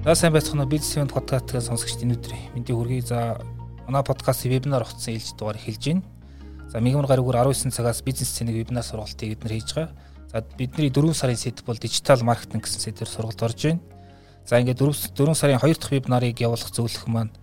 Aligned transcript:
За 0.00 0.14
сайн 0.14 0.32
байцгаана 0.32 0.64
бизнес 0.64 0.94
event 0.96 1.12
подкастыг 1.12 1.60
сонсогчдын 1.60 2.14
өнөөдөр 2.14 2.32
мэдээ 2.56 2.72
хүргэе. 2.72 3.04
За 3.04 3.36
манай 3.84 4.00
подкастын 4.00 4.48
вебинар 4.48 4.80
утсан 4.80 5.12
ээлж 5.12 5.36
дугаар 5.36 5.60
эхэлж 5.60 5.84
байна. 5.92 6.02
За 6.72 6.80
мигмар 6.80 7.04
гаригур 7.04 7.36
19 7.36 7.68
цагаас 7.68 8.00
бизнес 8.00 8.32
цэнийг 8.32 8.64
вебинар 8.64 8.80
сургалтыг 8.80 9.36
эднэр 9.36 9.60
хийж 9.60 9.76
байгаа. 9.76 9.92
За 10.32 10.40
бидний 10.56 10.88
4 10.88 11.12
сарын 11.12 11.36
сэдв 11.36 11.68
бол 11.68 11.76
дижитал 11.76 12.24
маркетинг 12.24 12.64
гэсэн 12.64 12.80
сэдвээр 12.80 13.12
сургалт 13.12 13.42
орж 13.44 13.60
байна. 13.60 13.80
За 14.48 14.56
ингээд 14.56 14.80
4 14.80 15.12
4 15.12 15.34
сарын 15.36 15.60
2 15.60 15.76
дахь 15.76 15.92
вебинарыг 15.92 16.40
явуулах 16.40 16.72
зөвлөх 16.72 17.04
маань 17.04 17.36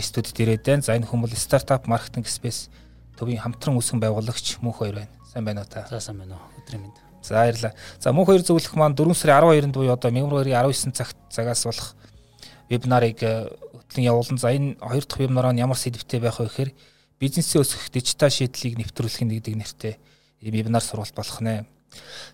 студид 0.00 0.40
ирээд 0.40 0.64
байна. 0.64 0.80
За 0.80 0.96
энэ 0.96 1.04
хүн 1.04 1.20
бол 1.20 1.36
стартап 1.36 1.84
маркетинг 1.92 2.24
спейс 2.24 2.72
төвийн 3.20 3.44
хамтран 3.44 3.76
үүсгэн 3.76 4.00
байгуулагч 4.00 4.64
мөнх 4.64 4.80
хоёр 4.80 5.04
байна. 5.04 5.12
Сайн 5.28 5.44
байна 5.44 5.60
уу 5.60 5.68
та? 5.68 5.84
За 5.92 6.00
сайн 6.00 6.24
байна 6.24 6.40
уу. 6.40 6.56
Өдрийн 6.56 6.88
мэнд. 6.88 7.11
За 7.22 7.34
баярлалаа. 7.34 7.72
За 7.98 8.12
мөн 8.12 8.26
хоёр 8.26 8.42
зөвлөх 8.42 8.74
маань 8.74 8.96
4 8.98 9.14
сарын 9.14 9.46
12-нд 9.46 9.74
буюу 9.74 9.94
одоо 9.94 10.10
мянга 10.10 10.42
19 10.42 10.92
цагт 10.92 11.16
цагаас 11.30 11.64
болох 11.64 11.94
вебинарыг 12.68 13.22
э, 13.22 13.48
хөтлөн 13.72 14.04
явуулна. 14.04 14.38
За 14.38 14.50
энэ 14.50 14.76
хоёр 14.80 15.04
дахь 15.06 15.20
вебинараа 15.20 15.54
ямар 15.54 15.78
сэдвтэй 15.78 16.20
байх 16.20 16.40
вэ 16.40 16.46
гэхээр 16.50 16.70
бизнесээ 17.20 17.62
өсгөх 17.62 17.90
дижитал 17.94 18.30
шийдлийг 18.30 18.78
нэвтрүүлэх 18.78 19.22
гэдэг 19.22 19.54
нэртэй 19.54 19.94
вебинар 20.42 20.82
сургалт 20.82 21.14
болох 21.14 21.40
нэ. 21.40 21.64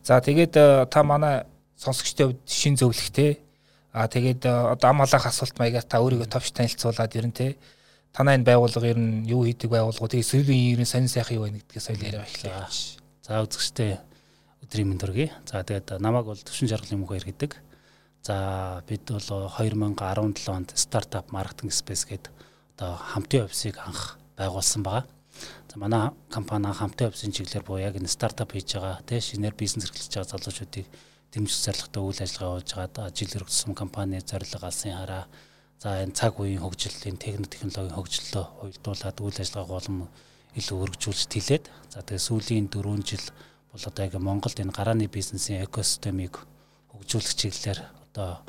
За 0.03 0.21
тэгээд 0.21 0.57
э, 0.57 0.87
та 0.89 1.03
манай 1.03 1.45
сонсогчтой 1.77 2.33
хувьд 2.33 2.41
шин 2.49 2.77
зөвлөхтэй. 2.77 3.41
А 3.93 4.09
тэгээд 4.09 4.47
э, 4.47 4.73
одоо 4.73 4.91
ам 4.91 5.05
халаах 5.05 5.27
асуулт 5.27 5.59
маягаар 5.59 5.85
та 5.85 6.01
өөрийгөө 6.01 6.29
товч 6.33 6.53
танилцуулаад 6.57 7.13
ерэн 7.13 7.33
тэ 7.33 7.57
танай 8.13 8.37
энэ 8.37 8.47
байгууллага 8.47 8.87
ер 8.89 8.99
нь 8.99 9.27
юу 9.27 9.45
хийдэг 9.45 9.71
байгууллага 9.71 10.13
тэгээд 10.17 10.31
сүүлийн 10.33 10.79
ерэн 10.79 10.89
сонин 10.89 11.11
сайхан 11.13 11.37
юу 11.37 11.45
байна 11.45 11.59
гэдгээс 11.61 11.87
соёл 11.87 12.07
яриа 12.07 12.25
эхлэе. 12.25 12.53
За 13.27 13.43
үзэгчтэй 13.43 13.99
мэнд 14.75 15.01
төргий. 15.01 15.33
За 15.47 15.65
тэгээд 15.65 16.01
намайг 16.01 16.27
бол 16.29 16.37
төвшин 16.37 16.69
жаргалын 16.69 17.01
мөнх 17.01 17.13
хоёр 17.15 17.25
гэдэг. 17.25 17.57
За 18.23 18.83
бид 18.87 19.09
бол 19.09 19.21
2017 19.21 20.49
онд 20.53 20.73
стартап 20.77 21.33
маркетинг 21.33 21.73
спейс 21.73 22.05
гэдэг 22.05 22.33
одоо 22.77 22.97
хамтын 22.97 23.45
офисыг 23.45 23.79
анх 23.79 24.19
байгуулсан 24.37 24.83
байгаа. 24.83 25.07
За 25.73 25.79
манай 25.79 26.11
компани 26.31 26.73
хамтын 26.73 27.09
офисын 27.09 27.33
чиглэлээр 27.33 27.65
буюу 27.65 27.83
яг 27.83 27.97
энэ 27.97 28.09
стартап 28.09 28.53
хийж 28.53 28.77
байгаа 28.77 29.01
тий 29.07 29.21
шинээр 29.21 29.55
бизнес 29.55 29.91
эрхлэж 29.91 30.15
байгаа 30.15 30.31
залуучуудыг 30.31 30.87
дэмжих 31.33 31.59
зорилготой 31.65 32.03
үйл 32.03 32.23
ажиллагаа 32.23 32.55
болж 32.55 32.71
байгаа. 32.75 33.11
Жилээр 33.11 33.45
өгсөн 33.47 33.75
компани 33.75 34.21
зорилго 34.21 34.67
алсын 34.67 34.95
хараа 34.95 35.25
за 35.83 36.03
энэ 36.03 36.15
цаг 36.15 36.39
үеийн 36.39 36.63
хөгжлийн 36.63 37.19
технологийн 37.19 37.97
хөгжлөлөө 37.97 38.47
уялдуулад 38.63 39.19
үйл 39.21 39.39
ажиллагаа 39.43 39.73
голом 39.75 39.97
илүү 40.59 40.79
өргөжүүлж 40.85 41.23
тэлээд 41.31 41.65
за 41.93 42.03
тэгээ 42.03 42.27
сүүлийн 42.27 42.67
4 42.73 43.03
жил 43.07 43.25
бол 43.73 43.83
одоо 43.85 44.05
яг 44.05 44.15
Монголд 44.15 44.59
энэ 44.61 44.73
гарааны 44.73 45.07
бизнесийн 45.07 45.65
экосистемыг 45.65 46.35
хөгжүүлэх 46.93 47.35
чиглэлээр 47.37 47.81
одоо 48.11 48.43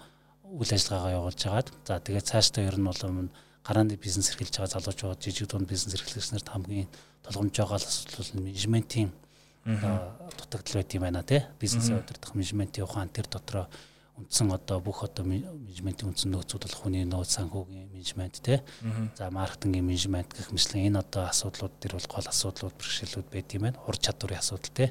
үйл 0.43 0.71
ажиллагаагаа 0.73 1.17
явуулж 1.19 1.41
байгаад 1.43 1.69
за 1.85 1.99
тэгээд 1.99 2.29
цаашдаа 2.29 2.63
ер 2.65 2.77
нь 2.79 2.87
бол 2.87 3.29
гарааны 3.63 3.95
бизнес 4.01 4.31
эрхэлж 4.31 4.55
байгаа 4.57 4.73
залуучууд 4.79 5.19
жижиг 5.21 5.47
дунд 5.49 5.69
бизнес 5.69 5.93
эрхлэгч 5.93 6.31
нарт 6.31 6.49
хамгийн 6.49 6.87
толгомж 7.21 7.53
байгаа 7.53 7.77
асуудал 7.77 8.31
нь 8.33 8.45
менежментийн 8.47 9.11
дутагдал 9.65 10.75
байт 10.79 10.95
юм 10.95 11.03
байна 11.03 11.21
тий 11.23 11.41
бизнесээ 11.59 11.99
удирдах 12.01 12.33
менежментийн 12.33 12.87
ухаан 12.87 13.09
тэр 13.13 13.27
дотроо 13.29 13.67
үндсэн 14.19 14.51
одоо 14.51 14.83
бүх 14.83 15.03
одоо 15.07 15.23
менежментийн 15.23 16.11
үндсэн 16.11 16.31
нөөцүүд 16.35 16.63
бол 16.67 16.77
хүний 16.83 17.05
нөөц 17.07 17.39
санхүүгийн 17.39 17.87
менежмент 17.89 18.43
тий. 18.43 18.59
За 19.15 19.31
маркетингийн 19.31 19.87
менежмент 19.87 20.35
гэх 20.35 20.51
мэтлэн 20.51 20.91
энэ 20.91 20.99
одоо 20.99 21.31
асуудлууд 21.31 21.73
төр 21.79 21.95
бол 21.95 22.09
гол 22.11 22.27
асуудлууд 22.27 22.75
бэрхшээлүүд 22.75 23.27
байд 23.31 23.55
юм 23.55 23.63
байна. 23.63 23.79
Ур 23.87 23.95
чадварын 23.95 24.43
асуудал 24.43 24.75
тий. 24.75 24.89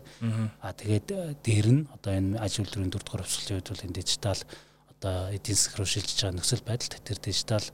А 0.64 0.72
тэгээд 0.72 1.08
э, 1.12 1.36
дээр 1.44 1.68
нь 1.68 1.82
одоо 1.92 2.12
энэ 2.16 2.40
ажил 2.40 2.64
үйлдвэрийн 2.64 2.92
дөрөвдүгээр 2.92 3.24
хувьсгалын 3.28 3.56
үед 3.60 3.68
бол 3.68 3.84
энэ 3.84 3.96
дижитал 4.00 4.40
одоо 4.88 5.16
эдийн 5.36 5.56
засаг 5.60 5.74
руу 5.76 5.86
шилжиж 5.86 6.18
байгаа 6.24 6.36
нөхцөл 6.40 6.64
байдалд 6.64 7.04
тэр 7.04 7.18
дижитал 7.20 7.66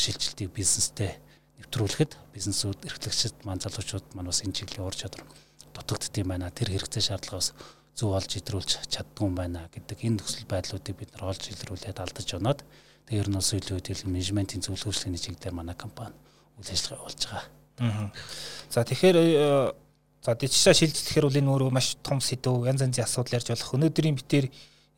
шилжилтийг 0.00 0.50
бизнестэй 0.50 1.12
нэвтрүүлэхэд 1.60 2.12
бизнесүүд 2.32 2.88
эрхлэгчид 2.88 3.44
маань 3.44 3.60
залуучууд 3.60 4.16
маань 4.16 4.32
бас 4.32 4.40
энэ 4.40 4.56
чиглэлийн 4.56 4.88
ур 4.88 4.96
чадвар 4.96 5.28
дутагдд 5.74 6.14
юм 6.18 6.28
байна. 6.32 6.50
Тэр 6.50 6.70
хэрэгцээ 6.72 7.02
шаардлагаас 7.12 7.52
зөв 7.94 8.10
олж 8.18 8.30
идрүүлж 8.42 8.90
чаддгүй 8.90 9.26
юм 9.30 9.34
байна 9.38 9.70
гэдэг 9.70 9.98
энэ 10.02 10.18
нөхцөл 10.18 10.50
байдлуудыг 10.50 10.94
бид 10.98 11.10
нар 11.14 11.30
олж 11.30 11.46
илрүүлээд 11.54 12.02
алдаж 12.02 12.28
оноод 12.34 12.60
тэр 13.06 13.28
нь 13.30 13.38
бас 13.38 13.54
илүү 13.54 13.78
хэдэл 13.78 14.10
менежментийн 14.10 14.66
зөвлөгөөчлийн 14.66 15.14
чиглэлээр 15.14 15.54
манай 15.54 15.78
компани 15.78 16.14
үйл 16.58 16.70
ажиллагаа 16.74 17.06
болж 17.06 17.22
байгаа. 17.22 18.10
За 18.70 18.82
тэгэхээр 18.82 19.16
э, 19.18 19.72
за 20.22 20.34
дижитал 20.34 20.74
шилжлэхээр 20.74 21.26
бол 21.26 21.38
энэ 21.38 21.50
өөрөө 21.54 21.70
маш 21.70 21.94
том 22.02 22.18
сэдв 22.18 22.66
янз 22.66 22.82
янзын 22.82 23.04
асуудал 23.04 23.38
ярьж 23.38 23.48
болох. 23.50 23.74
Өнөөдрийн 23.78 24.18
битээр 24.18 24.46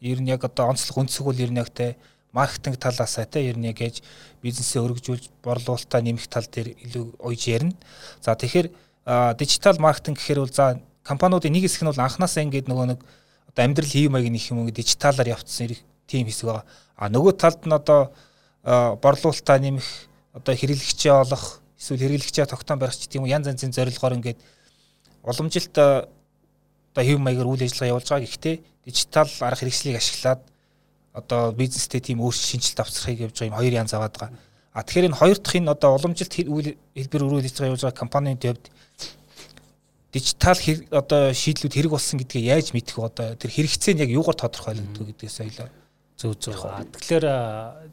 ер 0.00 0.18
нь 0.20 0.30
яг 0.30 0.44
одоо 0.44 0.72
онцлог 0.72 1.04
өнцөг 1.04 1.24
бол 1.24 1.40
ер 1.40 1.50
нь 1.52 1.60
яг 1.60 1.72
те 1.72 1.96
маркетинг 2.32 2.76
талаасаа 2.76 3.24
те 3.24 3.48
ер 3.48 3.56
нь 3.56 3.68
яг 3.68 3.80
ээж 3.80 4.04
бизнесээ 4.44 4.84
өргөжүүлж 4.84 5.24
борлуулалтаа 5.40 6.00
нэмэх 6.04 6.28
тал 6.28 6.44
дээр 6.44 6.76
илүү 6.84 7.20
ойж 7.20 7.42
ярина. 7.48 7.74
За 8.20 8.36
тэгэхээр 8.36 8.68
дижитал 9.40 9.80
маркетинг 9.80 10.20
гэхээр 10.20 10.40
бол 10.44 10.52
за 10.52 10.80
компаниудын 11.06 11.54
нэг 11.54 11.70
хэсэг 11.70 11.86
нь 11.86 11.90
бол 11.94 12.02
анханасаа 12.02 12.42
ингээд 12.42 12.66
нөгөө 12.66 12.86
нэг 12.90 13.00
одоо 13.54 13.62
амьдрал 13.62 13.86
хийм 13.94 14.12
маяг 14.12 14.26
нөх 14.26 14.50
юм 14.50 14.66
ингээд 14.66 14.82
дижиталаар 14.82 15.38
явцсан 15.38 15.78
тийм 16.10 16.26
хэсэг 16.26 16.46
байгаа. 16.50 16.66
А 16.98 17.06
нөгөө 17.06 17.32
талд 17.38 17.62
нь 17.62 17.72
одоо 17.72 18.10
борлуулалтаа 18.66 19.58
нэмэх 19.62 19.86
одоо 20.34 20.54
хэрэглэгчээ 20.58 21.14
олох 21.14 21.62
эсвэл 21.78 22.02
хэрэглэгчээ 22.02 22.50
тогтоон 22.50 22.82
барих 22.82 22.98
ч 22.98 23.06
тийм 23.06 23.24
янз 23.30 23.46
янзын 23.46 23.70
зорилгоор 23.70 24.18
ингээд 24.18 24.38
уламжилт 25.22 25.76
одоо 25.78 27.02
хэв 27.04 27.18
маягаар 27.22 27.46
үйл 27.46 27.62
ажиллагаа 27.62 27.92
явуулж 27.94 28.08
байгаа. 28.10 28.26
Гэхдээ 28.26 28.56
дижитал 28.84 29.30
арга 29.40 29.60
хэрэгслийг 29.62 29.96
ашиглаад 29.96 30.40
одоо 31.14 31.52
бизнестэй 31.52 32.00
тийм 32.00 32.20
өөрчлөлт 32.20 32.50
шинжилт 32.50 32.80
авчрахыг 32.80 33.30
явж 33.30 33.36
байгаа 33.38 33.50
юм 33.52 33.58
хоёр 33.60 33.74
янз 33.78 33.92
аваад 33.94 34.14
байгаа. 34.18 34.38
А 34.76 34.82
тэгэхээр 34.82 35.08
энэ 35.08 35.20
хоёр 35.20 35.38
дахь 35.38 35.56
энэ 35.56 35.72
одоо 35.72 35.90
уламжилт 35.96 36.32
хэлбэр 36.34 37.22
ажиллагаа 37.22 37.70
явуулж 37.70 37.84
байгаа 37.86 38.02
компанийн 38.02 38.38
төвд 38.40 38.64
дижитал 40.16 40.56
одоо 40.96 41.36
шийдлүүд 41.36 41.76
хэрэг 41.76 41.92
болсон 41.92 42.16
гэдгээ 42.24 42.48
яаж 42.56 42.72
мэдэх 42.72 42.96
вэ? 42.96 43.04
Одоо 43.04 43.26
тэр 43.36 43.52
хэрэгцээ 43.52 43.92
нь 43.92 44.02
яг 44.08 44.10
юугаар 44.16 44.40
тодорхойлогддог 44.40 45.12
гэдгээс 45.12 45.38
ойлоо. 45.44 45.68
Зөв 46.16 46.32
зөв. 46.40 46.56
Тэгэхээр 46.56 47.26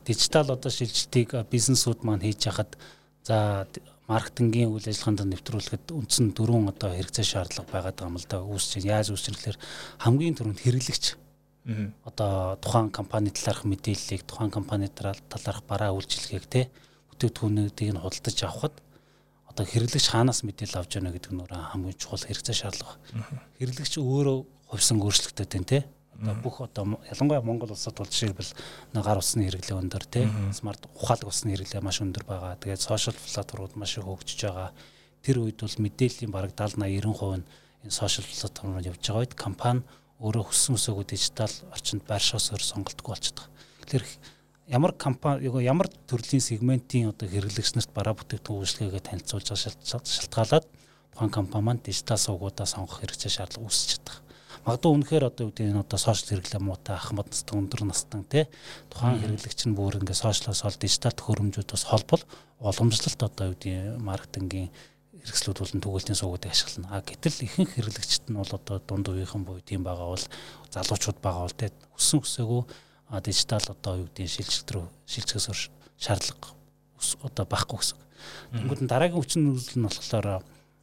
дижитал 0.07 0.47
одоо 0.55 0.71
шилжилтийг 0.71 1.35
бизнесүүд 1.51 2.07
маань 2.07 2.23
хийж 2.23 2.47
хахад 2.47 2.79
за 3.27 3.67
маркетингийн 4.07 4.71
үйл 4.71 4.87
ажиллагаанд 4.87 5.27
нэвтрүүлэхэд 5.35 5.91
үндсэн 5.91 6.31
дөрвөн 6.31 6.71
одоо 6.71 6.95
хэрэгцээ 6.95 7.27
шаардлага 7.27 7.67
байгаад 7.71 7.99
байгаа 7.99 8.11
юм 8.11 8.19
л 8.19 8.27
да. 8.31 8.39
Үүсч 8.39 8.83
яаж 8.87 9.11
үүсч 9.11 9.27
гэхээр 9.35 9.57
хамгийн 9.99 10.35
түрүүнд 10.39 10.63
хэрэглэгч 10.63 11.05
одоо 12.03 12.59
тухайн 12.59 12.91
компани 12.91 13.31
талаарх 13.31 13.63
мэдээллийг 13.63 14.27
тухайн 14.27 14.51
компани 14.51 14.91
талаарх 14.91 15.63
бараа 15.63 15.95
үйлчилгээг 15.95 16.45
те 16.51 16.67
бүтээгдэхүүнүүдийг 17.15 17.95
нь 17.95 18.03
худалдаж 18.03 18.37
авахд 18.43 18.75
одоо 19.53 19.69
хэрэглэгч 19.69 20.09
хаанаас 20.09 20.41
мэдээлэл 20.41 20.81
авч 20.81 20.97
яана 20.97 21.13
гэдэг 21.13 21.29
нь 21.29 21.45
хамгийн 21.45 21.97
чухал 22.01 22.25
хэрэгцээ 22.25 22.57
шаардлага. 22.57 22.97
Хэрэглэгч 23.61 24.01
өөрөө 24.01 24.37
хувьсан 24.73 24.97
өөрчлөлттэй 24.97 25.45
тань 25.45 25.69
те. 25.69 25.85
Одоо 26.17 26.35
бүх 26.41 26.57
одоо 26.65 26.97
ялангуяа 27.05 27.45
Монгол 27.45 27.69
улсад 27.69 27.93
бол 27.93 28.09
жишээлбэл 28.09 28.49
гар 28.97 29.21
усны 29.21 29.45
хэрэглээ 29.45 29.77
өндөр 29.77 30.05
те. 30.09 30.25
Смарт 30.57 30.89
ухаалаг 30.97 31.29
усны 31.29 31.53
хэрэглээ 31.53 31.85
маш 31.85 32.01
өндөр 32.01 32.25
байгаа. 32.25 32.57
Тэгээд 32.57 32.81
сошиал 32.81 33.13
платформуд 33.13 33.77
маш 33.77 33.93
их 33.97 34.09
хөгжиж 34.09 34.41
байгаа. 34.49 34.73
Тэр 35.21 35.45
үед 35.45 35.61
бол 35.61 35.77
мэдээллийн 35.85 36.33
бараг 36.33 36.57
70 36.57 36.81
80 36.81 37.13
90% 37.13 37.37
нь 37.37 37.45
энэ 37.85 37.93
сошиал 37.93 38.25
платформуд 38.25 38.89
явж 38.89 39.05
байгаа 39.05 39.21
үед 39.21 39.37
компани 39.37 39.85
өөрөө 40.17 40.49
хүссэн 40.49 40.81
өсөөгөө 40.81 41.05
дижитал 41.13 41.53
орчинд 41.69 42.01
байршаас 42.09 42.49
өөр 42.57 42.63
сонголтгүй 42.63 43.11
болчихдог. 43.11 43.45
Тэгэхээр 43.85 44.05
ямар 44.67 44.93
компани 44.93 45.47
ямар 45.63 45.87
төрлийн 46.07 46.41
сегментийн 46.41 47.11
одоо 47.11 47.27
хэрэглэгч 47.27 47.75
нарт 47.75 47.91
бараа 47.91 48.15
бүтээгдэхүүн 48.15 48.63
үйлчлэгээ 48.63 49.03
танилцуулж 49.03 49.47
шалтгаалаад 49.83 50.65
тухайн 51.11 51.31
компани 51.31 51.63
маань 51.63 51.83
дижитал 51.83 52.17
сувгуудаа 52.17 52.65
сонгох 52.65 53.03
хэрэгцээ 53.03 53.31
шаардлага 53.43 53.67
үүсэж 53.67 53.89
чадах. 53.99 54.23
Магадгүй 54.63 54.91
үнэхээр 54.95 55.27
одоо 55.27 55.51
үүдээ 55.51 55.67
энэ 55.75 55.83
одоо 55.83 55.99
сошиал 55.99 56.39
хэрэглээ 56.39 56.63
муутай 56.63 56.95
ахмад 56.95 57.27
настан 57.27 57.67
өндөр 57.67 57.83
настан 57.83 58.23
тий 58.23 58.47
тухайн 58.87 59.19
хэрэглэгч 59.19 59.59
нь 59.67 59.75
бүр 59.75 59.99
ингээ 59.99 60.15
сошиалоос 60.15 60.63
ол 60.63 60.79
дижитал 60.79 61.11
төхөөрөмжүүд 61.11 61.69
бас 61.75 61.83
холбол 61.83 62.23
уламжлалт 62.63 63.21
одоо 63.27 63.51
үүдээ 63.51 63.99
маркетингийн 63.99 64.71
хэрэгслүүд 65.27 65.59
болон 65.59 65.83
түгээлтийн 65.83 66.19
сувгуудыг 66.19 66.51
ашиглана. 66.55 66.95
А 66.95 67.03
гэтэл 67.03 67.43
ихэнх 67.43 67.75
хэрэглэгчд 67.75 68.31
нь 68.31 68.39
бол 68.39 68.51
одоо 68.55 68.79
дунд 68.79 69.11
үеийнхэн 69.11 69.43
буюу 69.43 69.59
тийм 69.59 69.83
байгаа 69.83 70.15
бол 70.15 70.25
залуучууд 70.71 71.19
байгаа 71.19 71.43
бол 71.43 71.59
тий 71.59 71.69
өссөн 71.99 72.23
өсөөгөө 72.23 72.63
дижитал 73.21 73.65
одоо 73.67 73.93
юу 74.01 74.07
гэдэг 74.09 74.29
шилжилт 74.29 74.69
рүү 74.73 74.85
шилжихээс 75.05 75.69
шаардлага 75.99 76.49
одоо 77.21 77.45
байхгүй 77.45 77.77
гэсэн. 77.77 77.99
Тэнгүүд 78.55 78.81
нь 78.83 78.91
дараагийн 78.91 79.19
хүчин 79.19 79.43
нөлөөлөл 79.45 79.77
нь 79.77 79.87
болохоор 79.87 80.27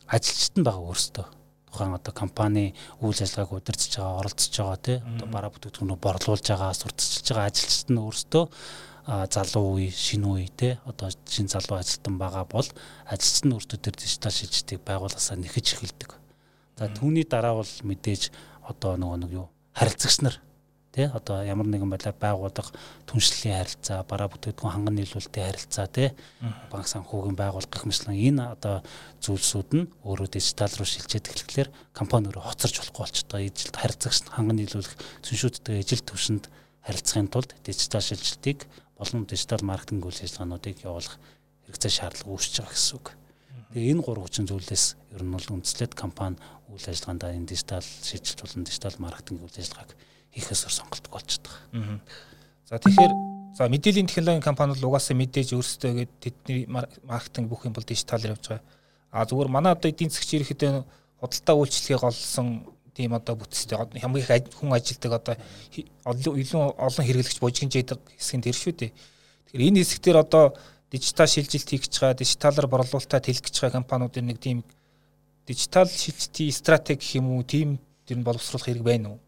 ажилчид 0.06 0.55
нь 0.61 0.67
байгаа 0.67 0.85
өөрсдөө 0.85 1.27
тухайн 1.71 1.94
одоо 1.94 2.12
компани 2.12 2.75
үйл 3.00 3.15
ажиллагааг 3.15 3.62
удирдах 3.62 3.94
байгаа, 3.94 4.19
оролцож 4.21 4.55
байгаа 4.59 4.79
тий 4.82 4.99
одоо 4.99 5.27
бараа 5.31 5.50
бүтээгдэхүүнөө 5.55 5.99
борлуулж 6.03 6.47
байгаа, 6.50 6.75
сурталчилж 6.75 7.27
байгаа 7.31 7.47
ажилчид 7.47 7.88
нь 7.94 8.03
өөрсдөө 8.03 8.44
залуу 9.31 9.67
үе, 9.79 9.88
шинэ 9.91 10.26
үе 10.26 10.49
тий 10.50 10.73
одоо 10.85 11.09
шинэ 11.09 11.55
залуу 11.55 11.79
ажилтан 11.79 12.19
байгаа 12.19 12.44
бол 12.44 12.69
ажилчид 13.06 13.44
нь 13.47 13.55
өөрсдөө 13.55 13.79
тэр 13.79 13.94
дижитал 13.97 14.35
шилжилтийг 14.35 14.81
байгуулахасаа 14.83 15.38
нэхэж 15.38 15.67
эхэлдэг. 15.79 16.11
За 16.76 16.91
түүний 16.91 17.25
дараа 17.25 17.55
бол 17.62 17.73
мэдээж 17.87 18.35
одоо 18.67 18.99
нөгөө 18.99 19.19
нэг 19.25 19.31
юу 19.31 19.47
харилцагч 19.79 20.26
нар 20.26 20.37
тий 20.90 21.06
одоо 21.06 21.46
ямар 21.46 21.70
нэгэн 21.70 21.87
байдлаар 21.87 22.19
байгууллага 22.19 22.75
түншлэлийн 23.06 23.62
харилцаа 23.62 24.02
бараа 24.02 24.26
бүтээгдэхүүн 24.26 24.75
ханган 24.75 24.98
нийлүүлэлтийн 24.98 25.46
харилцаа 25.46 25.87
тий 25.87 26.08
банк 26.66 26.87
санхүүгийн 26.90 27.38
байгууллага 27.38 27.70
гэх 27.70 27.87
мэтлэн 27.87 28.19
энэ 28.19 28.42
одоо 28.58 28.82
зүйлсүүд 29.22 29.70
нь 29.78 29.87
өөрөө 30.02 30.28
дижитал 30.34 30.75
руу 30.75 30.88
шилжээд 30.90 31.31
эхлэхлээр 31.31 31.70
компани 31.94 32.26
өөрөө 32.34 32.42
хоцорч 32.42 32.75
болохгүй 32.82 33.02
болчихдоо. 33.06 33.38
Ижил 33.38 33.70
харилцагч 33.70 34.34
ханган 34.34 34.58
нийлүүлэх 34.58 34.94
зүншүүдтэй 35.22 35.78
ижил 35.78 36.02
төвшөнд 36.02 36.50
харилцахын 36.82 37.31
тулд 37.31 37.54
дижитал 37.62 38.02
шилжилтийг 38.02 38.66
болон 38.98 39.31
дижитал 39.31 39.62
маркетинг 39.62 40.02
үйл 40.02 40.19
ажиллагаануудыг 40.26 40.82
явуулах 40.82 41.16
хэрэгцээ 41.70 41.92
шаардлага 42.02 42.34
үүсэж 42.34 42.54
байгаа 42.66 42.75
гэсэн 42.75 42.96
үг. 42.98 43.06
Тэгээ 43.70 43.90
энэ 43.94 44.02
гурван 44.02 44.26
хүчин 44.26 44.50
зүйлээс 44.50 44.84
ер 45.14 45.22
нь 45.22 45.31
бол 45.31 45.46
үндэслээд 45.54 45.94
компани 45.94 46.37
үйл 46.66 46.82
ажиллагаанд 46.82 47.22
энэ 47.22 47.46
дижитал 47.46 47.87
шилжилт 47.87 48.42
болон 48.42 48.66
дижитал 48.66 48.96
маркетинг 48.98 49.40
үйл 49.46 49.54
ажиллагааг 49.54 49.94
хийхээсээр 50.35 50.73
сонголтог 50.73 51.12
болчихдог. 51.12 51.55
За 52.69 52.79
тэгэхээр 52.79 53.12
за 53.56 53.69
мэдээллийн 53.69 54.06
технологийн 54.06 54.43
компани 54.43 54.75
бол 54.75 54.94
угаасаа 54.94 55.17
мэдээж 55.19 55.55
өөрсдөө 55.59 55.93
гээд 55.94 56.12
тэдний 56.23 56.61
маркетинг 57.05 57.50
бүх 57.50 57.67
юм 57.67 57.75
бол 57.75 57.85
дижитал 57.85 58.23
явж 58.23 58.47
байгаа. 58.47 58.65
А 59.11 59.27
зүгээр 59.27 59.50
манай 59.50 59.73
одоо 59.75 59.91
эдийн 59.91 60.11
засгч 60.11 60.38
ирэхэд 60.38 60.87
худалдаа 61.19 61.55
үйлчлэгийг 61.59 62.05
олсон 62.06 62.62
тийм 62.94 63.15
одоо 63.15 63.35
бүтцтэй 63.35 63.75
хамгийн 63.75 64.23
их 64.23 64.55
хүн 64.55 64.73
ажилдаг 64.73 65.12
одоо 65.19 65.35
илүү 65.75 66.62
олон 66.79 67.05
хэрэглэгч 67.06 67.38
бужигнжээдэг 67.43 67.99
хэсэг 68.19 68.37
нь 68.38 68.44
тэр 68.47 68.56
шүү 68.56 68.75
дээ. 68.79 68.93
Тэгэхээр 69.50 69.67
энэ 69.67 69.83
хэсгээр 69.83 70.19
одоо 70.23 70.55
дижитал 70.91 71.26
шилжилт 71.26 71.69
хийх 71.71 71.87
гэж 71.87 71.94
байгаа, 72.00 72.19
дижиталар 72.19 72.67
борлуулалтаа 72.67 73.21
тэлэх 73.23 73.47
гэж 73.47 73.56
байгаа 73.62 73.79
компаниудын 73.79 74.26
нэг 74.26 74.38
тийм 74.38 74.62
дижитал 75.47 75.87
шилжилтийн 75.87 76.53
стратеги 76.53 76.99
гэх 76.99 77.15
юм 77.19 77.35
уу, 77.35 77.43
тийм 77.43 77.79
тэр 78.06 78.19
нь 78.19 78.26
боловсруулах 78.26 78.67
хэрэг 78.67 78.83
байна 78.83 79.15
уу? 79.15 79.19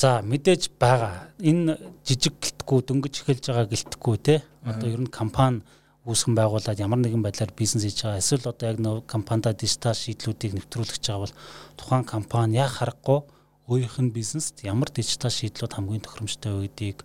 За 0.00 0.22
мэдээж 0.24 0.80
байгаа. 0.80 1.28
Энэ 1.44 1.76
жижиг 2.08 2.40
гэлтгүү 2.40 2.78
дөнгөж 2.88 3.14
эхэлж 3.20 3.52
байгаа 3.52 3.68
гэлтгүү 3.68 4.16
те. 4.24 4.40
Одоо 4.64 4.88
ер 4.88 5.02
нь 5.04 5.12
компани 5.12 5.60
үүсгэн 6.08 6.32
байгуулад 6.40 6.80
ямар 6.80 7.04
нэгэн 7.04 7.20
байдлаар 7.20 7.52
бизнес 7.52 7.84
хийж 7.84 8.08
байгаа. 8.08 8.24
Эсвэл 8.24 8.48
одоо 8.48 8.66
яг 8.72 8.80
нөө 8.80 9.04
компанида 9.04 9.52
дижитал 9.52 9.92
шийдлүүдийг 9.92 10.56
нэвтрүүлэх 10.56 10.96
гэж 10.96 11.04
байгаа 11.04 11.24
бол 11.28 11.36
тухайн 11.76 12.04
компани 12.08 12.56
яг 12.56 12.80
харахгүй 12.80 13.28
өөрийнх 13.68 14.00
нь 14.00 14.16
бизнест 14.16 14.64
ямар 14.64 14.88
дижитал 14.88 15.28
шийдлүүд 15.28 15.76
хамгийн 15.76 16.00
тохиромжтой 16.08 16.64
байдгийг 16.64 17.04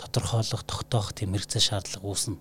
тодорхойлох, 0.00 0.64
тогтоох 0.64 1.12
тийм 1.12 1.36
хэрэгцээ 1.36 1.60
шаардлага 1.60 2.08
үүснэ. 2.08 2.40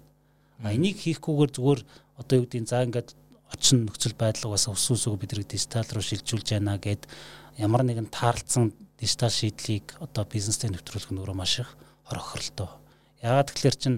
А 0.63 0.72
энийг 0.72 0.96
хийхгүйгээр 1.04 1.51
зүгээр 1.51 1.81
одоо 2.24 2.36
юу 2.40 2.48
гэдгийг 2.48 2.72
за 2.72 2.88
ингээд 2.88 3.19
очин 3.51 3.84
нөхцөл 3.84 4.16
байдлыг 4.16 4.56
бас 4.56 4.72
ус 4.72 4.88
усгүй 4.96 5.19
бид 5.19 5.36
нэг 5.36 5.51
дижитал 5.51 5.92
руу 5.92 6.04
шилжүүлж 6.07 6.56
яана 6.56 6.80
гэд 6.80 7.04
ямар 7.60 7.84
нэгэн 7.84 8.07
таарлцсан 8.07 8.72
дижитал 9.00 9.31
шийдлийг 9.31 9.96
одоо 10.04 10.28
бизнестэй 10.28 10.69
нэвтрүүлэх 10.69 11.12
нь 11.16 11.19
өөрөө 11.24 11.38
маш 11.40 11.63
их 11.63 11.72
хор 12.06 12.19
охирлоо. 12.19 12.69
Яагаад 13.24 13.50
тэгэхээр 13.56 13.78
чин 13.80 13.96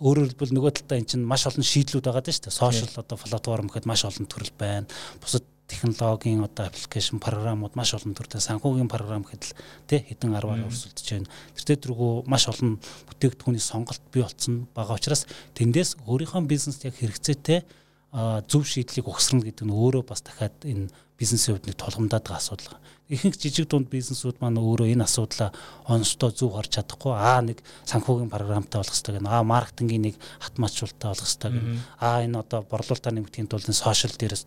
өөрөөр 0.00 0.32
хэлбэл 0.32 0.56
нөгөө 0.56 0.72
талдаа 0.80 0.98
эн 0.98 1.06
чинь 1.06 1.26
маш 1.26 1.44
олон 1.44 1.64
шийдлүүд 1.64 2.06
байгаа 2.08 2.24
даа 2.24 2.34
шүү 2.34 2.44
дээ. 2.48 2.60
Сошиал 2.60 2.94
одоо 2.96 3.16
платформ 3.18 3.66
гэхэд 3.68 3.86
маш 3.90 4.06
олон 4.06 4.26
төрөл 4.30 4.54
байна. 4.54 4.86
Бусад 5.20 5.44
технологийн 5.68 6.42
одоо 6.46 6.66
аппликейшн 6.70 7.20
програмууд 7.20 7.76
маш 7.76 7.92
олон 7.92 8.16
төртэй 8.16 8.40
санхүүгийн 8.40 8.88
програм 8.88 9.26
гэхэд 9.26 9.44
л 9.44 9.52
тий 9.84 10.00
хэдэн 10.00 10.32
10-аар 10.32 10.64
өрсөлдөж 10.64 11.06
байна. 11.12 11.28
Тэр 11.52 11.76
дээр 11.76 12.24
маш 12.24 12.48
олон 12.48 12.80
бүтээгдэхүүний 13.12 13.60
сонголт 13.60 14.00
бий 14.08 14.24
болсон 14.24 14.64
байгаа 14.72 14.96
учраас 14.96 15.28
тэндээс 15.58 16.00
өөрийнхөө 16.08 16.48
бизнест 16.48 16.88
яг 16.88 16.96
хэрэгцээтэй 16.96 17.68
зөв 18.12 18.64
шийдлийг 18.64 19.04
ухсарна 19.04 19.44
гэдэг 19.44 19.68
нь 19.68 19.74
өөрөө 19.74 20.04
бас 20.08 20.24
дахиад 20.24 20.56
энэ 20.64 20.88
бизнесийн 21.18 21.58
хувьд 21.58 21.66
нэг 21.68 21.76
толгомдаад 21.76 22.24
байгаа 22.24 22.40
асуудал. 22.40 22.78
Ихэнх 23.08 23.36
жижиг 23.36 23.68
дунд 23.68 23.90
бизнесүүд 23.90 24.38
маань 24.40 24.56
өөрөө 24.56 24.88
энэ 24.94 25.04
асуудлаа 25.04 25.50
онцтой 25.84 26.32
зөв 26.32 26.54
харж 26.54 26.78
чадахгүй 26.78 27.12
аа 27.12 27.40
нэг 27.44 27.58
санхүүгийн 27.84 28.30
програмтай 28.32 28.78
болох 28.80 28.94
хэрэгтэй 28.94 29.14
гэнэ 29.18 29.28
аа 29.28 29.42
маркетингийн 29.42 30.04
нэг 30.08 30.16
хатмаачултаа 30.40 31.12
болох 31.12 31.26
хэрэгтэй 31.26 31.50
гэнэ. 31.52 31.68
Аа 31.98 32.24
энэ 32.24 32.38
одоо 32.38 32.60
борлуулалтаа 32.64 33.12
нэмэхийн 33.12 33.48
тулд 33.50 33.66
энэ 33.66 33.82
сошиал 33.82 34.14
дээрээс 34.14 34.44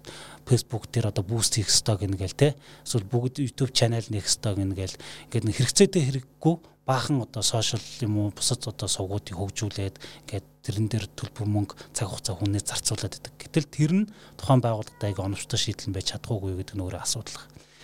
фэйсбુક 0.48 0.88
дээр 0.90 1.12
одоо 1.12 1.26
буст 1.26 1.58
хийх 1.58 1.68
хэрэгтэй 1.68 1.98
гэнэ 2.02 2.18
гээл 2.22 2.40
те. 2.40 2.50
Эсвэл 2.86 3.10
бүгд 3.10 3.42
YouTube 3.44 3.74
channel 3.76 4.06
нээх 4.08 4.26
хэрэгтэй 4.30 4.54
гэнэ 4.56 4.74
гээл 4.78 4.96
ингээд 5.34 5.58
хэрэгцээтэй 5.58 6.02
хэрэггүй 6.08 6.56
баахан 6.86 7.22
одоо 7.22 7.44
сошиал 7.46 7.82
юм 8.02 8.18
уу 8.18 8.30
бусад 8.34 8.66
одоо 8.68 8.90
сувгуудыг 8.90 9.38
хөгжүүлээд 9.38 9.96
ингээд 9.98 10.48
тэрэн 10.66 10.88
дээр 10.90 11.06
төлбөр 11.14 11.48
мөнгө 11.48 11.74
цаг 11.94 12.10
хугацаа 12.10 12.36
хүнээс 12.38 12.66
зарцуулаад 12.70 13.14
байдаг. 13.18 13.34
Гэтэл 13.38 13.70
тэр 13.70 13.92
нь 13.94 14.06
тухайн 14.38 14.62
байгууллагатай 14.62 15.14
яг 15.14 15.20
оновчтой 15.22 15.60
шийдэл 15.62 15.90
нь 15.90 15.96
байж 15.96 16.14
чадахгүй 16.14 16.58
гэдэг 16.58 16.76
нь 16.78 16.84
өөрөө 16.86 17.02
асуудал. 17.02 17.38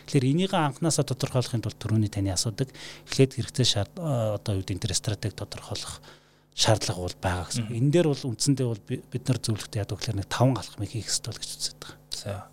Тэгэхээр 0.08 0.30
энийг 0.32 0.54
анханасаа 0.56 1.06
тодорхойлохын 1.06 1.62
тулд 1.62 1.78
түрүүний 1.78 2.10
таны 2.10 2.32
асуудаг 2.32 2.72
эхлээд 3.12 3.38
хэрэгцээ 3.38 3.68
шаард 3.68 3.94
одоо 4.00 4.54
юу 4.56 4.64
гэдэг 4.64 4.88
энэ 4.88 4.96
стратеги 4.96 5.36
тодорхойлох 5.36 6.00
шаардлага 6.58 7.02
бол 7.06 7.18
байгаа 7.22 7.46
гэсэн. 7.52 7.70
Энэ 7.70 7.92
дээр 7.92 8.08
бол 8.10 8.24
үндсэндээ 8.34 8.68
бол 8.72 8.82
бид 8.88 9.24
нар 9.28 9.40
зөвлөлтөд 9.44 9.78
яадаг 9.78 9.98
гэхээр 10.00 10.18
нэг 10.18 10.28
таван 10.32 10.58
алхмыг 10.58 10.90
хийх 10.90 11.06
хэрэгтэй 11.06 11.32
л 11.36 11.42
гэж 11.44 11.52
үздэг. 11.54 11.92
За. 12.18 12.50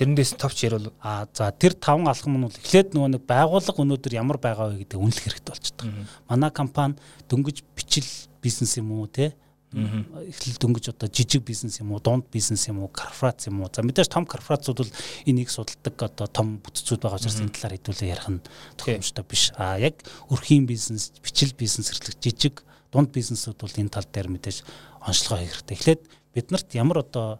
Тэрнээс 0.00 0.32
товч 0.40 0.64
ярил 0.64 0.88
а 1.04 1.28
за 1.36 1.52
тэр 1.52 1.76
таван 1.76 2.08
алхам 2.08 2.40
нь 2.40 2.44
бол 2.48 2.56
эхлээд 2.56 2.96
нөгөө 2.96 3.20
нэг 3.20 3.22
байгууллага 3.28 3.84
өнөөдөр 3.84 4.16
ямар 4.16 4.40
байгаа 4.40 4.72
вэ 4.72 4.88
гэдэг 4.88 4.96
үнэлэх 4.96 5.28
хэрэгтэй 5.28 5.52
болчихдог. 5.52 5.88
Манай 6.24 6.48
компани 6.48 6.96
дөнгөж 7.28 7.60
бичил 7.76 8.08
бизнес 8.40 8.80
юм 8.80 8.96
уу 8.96 9.04
те? 9.12 9.36
Эхлэл 9.76 10.56
дөнгөж 10.56 10.96
одоо 10.96 11.12
жижиг 11.12 11.44
бизнес 11.44 11.84
юм 11.84 11.92
уу 11.92 12.00
дунд 12.00 12.24
бизнес 12.32 12.64
юм 12.64 12.80
уу 12.80 12.88
корпорац 12.88 13.44
юм 13.44 13.60
уу? 13.60 13.68
За 13.68 13.84
мэдээж 13.84 14.08
том 14.08 14.24
корпорацууд 14.24 14.80
бол 14.80 14.92
энийг 15.28 15.52
судалдаг 15.52 15.94
одоо 16.00 16.26
том 16.32 16.64
бүтцүүд 16.64 17.04
байгаа 17.04 17.20
учраас 17.20 17.44
энэ 17.44 17.52
талаар 17.52 17.76
хэдүүлээ 17.76 18.08
ярих 18.08 18.28
нь 18.32 18.40
тохиомжтой 18.80 19.24
биш. 19.28 19.52
А 19.60 19.76
яг 19.76 20.00
өрхийн 20.32 20.64
бизнес 20.64 21.12
бичил 21.20 21.52
бизнес 21.52 21.92
хэрэглэх 21.92 22.16
жижиг 22.24 22.64
дунд 22.88 23.12
бизнесүүд 23.12 23.60
бол 23.60 23.76
энэ 23.76 23.92
тал 23.92 24.08
дээр 24.08 24.32
мэдээж 24.32 24.64
онцлогоо 25.04 25.44
хийх 25.44 25.60
хэрэгтэй. 25.60 25.76
Эхлээд 25.76 26.02
биднэрт 26.34 26.68
ямар 26.74 27.04
одоо 27.06 27.38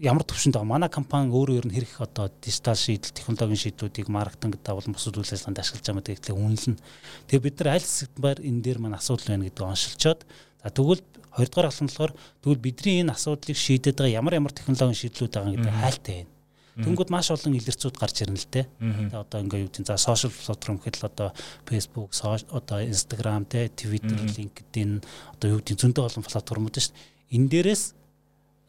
ямар 0.00 0.24
төвшөнд 0.24 0.56
байгаа 0.56 0.72
манай 0.72 0.88
компани 0.88 1.28
өөрөө 1.28 1.60
ер 1.60 1.66
нь 1.68 1.76
хэрэг 1.76 2.00
одоо 2.00 2.32
дижитал 2.40 2.78
шийдэл 2.78 3.12
технологийн 3.12 3.60
шийдлүүдийг 3.60 4.08
маркетинг 4.08 4.56
давал 4.64 4.88
бусад 4.88 5.20
үйл 5.20 5.28
ажиллагаанд 5.28 5.60
ашиглаж 5.60 5.84
байгаа 5.84 5.98
мэт 6.00 6.08
гэхлээр 6.08 6.40
үнэлнэ. 6.40 6.80
Тэгээ 7.28 7.44
бид 7.44 7.56
нар 7.60 7.68
аль 7.76 7.84
хэсэгт 7.84 8.16
байр 8.16 8.38
энэ 8.40 8.62
дээр 8.64 8.78
маань 8.80 8.96
асуудал 8.96 9.28
байна 9.28 9.44
гэдэг 9.44 9.60
оншилчоод 9.60 10.20
за 10.24 10.68
тэгвэл 10.72 11.04
хоёрдугаар 11.36 11.68
алхам 11.68 11.88
болохоор 11.92 12.12
тэгвэл 12.40 12.64
бидний 12.64 12.96
энэ 13.04 13.12
асуудлыг 13.12 13.58
шийдээд 13.60 13.96
байгаа 14.00 14.18
ямар 14.24 14.34
ямар 14.40 14.52
технологийн 14.56 15.00
шийдлүүд 15.04 15.32
байгаа 15.36 15.52
гэдэг 15.52 15.76
хайлттай 15.76 16.16
байна. 16.24 16.32
Тэнгүүд 16.74 17.10
маш 17.12 17.28
олон 17.30 17.54
илэрцүүд 17.54 17.94
гарч 18.00 18.16
ирнэ 18.24 18.40
л 18.40 18.50
дээ. 18.50 18.66
Тэгээ 18.66 19.20
одоо 19.20 19.38
ингээ 19.46 19.62
юу 19.62 19.70
гэдэг 19.70 19.86
за 19.86 20.00
сошиал 20.00 20.34
платформ 20.34 20.82
гэхэд 20.82 20.96
л 20.98 21.06
одоо 21.06 21.28
Facebook, 21.68 22.10
одоо 22.50 22.78
Instagram, 22.82 23.46
тэ 23.46 23.70
Twitter, 23.78 24.18
LinkedIn 24.18 25.04
одоо 25.38 25.48
юу 25.54 25.58
гэдэг 25.62 25.78
зөндөө 25.78 26.02
олон 26.02 26.24
платформуд 26.26 26.74
шүү 26.74 26.90
дээ. 26.90 27.38
Энэ 27.38 27.46
дээрээс 27.46 27.82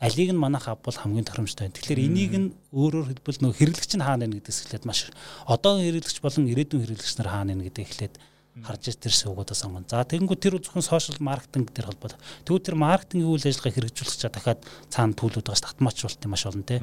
алийг 0.05 0.29
нь 0.31 0.37
манайх 0.37 0.69
авбал 0.69 0.93
хамгийн 0.93 1.25
тохиромжтой. 1.25 1.73
Тэгэхээр 1.73 2.05
энийг 2.05 2.33
нь 2.37 2.47
өөрөөр 2.69 3.17
хэлбэл 3.17 3.41
нөх 3.41 3.57
хэрэглэгч 3.57 3.97
нь 3.97 4.05
хаана 4.05 4.29
байна 4.29 4.37
гэдэгс 4.37 4.69
эхлээд 4.69 4.85
маш 4.85 5.09
одоогийн 5.49 5.89
хэрэглэгч 5.89 6.17
болон 6.21 6.45
ирээдүйн 6.53 6.83
хэрэглэгч 6.85 7.15
нар 7.17 7.29
хаана 7.33 7.51
байна 7.57 7.65
гэдэг 7.65 7.83
эхлээд 7.89 8.15
харж 8.63 8.83
ир 8.87 8.95
тэр 8.95 9.11
суугуудаа 9.11 9.57
сонгоно. 9.57 9.89
За 9.89 10.05
тэгэнгүүт 10.05 10.39
тэр 10.39 10.55
зөвхөн 10.61 10.85
сошиал 10.85 11.19
маркетинг 11.19 11.75
дээр 11.75 11.91
холбоотой. 11.91 12.19
Тэгвэл 12.47 12.63
тэр 12.63 12.77
маркетингийн 12.79 13.27
үйл 13.27 13.43
ажиллагаа 13.43 13.75
хэрэгжүүлэх 13.75 14.15
чад 14.15 14.33
дахиад 14.37 14.61
цаана 14.87 15.17
төлөвлөд 15.17 15.49
байгаа 15.51 15.67
татмаачруулалт 15.75 16.23
юм 16.23 16.31
маш 16.31 16.43
олон 16.47 16.63
тий. 16.63 16.79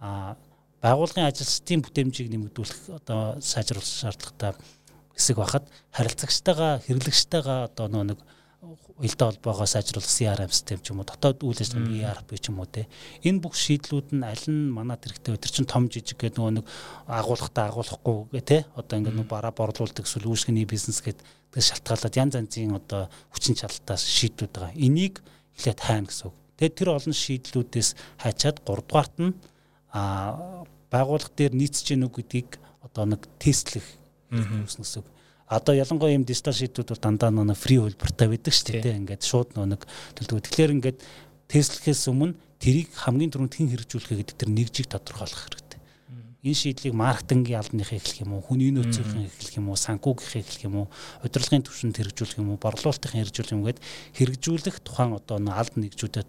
Аа 0.00 0.40
байгуулгын 0.80 1.28
ажилчдын 1.28 1.84
бүтээмжийг 1.84 2.32
нэмэгдүүлэх 2.32 3.04
одоо 3.04 3.36
сайжруулах 3.36 3.84
шаардлагатай 3.84 4.56
хэсэг 5.12 5.36
байхад 5.36 5.68
харилцагчтайгаа 5.92 6.80
хэрэглэгчтэйгаа 6.88 7.68
одоо 7.68 7.86
нэг 8.00 8.20
уялдаа 9.00 9.32
холбоогоо 9.32 9.66
сайжруулах 9.66 10.12
CRM 10.12 10.52
систем 10.52 10.78
ч 10.84 10.92
юм 10.92 11.00
уу 11.00 11.08
дотоод 11.08 11.40
үйл 11.40 11.56
ажиллагааны 11.56 12.04
ERP 12.04 12.36
ч 12.36 12.52
юм 12.52 12.60
уу 12.60 12.68
те. 12.68 12.84
Энэ 13.24 13.40
бүх 13.40 13.56
шийдлүүд 13.56 14.12
нь 14.12 14.24
аль 14.28 14.44
нь 14.44 14.68
манад 14.68 15.00
хэрэгтэй 15.00 15.40
өтер 15.40 15.50
чин 15.50 15.64
том 15.64 15.88
жижиг 15.88 16.20
гэдэг 16.20 16.36
нөгөө 16.36 16.54
нэг 16.60 16.66
агуулгатай 17.08 17.64
агуулахгүй 17.72 18.16
гэ 18.36 18.40
те. 18.44 18.58
Одоо 18.76 19.00
ингээд 19.00 19.16
нөгөө 19.16 19.32
бараа 19.32 19.56
борлуулдаг 19.56 20.04
эсвэл 20.04 20.28
үүсгэний 20.28 20.68
бизнес 20.68 21.00
гэдэг 21.00 21.24
шалтгаалаад 21.56 22.20
янз 22.20 22.36
янзын 22.36 22.76
одоо 22.76 23.08
хүчин 23.32 23.56
чадалтаас 23.56 24.04
шийдвүүд 24.04 24.52
байгаа. 24.52 24.76
Энийг 24.76 25.24
эхлээд 25.56 25.80
хайна 25.80 26.04
гэсэн 26.12 26.28
үг. 26.28 26.36
Тэгээд 26.60 26.76
тэр 26.76 26.88
олон 26.92 27.16
шийдлүүдээс 27.16 27.88
хайчаад 28.20 28.56
3 28.68 28.84
дугаарт 28.84 29.16
нь 29.16 29.32
а 29.96 30.62
байгууллага 30.92 31.32
дээр 31.32 31.56
нийцж 31.56 31.88
гэнэ 31.88 32.04
үг 32.04 32.20
гэдгийг 32.20 32.60
одоо 32.84 33.08
нэг 33.08 33.24
тестлэх 33.40 33.86
гэсэн 34.28 35.00
үг 35.00 35.08
одоо 35.50 35.74
ялангуяа 35.74 36.14
юм 36.14 36.22
дижитал 36.22 36.54
шийдвүүд 36.54 36.94
бол 36.94 37.02
дандаа 37.02 37.34
нэг 37.34 37.58
фри 37.58 37.82
хөлбөртэй 37.82 38.28
байдаг 38.30 38.54
шүү 38.54 38.86
дээ. 38.86 39.02
Ингээд 39.02 39.26
шууд 39.26 39.58
нэг 39.58 39.82
төлөвлөгөө. 40.14 40.46
Тэгэхээр 40.46 40.74
ингээд 40.78 40.98
тестлэхээс 41.50 42.06
өмнө 42.06 42.38
тэрийг 42.62 42.94
хамгийн 42.94 43.34
түрүүнд 43.34 43.54
хэн 43.58 43.70
хэрэгжүүлэх 43.74 44.14
гэдэг 44.14 44.36
тэр 44.38 44.50
нэгжийг 44.54 44.86
тодорхойлох 44.86 45.42
хэрэгтэй. 45.50 45.80
Энэ 46.46 46.54
шийдлийг 46.54 46.94
маркетингийн 46.94 47.60
албаныхаа 47.60 47.98
эхлэх 47.98 48.22
юм 48.22 48.32
уу, 48.38 48.46
хүний 48.46 48.70
нөөцийн 48.70 49.26
эхлэх 49.26 49.58
юм 49.58 49.68
уу, 49.68 49.76
санхүүгийн 49.76 50.40
эхлэх 50.40 50.64
юм 50.70 50.76
уу, 50.80 50.86
удирдлагын 51.20 51.66
түвшинд 51.66 51.98
хэрэгжүүлэх 51.98 52.40
юм 52.40 52.54
уу, 52.54 52.62
борлуулалтын 52.62 53.12
хэрэгжүүлэх 53.12 53.54
юм 53.58 53.64
гээд 53.66 53.82
хэрэгжүүлэх 54.16 54.76
тухайн 54.80 55.18
одоо 55.20 55.36
албан 55.36 55.82
нэгжүүдэд 55.84 56.28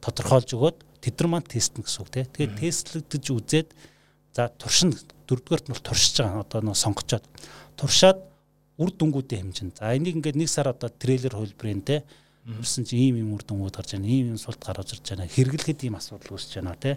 тодорхойлж 0.00 0.50
өгөөд 0.56 0.78
тэд 1.04 1.16
нар 1.20 1.28
маань 1.28 1.50
тестнэ 1.52 1.84
гэсэн 1.84 2.00
үг 2.00 2.10
тийм. 2.14 2.32
Тэгээд 2.32 2.54
тестлэгдэж 2.56 3.24
үзээд 3.28 3.68
за 4.32 4.48
туршин 4.56 4.96
дөрөвдүгээрт 5.28 5.68
нь 5.68 5.84
туршиж 5.84 6.16
байгаа 6.22 6.40
одоо 6.46 6.60
нөө 6.64 6.76
сонгочоод 6.76 7.24
туршаад 7.76 8.18
үр 8.76 8.90
дүнгуудын 8.92 9.52
хэмжээнд. 9.52 9.78
За 9.80 9.96
энийг 9.96 10.20
ингээд 10.20 10.36
нэг 10.36 10.48
сар 10.48 10.68
одоо 10.68 10.88
трейлер 10.88 11.34
хөлбрийн 11.36 11.82
те 11.82 12.04
Ирсэн 12.46 12.86
чи 12.86 12.94
ийм 12.94 13.18
юм 13.18 13.34
үр 13.34 13.42
дүнгууд 13.42 13.74
гарч 13.74 13.98
байна. 13.98 14.06
Ийм 14.06 14.30
юм 14.30 14.38
султ 14.38 14.62
гарч 14.62 14.94
ирж 14.94 15.02
байна. 15.02 15.26
Хэрэглэхэд 15.26 15.82
ийм 15.82 15.98
асуудал 15.98 16.38
үүсэж 16.38 16.62
байна 16.62 16.78
тий. 16.78 16.94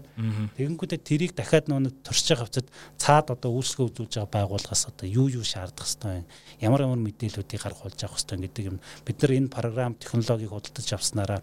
Тэгэнгүүтээ 0.62 1.02
тэрийг 1.02 1.34
дахиад 1.34 1.74
нэг 1.74 1.98
туршиж 2.06 2.38
байгаа 2.38 2.46
хавцад 2.46 2.68
цаад 3.02 3.34
одоо 3.34 3.58
үйлчлэгээ 3.58 3.90
үзүүлж 3.90 4.14
байгаа 4.14 4.46
байгууллагаас 4.46 4.84
одоо 4.94 5.10
юу 5.10 5.26
юу 5.26 5.42
шаардах 5.42 5.90
хэвээр 5.90 6.22
байна. 6.22 6.30
Ямар 6.62 6.86
ямар 6.86 7.02
мэдээллүүдийг 7.02 7.66
гаргуулж 7.66 7.98
авах 7.98 8.22
хэвээр 8.22 8.46
гэдэг 8.46 8.66
юм. 8.70 8.78
Бид 9.02 9.18
нар 9.26 9.32
энэ 9.34 9.50
програм 9.50 9.98
технологиг 9.98 10.54
худалдаж 10.54 10.86
авснараа 10.94 11.42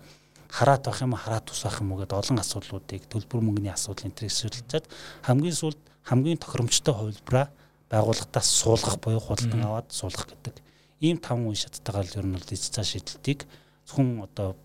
хараат 0.55 0.87
байх 0.87 1.02
юм 1.02 1.19
хараат 1.19 1.50
ус 1.50 1.62
байх 1.66 1.83
юм 1.83 1.90
уу 1.90 2.07
гэдэг 2.07 2.14
олон 2.14 2.38
асуудлуудыг 2.38 3.02
төлбөр 3.11 3.43
мөнгөний 3.43 3.75
асуудал 3.75 4.07
энэ 4.07 4.19
төсөөлчихэд 4.23 4.87
хамгийн 5.26 5.59
сүүлд 5.59 5.81
хамгийн 6.07 6.38
тохиромжтой 6.38 6.95
хувилбараа 6.95 7.50
байгууллагатаас 7.90 8.49
суулгах 8.50 8.99
буюу 8.99 9.21
худалдан 9.21 9.62
аваад 9.62 9.93
суулгах 9.93 10.26
гэдэг 10.31 10.62
ийм 11.00 11.19
таван 11.19 11.47
үе 11.47 11.59
шаттайгаар 11.59 12.07
л 12.07 12.19
ер 12.19 12.26
нь 12.26 12.35
бол 12.35 12.47
дижитал 12.47 12.85
шийдэлтийг 12.85 13.47
зөвхөн 13.87 14.26
одоо 14.26 14.57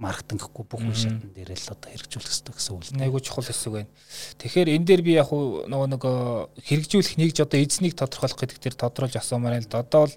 маркетинг 0.00 0.44
гэхгүй 0.44 0.64
бүх 0.64 0.82
үе 0.84 0.96
шатн 0.96 1.32
дээр 1.36 1.52
л 1.56 1.72
одоо 1.72 1.88
хэрэгжүүлэх 1.92 2.32
хэрэгтэй 2.32 2.54
гэсэн 2.56 2.72
үг 2.72 2.82
л. 2.88 3.04
Айгуу 3.04 3.20
чухал 3.20 3.44
хэсэг 3.44 3.72
байна. 3.72 3.92
Тэгэхээр 4.40 4.68
энэ 4.76 4.86
дээр 4.88 5.02
би 5.04 5.12
яг 5.16 5.28
нөгөө 5.28 5.88
нэг 5.92 6.04
хэрэгжүүлэх 6.64 7.16
нэгж 7.20 7.36
одоо 7.44 7.60
эзнийг 7.60 7.94
тодорхойлох 8.00 8.40
гэдэг 8.40 8.58
дээр 8.64 8.76
тодруулж 8.80 9.16
асуумаар 9.20 9.60
л 9.60 9.68
да. 9.68 9.84
Одоо 9.84 10.08
бол 10.08 10.16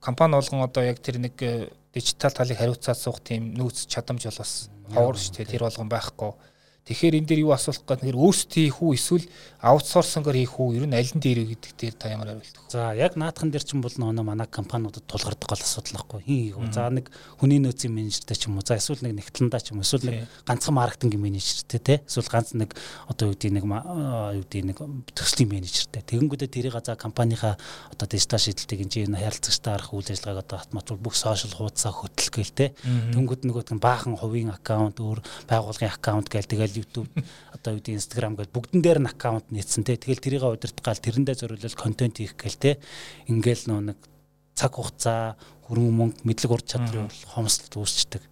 компани 0.00 0.36
болгон 0.40 0.64
одоо 0.64 0.82
яг 0.84 1.00
тэр 1.04 1.20
нэг 1.20 1.36
э, 1.44 1.68
дижитал 1.92 2.32
талыг 2.32 2.56
хариуцаад 2.56 2.96
суух 2.96 3.20
тийм 3.20 3.52
нөөц 3.52 3.84
чадамж 3.84 4.24
бол 4.32 4.40
бас 4.40 4.72
ховор 4.96 5.16
шүү 5.20 5.44
дээ. 5.44 5.52
Тэр 5.52 5.68
болгон 5.68 5.92
байхгүй 5.92 6.32
Тэгэхээр 6.84 7.16
энэ 7.16 7.28
дээр 7.32 7.44
юу 7.48 7.56
асуулах 7.56 7.80
гэдэг 7.88 8.04
нэр 8.12 8.20
өөрсдөө 8.20 8.60
хийх 8.60 8.78
үү 8.84 8.92
эсвэл 8.92 9.26
аутсорсингээр 9.64 10.36
хийх 10.44 10.60
үү? 10.60 10.76
Ер 10.76 10.84
нь 10.84 10.92
аль 10.92 11.12
нь 11.16 11.22
дээр 11.24 11.48
гэдэг 11.48 11.72
дээр 11.80 11.94
та 11.96 12.12
ямар 12.12 12.36
хариулт 12.36 12.52
өгөх? 12.60 12.68
За 12.68 12.92
яг 12.92 13.16
наадхан 13.16 13.48
дээр 13.48 13.64
чинь 13.64 13.80
бол 13.80 13.96
нөгөө 13.96 14.20
манай 14.20 14.44
компаниудад 14.44 15.08
тулгардаг 15.08 15.48
гол 15.48 15.64
асуудал 15.64 16.04
байхгүй. 16.04 16.20
Хин 16.28 16.40
хийх 16.44 16.60
үү? 16.60 16.76
За 16.76 16.92
нэг 16.92 17.08
хүний 17.40 17.56
нөөцийн 17.64 17.88
менежертэй 17.88 18.36
ч 18.36 18.52
юм 18.52 18.60
уу. 18.60 18.68
За 18.68 18.76
эсвэл 18.76 19.00
нэг 19.00 19.16
нэгтлэндаа 19.16 19.64
ч 19.64 19.72
юм 19.72 19.80
уу. 19.80 19.88
Эсвэл 19.88 20.04
нэг 20.04 20.28
ганцхан 20.44 20.76
маркетинг 20.76 21.16
менежертэй 21.16 21.80
те. 21.80 21.94
Эсвэл 22.04 22.28
ганц 22.28 22.52
нэг 22.52 22.76
одоо 23.08 23.32
юу 23.32 23.36
гэдэг 23.40 23.56
нэг 23.56 23.64
юу 23.64 24.44
гэдэг 24.44 24.64
нэг 24.68 24.78
төслийн 25.16 25.48
менежертэй. 25.48 26.04
Тэгэнгүүтээ 26.04 26.52
тэрийг 26.52 26.76
за 26.84 27.00
компанийхаа 27.00 27.56
одоо 27.96 28.04
дижитал 28.04 28.44
шийдэлтийг 28.44 28.84
энэ 28.92 29.24
харилцагчтай 29.24 29.72
арах 29.72 29.96
үйл 29.96 30.04
ажиллагааг 30.04 30.44
одоо 30.44 30.58
автоматжуул 30.60 31.00
бүх 31.00 31.16
сошиал 31.16 31.56
хуудасаа 31.56 31.96
хөтлөгээл 31.96 32.52
те. 32.52 32.76
Тэнгүүд 32.84 33.48
нөгөөт 33.48 33.72
баахан 33.80 34.20
хувийн 34.20 34.52
аккаунт 34.52 35.00
өөр 35.00 35.24
байгуулгын 35.48 35.88
аккаунт 35.88 36.28
гээл 36.28 36.50
тэгэл 36.50 36.73
YouTube 36.74 37.10
одоо 37.54 37.76
юу 37.76 37.80
гэдэг 37.80 37.98
Instagram 37.98 38.34
гэдэг 38.34 38.54
бүгдэн 38.54 38.80
дээр 38.82 39.00
нь 39.02 39.10
аккаунт 39.10 39.48
нийцсэн 39.54 39.86
те. 39.86 39.94
Тэгэл 39.94 40.22
тэрийг 40.22 40.44
удирдахгаал 40.44 40.98
тэрэндээ 40.98 41.36
зориулж 41.38 41.74
контент 41.78 42.18
хийх 42.18 42.34
гээл 42.34 42.58
те. 42.58 42.72
Ингээл 43.30 43.70
нөө 43.70 43.80
нэг 43.94 43.98
цаг 44.54 44.74
хугацаа, 44.74 45.38
хөрөнгө 45.66 45.94
мөнгө, 45.94 46.22
мэдлэг 46.26 46.50
ур 46.54 46.62
чадрын 46.62 47.10
хомсдолд 47.34 47.74
үүсчдэг. 47.78 48.22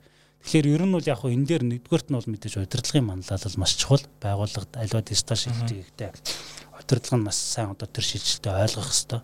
Тэгэхээр 0.42 0.74
ер 0.74 0.82
нь 0.86 0.94
бол 0.94 1.06
яг 1.06 1.18
хөө 1.22 1.34
энэ 1.34 1.46
дээр 1.46 1.64
нэгдүгээрт 1.66 2.08
нь 2.10 2.16
бол 2.18 2.30
мэдээж 2.30 2.54
удирдлагын 2.62 3.06
манлайлал 3.06 3.58
маш 3.62 3.72
чухал. 3.78 4.02
Байгууллагад 4.18 4.74
аливаа 4.74 5.02
дижитал 5.02 5.38
шилжилтийг 5.38 5.86
ихтэй 5.86 6.10
удирдлага 6.82 7.18
нь 7.18 7.26
маш 7.26 7.38
сайн 7.38 7.70
одоо 7.70 7.86
тэр 7.86 8.04
шилжилтээ 8.06 8.52
ойлгох 8.52 8.90
хэрэгтэй 8.90 9.20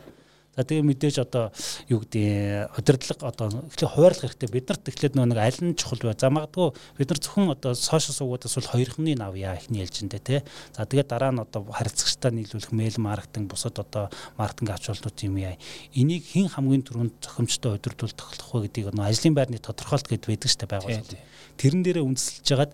За 0.59 0.67
тэгээ 0.67 0.83
мэдээж 0.91 1.23
одоо 1.23 1.55
юу 1.87 2.03
гэдэг 2.03 2.75
удирдлага 2.75 3.31
одоо 3.31 3.47
эхлээ 3.71 3.95
хуваарлах 3.95 4.27
хэрэгтэй. 4.27 4.51
Бид 4.51 4.67
нарт 4.67 4.91
эхлээд 4.91 5.15
нэг 5.15 5.39
аль 5.39 5.63
нь 5.63 5.79
чухал 5.79 6.03
вэ? 6.03 6.19
За 6.19 6.35
магадгүй 6.35 6.75
бид 6.99 7.09
нар 7.15 7.21
зөвхөн 7.23 7.55
одоо 7.55 7.79
сошиал 7.79 8.19
суугуудаас 8.19 8.59
бол 8.59 8.73
хоёрхны 8.75 9.15
авъя 9.23 9.55
эхний 9.55 9.87
ээлжиндээ 9.87 10.19
тий. 10.19 10.43
За 10.75 10.83
тэгээ 10.83 11.07
дараа 11.07 11.31
нь 11.31 11.39
одоо 11.39 11.63
харилцагчтай 11.63 12.35
нийлүүлэх 12.35 12.75
мэйл 12.75 12.99
маркетинг 12.99 13.55
бусад 13.55 13.79
одоо 13.79 14.11
маркетинг 14.35 14.75
ач 14.75 14.91
холбогдол 14.91 15.31
юм 15.31 15.39
яа. 15.39 15.55
Энийг 15.95 16.27
хэн 16.27 16.51
хамгийн 16.51 16.83
түрүүнд 16.83 17.23
зохимжтой 17.23 17.79
удирдуулах 17.79 18.51
вэ 18.51 18.67
гэдгийг 18.67 18.99
нөгөө 18.99 19.15
ажлын 19.15 19.39
байрны 19.39 19.63
тодорхойлт 19.63 20.11
гэдээ 20.11 20.27
байдаг 20.27 20.51
шүү 20.51 20.59
дээ 20.59 20.75
байгууллага. 20.75 21.23
Тэрэн 21.55 21.83
дээрээ 21.87 22.03
үндэслэж 22.03 22.47
хагаад 22.51 22.73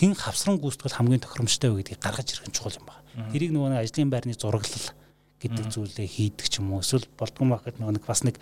хэн 0.00 0.16
хавсран 0.16 0.56
гүйцэтгэл 0.56 0.96
хамгийн 0.96 1.20
тохиромжтой 1.20 1.76
вэ 1.76 1.84
гэдгийг 1.84 2.00
гаргаж 2.00 2.28
ирэх 2.32 2.48
нь 2.48 2.56
чухал 2.56 2.72
юм 2.72 2.88
байна. 2.88 3.28
Тэрийг 3.36 3.52
нөгөө 3.52 3.84
ажлын 3.84 4.08
байрны 4.08 4.32
зураглал 4.32 4.96
гэдэг 5.42 5.66
зүйлээ 5.70 6.08
хийдэг 6.08 6.46
ч 6.50 6.58
юм 6.58 6.74
уу? 6.74 6.82
Эсвэл 6.82 7.06
болдгоо 7.18 7.46
маркет 7.46 7.78
нэг 7.78 8.04
бас 8.06 8.22
нэг 8.26 8.38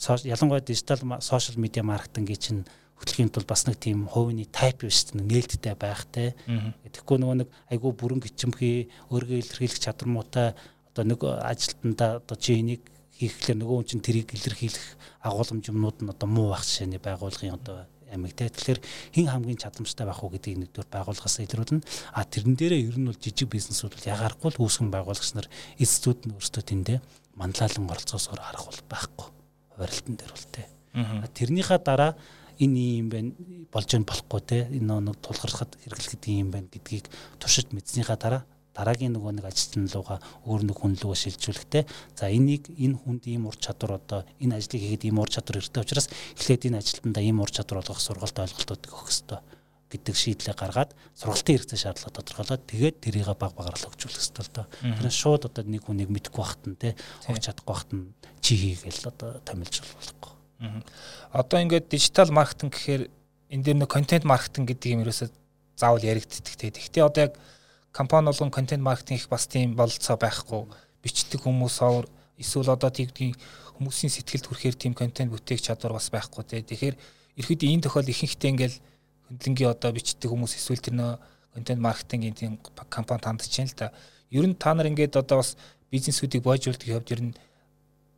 ялангуяа 0.00 0.60
дижитал 0.60 1.00
сошиал 1.20 1.58
медиа 1.58 1.82
маркетингийн 1.82 2.40
чинь 2.40 2.62
хөтөлбөрийн 3.00 3.32
тул 3.32 3.48
бас 3.48 3.64
нэг 3.66 3.76
тийм 3.80 4.04
хувийн 4.06 4.44
тайп 4.52 4.84
биш 4.84 5.08
нээлттэй 5.16 5.74
байх 5.74 6.04
те 6.12 6.36
тэгэхгүй 6.44 7.16
нөгөө 7.16 7.36
нэг 7.40 7.48
айгүй 7.72 7.92
бүрэн 7.96 8.20
гिचмхий 8.20 8.92
өөргөө 9.08 9.40
илэрхийлэх 9.40 9.80
чадвар 9.80 10.08
муутай 10.12 10.48
одоо 10.92 11.04
нэг 11.08 11.20
ажилтнаа 11.24 12.20
одоо 12.20 12.36
чи 12.36 12.60
энийг 12.60 12.84
хийхлээр 13.16 13.56
нөгөө 13.56 13.76
хүн 13.80 13.88
чинь 13.88 14.04
тэрийг 14.04 14.28
илэрхийлэх 14.36 14.86
агуулмж 15.24 15.64
юмнууд 15.72 15.98
нь 16.04 16.12
одоо 16.12 16.28
муу 16.28 16.52
байх 16.52 16.64
жишээний 16.64 17.00
байгуулгын 17.00 17.56
одоо 17.56 17.88
амиг 18.10 18.34
те 18.34 18.50
тэгэхээр 18.50 18.80
хин 19.14 19.26
хамгийн 19.30 19.58
чадамжтай 19.62 20.06
байх 20.06 20.20
уу 20.22 20.34
гэдгийг 20.34 20.70
нэгдүгээр 20.70 20.90
байгууллагаас 20.90 21.36
илрүүлнэ 21.46 21.86
а 22.14 22.26
тэрэн 22.26 22.54
дээрээ 22.58 22.86
ер 22.90 22.96
нь 22.98 23.08
бол 23.08 23.18
жижиг 23.18 23.48
бизнесүүд 23.48 23.94
бол 23.94 24.10
ягарахгүй 24.10 24.50
л 24.50 24.62
үүсгэн 24.66 24.90
байгуулагч 24.90 25.30
нар 25.38 25.48
эцсүүд 25.78 26.28
нь 26.28 26.34
өөрсдөө 26.34 26.64
тэндээ 26.66 26.98
манлайлан 27.40 27.88
оролцоосоор 27.88 28.40
харах 28.40 28.66
бол 28.66 28.82
байхгүй. 28.90 29.26
Хуваарлтан 29.72 30.14
дээр 30.18 30.32
бол 30.34 30.48
те. 30.52 30.62
Тэрнийхээ 31.34 31.80
дараа 31.80 32.12
энэ 32.60 32.80
юм 33.00 33.08
байна 33.08 33.30
болж 33.72 33.88
юм 33.94 34.04
болохгүй 34.04 34.40
те. 34.44 34.58
Энэ 34.68 35.00
нэг 35.00 35.16
тулгархад 35.24 35.72
хэрэглэхэд 35.80 36.22
юм 36.28 36.50
байна 36.50 36.68
гэдгийг 36.68 37.08
туршиж 37.40 37.72
мэдснийхаа 37.72 38.18
дараа 38.20 38.42
дараагийн 38.74 39.14
нөгөө 39.16 39.32
нэг 39.40 39.46
ажилтны 39.50 39.90
луга 39.90 40.20
өөр 40.46 40.62
нэг 40.70 40.76
хүн 40.78 40.94
луга 41.02 41.16
шилжүүлэхтэй 41.18 41.84
за 42.14 42.30
энийг 42.30 42.70
энэ 42.70 42.96
хүнд 43.02 43.26
ийм 43.26 43.50
ур 43.50 43.56
чадвар 43.58 43.98
одоо 43.98 44.22
энэ 44.38 44.56
ажлыг 44.56 44.80
хийгээд 44.80 45.08
ийм 45.10 45.18
ур 45.18 45.30
чадвар 45.30 45.58
хэрэгтэй 45.58 45.82
учраас 45.82 46.08
эхлээд 46.38 46.66
энэ 46.70 46.78
ажилтнаа 46.78 47.22
ийм 47.22 47.42
ур 47.42 47.50
чадвар 47.50 47.82
олгох 47.82 47.98
сургалт 47.98 48.38
ойлголтуудыг 48.38 48.92
өгөх 48.94 49.10
хэрэгтэй 49.10 49.40
гэдэг 49.90 50.14
шийдлээ 50.14 50.54
гаргаад 50.54 50.94
сургалтын 51.18 51.54
хэрэгцээ 51.58 51.82
шаардлага 51.82 52.14
тодорхойлоод 52.14 52.62
тэгээд 52.70 52.96
тэрийг 53.02 53.26
баг 53.34 53.52
багаар 53.58 53.74
л 53.74 53.88
өгчүүлэх 53.90 54.22
хэрэгтэй 54.22 54.44
л 54.46 54.54
доо. 54.54 54.66
Тэр 54.70 55.10
шууд 55.10 55.50
одоо 55.50 55.66
нэг 55.66 55.82
хүнийг 55.82 56.14
мэдэхгүй 56.14 56.38
байхад 56.38 56.62
нь 56.70 56.78
те 56.78 56.94
огч 57.26 57.50
чадахгүй 57.50 57.74
байхад 57.74 57.90
нь 57.98 58.14
чи 58.38 58.54
хийгээл 58.54 59.10
одоо 59.10 59.42
томилж 59.42 59.82
болохгүй. 59.82 60.30
Одоо 61.34 61.58
ингээд 61.58 61.90
дижитал 61.90 62.30
маркетинг 62.30 62.70
гэхээр 62.78 63.02
энэ 63.50 63.64
дээр 63.66 63.78
нэг 63.82 63.90
контент 63.90 64.22
маркетинг 64.22 64.70
гэдэг 64.70 64.94
юм 64.94 65.02
ерөөсөө 65.02 65.28
заавал 65.74 66.06
яригддаг 66.06 66.54
те. 66.54 66.70
Гэхдээ 66.70 67.02
одоо 67.02 67.22
яг 67.26 67.34
компани 67.92 68.26
болгон 68.26 68.50
контент 68.50 68.82
маркетинг 68.82 69.20
их 69.20 69.28
бас 69.28 69.46
тийм 69.46 69.74
бололцоо 69.74 70.16
байхгүй 70.16 70.66
бичдэг 71.02 71.40
хүмүүс 71.42 71.80
овор 71.82 72.06
эсвэл 72.38 72.72
одоо 72.72 72.90
тийгдгийн 72.90 73.34
хүмүүсийн 73.80 74.12
сэтгэлд 74.12 74.46
хүрэхээр 74.46 74.76
тийм 74.76 74.94
контент 74.94 75.32
бүтээх 75.32 75.64
чадвар 75.64 75.96
бас 75.96 76.12
байхгүй 76.12 76.44
тий. 76.44 76.60
Тэгэхээр 76.60 76.96
ерөөд 77.40 77.62
энэ 77.64 77.84
тохиол 77.88 78.12
ихэнхдээ 78.12 78.50
ингээл 78.52 78.76
хөндлөнгийн 79.28 79.72
одоо 79.72 79.90
бичдэг 79.96 80.28
хүмүүс 80.28 80.52
эсвэл 80.60 80.84
тэр 80.84 80.94
нөө 81.00 81.12
контент 81.56 81.80
маркетингийн 81.80 82.36
тийм 82.36 82.52
компани 82.92 83.24
тандж 83.24 83.48
чинь 83.48 83.68
л 83.68 83.76
та. 83.76 83.92
Ер 84.28 84.44
нь 84.44 84.54
та 84.54 84.76
нар 84.76 84.92
ингээд 84.92 85.16
одоо 85.16 85.40
бас 85.40 85.56
бизнесүүдийг 85.88 86.44
бойжуулдаг 86.44 86.84
хувьд 86.84 87.12
ер 87.16 87.22
нь 87.24 87.34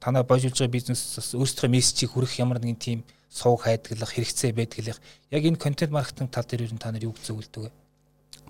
та 0.02 0.10
нар 0.10 0.26
бойжуулж 0.26 0.58
байгаа 0.58 0.74
бизнес 0.74 1.30
өөрсдөө 1.30 1.70
мессежийг 1.70 2.10
хүргэх 2.10 2.42
ямар 2.42 2.58
нэгэн 2.58 2.82
тийм 2.82 3.00
сууг 3.30 3.62
хайдгалах 3.62 4.10
хэрэгцээ 4.10 4.50
байдаг 4.50 4.78
л 4.82 4.98
яг 5.30 5.42
энэ 5.46 5.62
контент 5.62 5.94
маркетинг 5.94 6.34
тал 6.34 6.44
дээр 6.44 6.66
ер 6.66 6.74
нь 6.74 6.82
та 6.82 6.90
нар 6.90 7.06
юу 7.06 7.14
зөвлөдөг 7.14 7.70
вэ? 7.70 7.72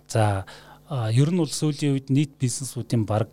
За 0.09 0.49
А 0.93 1.09
ер 1.09 1.33
нь 1.33 1.41
бол 1.41 1.49
сүүлийн 1.49 1.97
үед 1.97 2.13
нийт 2.13 2.37
бизнесүүдийн 2.37 3.09
бараг 3.09 3.33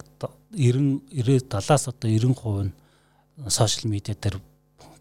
90 0.55 1.11
90-70-аас 1.11 1.91
одоо 1.91 2.07
90% 2.07 2.71
нь 2.71 3.51
сошиал 3.51 3.91
медиа 3.91 4.15
дээр 4.15 4.39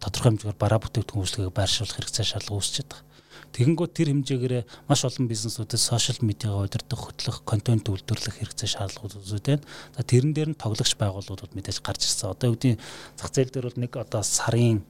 тодорхой 0.03 0.35
хэмжээгээр 0.35 0.59
бараа 0.59 0.83
бүтээгдэхүүн 0.83 1.23
үйлчлэгийг 1.23 1.55
байршуулах 1.55 1.95
хэрэгцээ 1.95 2.27
шаардлага 2.27 2.59
үүсчихэд 2.59 2.91
байна. 2.91 3.07
Тэгэнгүүт 3.55 3.93
тэр 3.95 4.11
хэмжээгээр 4.11 4.55
маш 4.91 5.01
олон 5.07 5.31
бизнесүүдэд 5.31 5.79
сошиал 5.79 6.19
медиагаа 6.19 6.67
удирдах, 6.67 6.99
хөтлөх, 6.99 7.37
контент 7.47 7.87
үйлдвэрлэх 7.87 8.35
хэрэгцээ 8.43 8.69
шаардлагууд 8.75 9.15
байна. 9.39 9.63
За 9.95 10.03
тэрэн 10.03 10.35
дээр 10.35 10.49
нь 10.51 10.59
тоглогч 10.59 10.99
байгууллагууд 10.99 11.55
мэдээж 11.55 11.79
гарч 11.79 12.11
ирсэн. 12.11 12.35
Одоо 12.35 12.59
үүдийн 12.59 12.75
зах 13.15 13.31
зээл 13.31 13.55
дээр 13.55 13.71
бол 13.71 13.79
нэг 13.79 13.95
одоо 13.95 14.19
сарын 14.19 14.83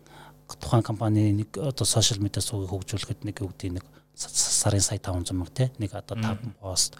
тухайн 0.58 0.82
компани 0.82 1.38
нэг 1.38 1.54
одоо 1.54 1.86
сошиал 1.86 2.18
медиа 2.18 2.42
суугийг 2.42 2.74
хөгжүүлэхэд 2.74 3.30
нэг 3.30 3.38
үүдийн 3.46 3.78
нэг 3.78 3.86
сарын 4.20 4.82
сая 4.84 5.00
500 5.00 5.32
мянга 5.32 5.54
те 5.56 5.72
нэг 5.80 5.96
одоо 5.96 6.18
5 6.20 6.60
пост 6.60 6.98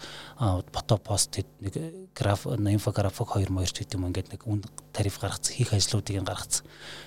фото 0.72 0.96
пост 0.96 1.36
нэг 1.60 1.76
граф 2.14 2.46
инфографик 2.46 3.36
2 3.36 3.52
моёрч 3.52 3.76
гэдэг 3.76 4.00
юм 4.00 4.08
ингээд 4.08 4.32
нэг 4.32 4.42
үн 4.48 4.64
тариф 4.92 5.20
гаргацсан 5.20 5.54
хийх 5.54 5.72
ажлуудыг 5.76 6.24
гаргацсан. 6.24 6.64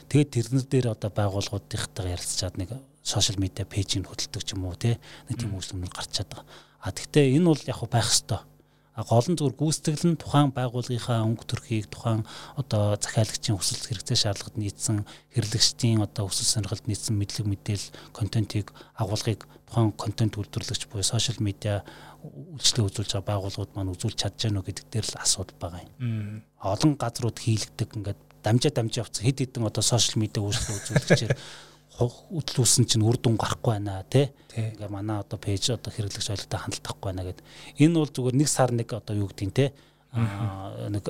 Тэгээд 0.10 0.30
тэрнэр 0.30 0.66
дээр 0.70 0.88
одоо 0.94 1.10
байгууллагуудынхтайгаа 1.10 2.14
ярилцчаад 2.14 2.58
нэг 2.62 2.70
сошиал 3.02 3.42
медиа 3.42 3.66
пэйжийг 3.66 4.06
хөдөлдөг 4.06 4.44
ч 4.46 4.54
юм 4.54 4.70
уу 4.70 4.78
те 4.78 5.02
нэг 5.30 5.42
тийм 5.42 5.58
үйлчлэмэр 5.58 5.90
гарч 5.90 6.22
чаддаг. 6.22 6.46
А 6.80 6.92
тэгвэл 6.94 7.42
энэ 7.42 7.50
бол 7.50 7.64
яг 7.66 7.82
байх 7.90 8.06
хэвээр 8.06 8.53
гол 8.94 9.26
нь 9.26 9.38
зүгээр 9.38 9.58
гүйцэтгэл 9.58 10.06
нь 10.14 10.22
тухайн 10.22 10.54
байгууллагынхаа 10.54 11.26
өнгө 11.26 11.46
төрхийг 11.50 11.90
тухайн 11.90 12.22
одоо 12.54 12.94
захиалагчийн 13.02 13.58
хүсэл 13.58 13.90
хэрэгцээ 13.90 14.18
шаардлагад 14.22 14.58
нийцсэн 14.62 15.02
хэрэглэгчдийн 15.34 16.06
одоо 16.06 16.30
хүсэл 16.30 16.62
сонирхолд 16.62 16.86
нийцсэн 16.86 17.18
мэдлэг 17.18 17.48
мэдээлэл 17.50 17.90
контентийг 18.14 18.70
агуулгыг 18.94 19.50
тухайн 19.66 19.90
контент 19.98 20.38
үйлдвэрлэгч 20.38 20.86
буюу 20.94 21.02
сошиал 21.02 21.42
медиа 21.42 21.82
үйлчлэг 22.22 22.86
үзүүлж 22.86 23.18
байгаа 23.18 23.30
байгууллагууд 23.34 23.74
маань 23.74 23.94
үзүүлж 23.98 24.18
чадж 24.22 24.46
гэнэ 24.46 24.62
үү 24.62 24.68
гэдэг 24.70 24.86
дээр 24.94 25.08
л 25.10 25.22
асуудал 25.26 25.58
байгаа 25.58 25.82
юм. 25.82 26.46
Олон 26.62 26.94
газрууд 26.94 27.38
хийлэгдэг 27.42 27.90
ингээд 27.98 28.22
дамжаа 28.46 28.72
дамжаа 28.78 29.10
явцсан 29.10 29.26
хэд 29.26 29.40
хэдэн 29.42 29.66
одоо 29.66 29.82
сошиал 29.82 30.22
медиа 30.22 30.46
үйлчлэл 30.46 30.78
үзүүлэгчээр 30.78 31.34
хөтлүүлсэн 31.98 32.90
чинь 32.90 33.06
үр 33.06 33.18
дүн 33.22 33.38
гарахгүй 33.38 33.78
байна 33.78 34.02
тий. 34.10 34.34
Ингээ 34.58 34.90
манай 34.90 35.22
одоо 35.22 35.38
пэйж 35.38 35.78
одоо 35.78 35.94
хэрэглэгч 35.94 36.30
ойлголттой 36.34 36.60
хандлахгүй 36.60 37.06
байна 37.06 37.24
гэд. 37.28 37.40
Энэ 37.78 37.98
бол 38.02 38.10
зүгээр 38.10 38.38
нэг 38.38 38.50
сар 38.50 38.72
нэг 38.74 38.90
одоо 38.94 39.14
юу 39.14 39.30
гэдгийг. 39.30 39.74
Аа 40.14 40.90
нэг 40.90 41.06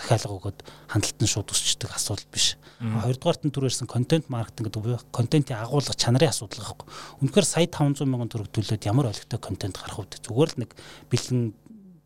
захиалга 0.00 0.36
өгөөд 0.36 0.58
хандлт 0.88 1.18
нь 1.20 1.28
шууд 1.28 1.52
өсчдөг 1.52 1.92
асуудал 1.92 2.28
биш. 2.32 2.56
Хоёрдугаарт 2.80 3.44
нь 3.44 3.52
түрээрсэн 3.52 3.88
контент 3.88 4.32
маркетинг 4.32 4.72
гэдэг 4.72 5.12
контентын 5.12 5.60
агуулга 5.60 5.92
чанарын 5.92 6.32
асуудал 6.32 6.64
байхгүй. 6.64 6.88
Үнэхээр 7.20 7.46
сая 7.46 7.68
500 7.68 8.08
мянган 8.08 8.32
төгрөг 8.32 8.52
төлөөд 8.54 8.88
ямар 8.88 9.12
олигтой 9.12 9.40
контент 9.40 9.76
гарах 9.76 10.00
вэ? 10.00 10.24
Зүгээр 10.24 10.50
л 10.56 10.60
нэг 10.64 10.70
бэлэн 11.12 11.52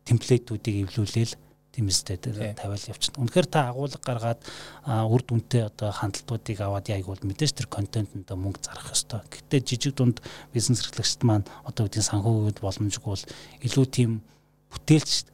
темплейтүүдийг 0.03 0.75
эвлүүлээл 0.91 1.33
тийм 1.75 1.91
үстэй 1.91 2.15
тавиал 2.15 2.87
явчихна. 2.87 3.27
Үнэхээр 3.27 3.47
та 3.51 3.67
агуулга 3.67 3.99
гаргаад 3.99 4.39
үр 4.87 5.21
дүнтэй 5.27 5.67
одоо 5.67 5.91
хандлтуудыг 5.91 6.63
аваад 6.63 6.87
яйг 6.87 7.11
бол 7.11 7.19
мэдээж 7.19 7.51
тэр 7.51 7.67
контентэнд 7.67 8.31
мөнгө 8.31 8.63
зарах 8.63 8.95
ёстой. 8.95 9.19
Гэхдээ 9.27 9.59
жижиг 9.59 9.99
дунд 9.99 10.23
бизнес 10.55 10.87
эрхлэгчд 10.87 11.27
маань 11.27 11.43
одоо 11.67 11.91
үгийн 11.91 12.07
санхүүгүүд 12.07 12.63
боломжгүй 12.63 13.11
бол 13.11 13.25
илүү 13.67 13.85
тийм 13.91 14.23
бүтээлч 14.71 15.27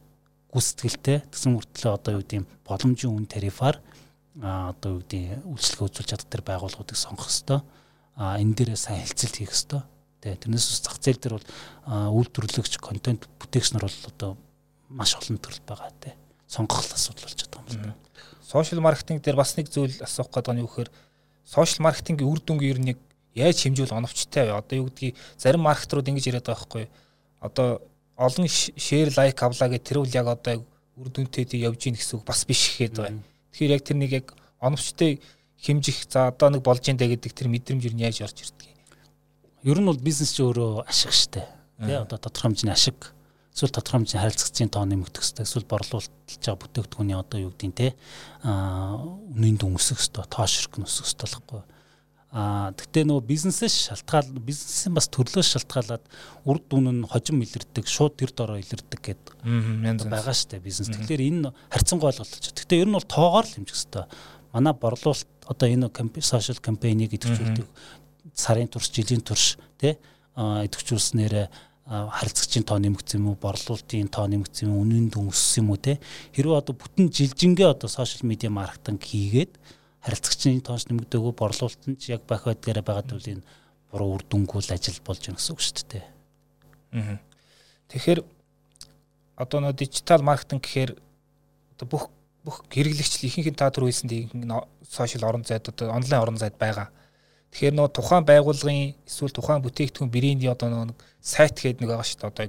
гүйцэтгэлтэй 0.50 1.18
тэгсэн 1.30 1.54
мөртлөө 1.54 1.92
одоо 1.94 2.12
юу 2.18 2.22
гэдэм 2.26 2.44
боломжийн 2.66 3.14
үн 3.14 3.26
тарифаар 3.30 3.78
одоо 4.42 4.98
юу 4.98 5.02
гэдэм 5.06 5.46
үйлчлэг 5.46 5.80
үзүүлж 5.86 6.08
чаддаг 6.10 6.28
тэр 6.28 6.42
байгууллагуудыг 6.42 6.98
сонгох 6.98 7.30
ёстой. 7.30 7.62
А 8.18 8.36
энэ 8.36 8.58
дээрээ 8.58 8.76
сайн 8.76 9.00
хэлцэлт 9.00 9.36
хийх 9.38 9.54
ёстой. 9.54 9.80
Тэ 10.20 10.36
тэрнээс 10.36 10.66
ус 10.68 10.80
зах 10.84 11.00
зээл 11.00 11.22
дээр 11.22 11.34
бол 11.40 11.48
үйлдвэрлэгч 11.88 12.76
контент 12.82 13.30
бүтээгч 13.40 13.72
нар 13.72 13.88
бол 13.88 13.98
одоо 14.12 14.30
маш 14.92 15.16
олон 15.16 15.40
төрөл 15.40 15.64
байгаа 15.64 15.90
тэ 15.96 16.12
сонгох 16.52 16.84
асуудал 16.92 17.24
болж 17.24 17.40
байгаа 17.48 17.72
юм 17.72 17.80
байна. 17.80 17.96
Сошиал 18.44 18.84
маркетинг 18.84 19.24
дээр 19.24 19.36
бас 19.40 19.56
нэг 19.56 19.72
зүйл 19.72 19.96
асуух 20.04 20.28
гэдэг 20.28 20.52
нь 20.52 20.60
юу 20.60 20.68
гэхээр 20.68 20.90
сошиал 21.48 21.88
маркетингийн 21.88 22.28
үр 22.28 22.40
дүнг 22.44 22.62
ер 22.68 22.78
нь 22.78 22.92
яаж 23.32 23.64
хэмжүүл 23.64 23.96
оновчтой 23.96 24.52
вэ? 24.52 24.60
Одоо 24.60 24.76
юу 24.76 24.86
гэдгийг 24.92 25.16
зарим 25.40 25.64
маркетрууд 25.64 26.08
ингэж 26.08 26.26
яриад 26.28 26.44
байгаа 26.44 26.60
байхгүй. 26.60 26.84
Одоо 27.40 27.80
олон 28.16 28.46
шеэр 28.48 29.08
лайк 29.16 29.40
авлаа 29.40 29.68
гэх 29.72 29.82
тэр 29.82 30.04
үл 30.04 30.12
яг 30.12 30.28
одоо 30.28 30.60
үр 31.00 31.08
дүнтэй 31.08 31.48
тий 31.48 31.64
явж 31.64 31.88
ийн 31.88 31.96
гэсэн 31.96 32.20
үг 32.20 32.24
бас 32.28 32.44
биш 32.44 32.76
гэхэд 32.76 33.00
байна. 33.00 33.24
Тэгэхээр 33.56 33.72
яг 33.72 33.82
тэр 33.88 33.96
нэг 33.96 34.12
яг 34.12 34.26
оновчтой 34.60 35.24
хэмжих 35.64 36.04
за 36.12 36.28
одоо 36.28 36.52
нэг 36.52 36.62
болж 36.62 36.84
ийн 36.84 37.00
дэ 37.00 37.08
гэдэг 37.16 37.32
тэр 37.32 37.48
мэдрэмж 37.48 37.88
нь 37.88 38.04
яаж 38.04 38.20
орж 38.20 38.44
ирдэг 38.44 38.68
юм. 38.68 38.80
Ер 39.64 39.78
нь 39.80 39.88
бол 39.88 39.96
бизнес 39.96 40.36
чи 40.36 40.44
өөрөө 40.44 40.84
ашиг 40.84 41.16
штэ. 41.16 41.48
Тий 41.80 41.96
одоо 41.96 42.20
тодорхой 42.20 42.52
хэмжээний 42.52 42.76
ашиг 42.76 43.16
эсвэл 43.52 43.72
тодорхой 43.72 44.00
хэмжээний 44.00 44.24
харилцагчийн 44.24 44.70
тоо 44.72 44.84
нэмэгдэх 44.88 45.22
хэрэгтэй 45.22 45.44
эсвэл 45.44 45.68
борлуулж 45.68 46.08
байгаа 46.08 46.56
бүтээгдэхүүний 46.56 47.16
одоо 47.16 47.38
юу 47.40 47.52
гэдгийг 47.52 47.76
те 47.76 47.88
а 48.42 48.96
үнийн 48.96 49.60
дүн 49.60 49.76
өсөх 49.76 50.00
хэрэгтэй 50.00 50.24
тоо 50.32 50.46
ширхэг 50.48 50.80
өсөх 50.80 51.04
хэрэгтэй 51.04 51.28
болохгүй. 51.28 51.62
А 52.32 52.72
тэгтээ 52.72 53.04
нөгөө 53.04 53.28
бизнесээс 53.28 53.92
шалтгаал 53.92 54.32
бизнесийн 54.40 54.96
бас 54.96 55.12
төрлөөс 55.12 55.52
шалтгаалаад 55.52 56.04
үр 56.48 56.58
дүн 56.64 57.04
нь 57.04 57.04
хожим 57.04 57.44
илэрдэг 57.44 57.84
шууд 57.84 58.16
тэр 58.16 58.32
дороо 58.32 58.56
илэрдэг 58.56 59.00
гэдэг 59.04 59.36
байгаа 60.08 60.32
штэ 60.32 60.56
бизнес. 60.64 60.88
Тэгэхээр 60.88 61.28
энэ 61.28 61.52
харьцангуй 61.68 62.08
ойлголтож 62.08 62.56
тэгтээ 62.56 62.80
ер 62.80 62.88
нь 62.88 62.96
бол 62.96 63.04
тоогоор 63.04 63.44
л 63.44 63.52
хэмжих 63.52 63.76
хэрэгтэй 63.76 64.08
манай 64.56 64.72
борлуулалт 64.72 65.28
одоо 65.44 65.68
энэ 65.68 65.92
сошиал 66.24 66.56
кампэйнийг 66.56 67.12
идэвхжүүлдэг 67.20 67.68
сарын 68.32 68.68
турш 68.68 68.88
жилийн 68.92 69.20
турш 69.20 69.56
тий 69.76 69.96
идэвхжүүлснээр 70.36 71.52
харилцагчийн 71.86 72.64
тоо 72.64 72.78
нэмэгдсэн 72.78 73.18
юм 73.18 73.34
уу, 73.34 73.38
борлуулалтын 73.42 74.08
тоо 74.08 74.26
нэмэгдсэн 74.30 74.70
юм 74.70 74.74
уу, 74.78 74.82
үнийн 74.86 75.10
дүн 75.10 75.28
өссөн 75.34 75.66
юм 75.66 75.74
уу 75.74 75.80
те. 75.82 75.98
Хэрвээ 76.32 76.62
одоо 76.62 76.74
бүтэн 76.78 77.10
жилжингээ 77.10 77.74
одоо 77.74 77.90
сошиал 77.90 78.28
медиа 78.28 78.54
маркетинг 78.54 79.02
хийгээд 79.02 79.58
харилцагчийн 80.02 80.62
тоос 80.62 80.86
нэмэгдээгүй 80.86 81.34
борлуулалтанд 81.34 81.98
яг 82.06 82.22
бах 82.26 82.46
байдгаараа 82.46 82.86
байгаа 82.86 83.06
төлөв 83.06 83.42
буруу 83.92 84.16
үр 84.16 84.22
дүнгүй 84.24 84.62
л 84.62 84.74
ажил 84.74 84.98
болж 85.04 85.20
байна 85.26 85.38
гэсэн 85.38 85.52
үг 85.52 85.60
шүү 85.60 85.86
дээ. 85.90 86.04
Аа. 86.96 87.18
Тэгэхээр 87.92 88.20
одоо 89.36 89.58
нөө 89.60 89.74
дижитал 89.76 90.24
маркетинг 90.24 90.64
гэхээр 90.64 90.96
одоо 91.76 91.86
бүх 91.86 92.04
бүх 92.42 92.64
хэрэглэгчл 92.72 93.26
ихэнх 93.28 93.52
нь 93.52 93.58
та 93.58 93.70
түр 93.70 93.86
хэлсэн 93.86 94.08
тийм 94.08 94.50
сошиал 94.88 95.28
орон 95.28 95.44
зайд 95.44 95.68
одоо 95.68 95.94
онлайн 95.94 96.22
орон 96.22 96.38
зайд 96.40 96.56
байгаа. 96.58 96.90
Тэгэхээр 97.52 97.76
нөө 97.76 97.88
тухайн 97.92 98.24
байгууллагын 98.24 98.96
эсвэл 99.04 99.36
тухайн 99.36 99.60
бүтээгдэхүүн 99.60 100.08
брендийн 100.08 100.56
одоо 100.56 100.88
нэг 100.88 100.96
сайт 101.20 101.60
гэдэг 101.60 101.84
нэг 101.84 101.90
байгаа 101.92 102.08
шүү 102.08 102.18
дээ. 102.24 102.32
Одоо 102.32 102.48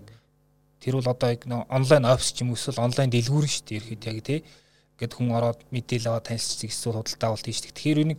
тэр 0.79 0.93
бол 0.95 1.11
одоо 1.11 1.29
нөө 1.35 1.61
онлайн 1.67 2.03
офис 2.07 2.31
ч 2.31 2.47
юм 2.47 2.55
уу 2.55 2.57
эсвэл 2.57 2.79
онлайн 2.79 3.11
дэлгүүр 3.11 3.43
шүү 3.43 3.63
дээ. 3.67 3.79
Ерхэд 3.83 4.07
яг 4.07 4.17
тий. 4.23 4.39
Гэт 4.95 5.11
хүн 5.19 5.35
ороод 5.35 5.59
мэдээлэл 5.75 6.07
аваад 6.07 6.31
танилцчих 6.31 6.71
эсвэл 6.71 7.03
худалдаа 7.03 7.35
авалт 7.35 7.43
хийж. 7.43 7.67
Тэгэхээр 7.67 7.99
энэ 8.07 8.15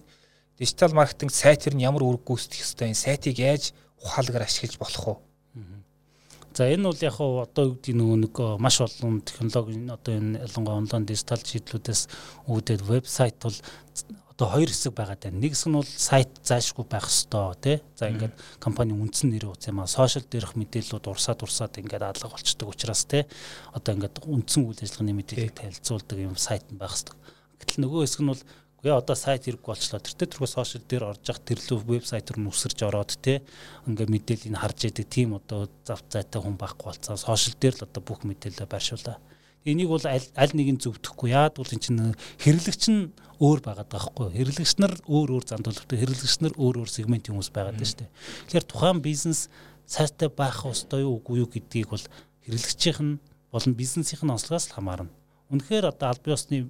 дижитал 0.60 0.92
маркетинг 0.92 1.32
сайтэр 1.32 1.72
нь 1.72 1.86
ямар 1.88 2.04
үүрэг 2.04 2.28
гүйцэтгэх 2.28 2.62
ёстой 2.62 2.92
энэ 2.92 3.00
сайтыг 3.00 3.36
яаж 3.40 3.72
ухаалгаар 4.04 4.44
ашиглаж 4.44 4.76
болох 4.76 5.04
вэ? 5.08 5.16
За 6.54 6.70
энэ 6.70 6.86
бол 6.86 7.00
яг 7.02 7.16
одоо 7.18 7.64
юу 7.66 7.74
гэдэг 7.74 7.96
нөгөө 7.98 8.18
нэг 8.28 8.34
маш 8.62 8.78
олон 8.78 9.24
технологи 9.26 9.88
одоо 9.90 10.12
энэ 10.14 10.38
ялангуяа 10.46 10.78
онлайн 10.84 11.02
дижитал 11.08 11.42
шийдлүүдээс 11.42 12.02
үүдээд 12.46 12.82
вебсайт 12.86 13.40
бол 13.42 13.56
одоо 14.34 14.50
хоёр 14.50 14.70
хэсэг 14.70 14.94
байгаа 14.98 15.14
даа. 15.14 15.30
Нэг 15.30 15.54
хэсэг 15.54 15.70
нь 15.70 15.78
бол 15.78 15.86
сайт 15.86 16.30
заашгүй 16.42 16.84
байх 16.90 17.06
хэвээр 17.06 17.54
тий. 17.62 17.76
За 17.94 18.10
ингээд 18.10 18.34
компани 18.58 18.90
үндсэн 18.90 19.30
нэрээ 19.30 19.54
утас 19.54 19.70
юм 19.70 19.78
аа. 19.78 19.86
Сошиал 19.86 20.26
дээрх 20.26 20.58
мэдээллүүд 20.58 21.06
урсаад 21.06 21.46
урсаад 21.46 21.78
ингээд 21.78 22.02
алга 22.02 22.34
болчдөг 22.34 22.66
учраас 22.66 23.06
тий. 23.06 23.22
Одоо 23.70 23.94
ингээд 23.94 24.26
үндсэн 24.26 24.66
үйл 24.66 24.82
ажиллагааны 24.82 25.14
мэдээллийг 25.14 25.54
танилцуулдаг 25.54 26.18
юм 26.18 26.34
сайт 26.34 26.66
нь 26.66 26.78
байх 26.82 26.98
хэвээр. 26.98 27.14
Гэтэл 27.62 27.78
нөгөө 27.86 28.02
хэсэг 28.02 28.22
нь 28.26 28.30
бол 28.34 28.42
үгүй 28.82 28.90
одоо 28.90 29.14
сайт 29.14 29.46
хэрэг 29.46 29.62
болчлоо. 29.62 30.02
Тэртээ 30.02 30.28
тэрхүү 30.34 30.50
сошиал 30.50 30.82
дээр 30.82 31.04
орж 31.14 31.22
явах 31.30 31.46
тэрлүү 31.46 31.78
вебсайт 31.86 32.26
руу 32.34 32.42
нүсэрж 32.42 32.78
ороод 32.90 33.14
тий. 33.22 33.38
Ингээд 33.86 34.10
мэдээллийг 34.10 34.58
харж 34.58 34.90
яадаг 34.90 35.06
тийм 35.14 35.38
одоо 35.38 35.70
зав 35.86 36.02
зайтай 36.10 36.42
хүн 36.42 36.58
байхгүй 36.58 36.90
болцсон. 36.90 37.16
Сошиал 37.22 37.54
дээр 37.62 37.78
л 37.78 37.86
одоо 37.86 38.02
бүх 38.02 38.26
мэдээлэлээ 38.26 38.66
байршуулаа 38.66 39.22
энийг 39.64 39.88
бол 39.88 40.04
аль 40.04 40.28
аль 40.36 40.52
нэг 40.52 40.68
нь 40.76 40.80
зөвдөхгүй 40.80 41.32
яад 41.32 41.56
бол 41.56 41.72
эн 41.72 41.80
чинь 41.80 42.12
хэрэглэгч 42.44 42.84
нь 42.92 43.08
өөр 43.40 43.60
байгаад 43.64 43.88
байгаа 43.90 44.12
хгүй 44.14 44.28
хэрэглэгч 44.34 44.74
нар 44.78 44.94
өөр 45.06 45.28
өөр 45.34 45.44
зан 45.48 45.62
төлөвтэй 45.64 45.98
хэрэглэгч 45.98 46.36
нар 46.42 46.54
өөр 46.54 46.84
өөр 46.84 46.90
сегментийн 46.90 47.34
хүмүүс 47.34 47.50
байгаад 47.50 47.78
байна 47.78 47.88
шүү 47.88 48.00
дээ. 48.04 48.10
Тэгэхээр 48.50 48.66
тухайн 48.70 49.00
бизнес 49.02 49.40
сайтай 49.86 50.30
байх 50.30 50.64
ёстой 50.64 51.02
юу 51.02 51.18
үгүй 51.18 51.42
юу 51.42 51.48
гэдгийг 51.50 51.88
бол 51.90 52.06
хэрэглэгчийнх 52.46 53.00
нь 53.02 53.20
болон 53.52 53.74
бизнесийнх 53.74 54.22
нь 54.24 54.34
онцлогоос 54.34 54.70
л 54.70 54.76
хамаарна. 54.76 55.12
Үнэхээр 55.50 55.90
одоо 55.90 56.14
аль 56.14 56.22
биесны 56.24 56.66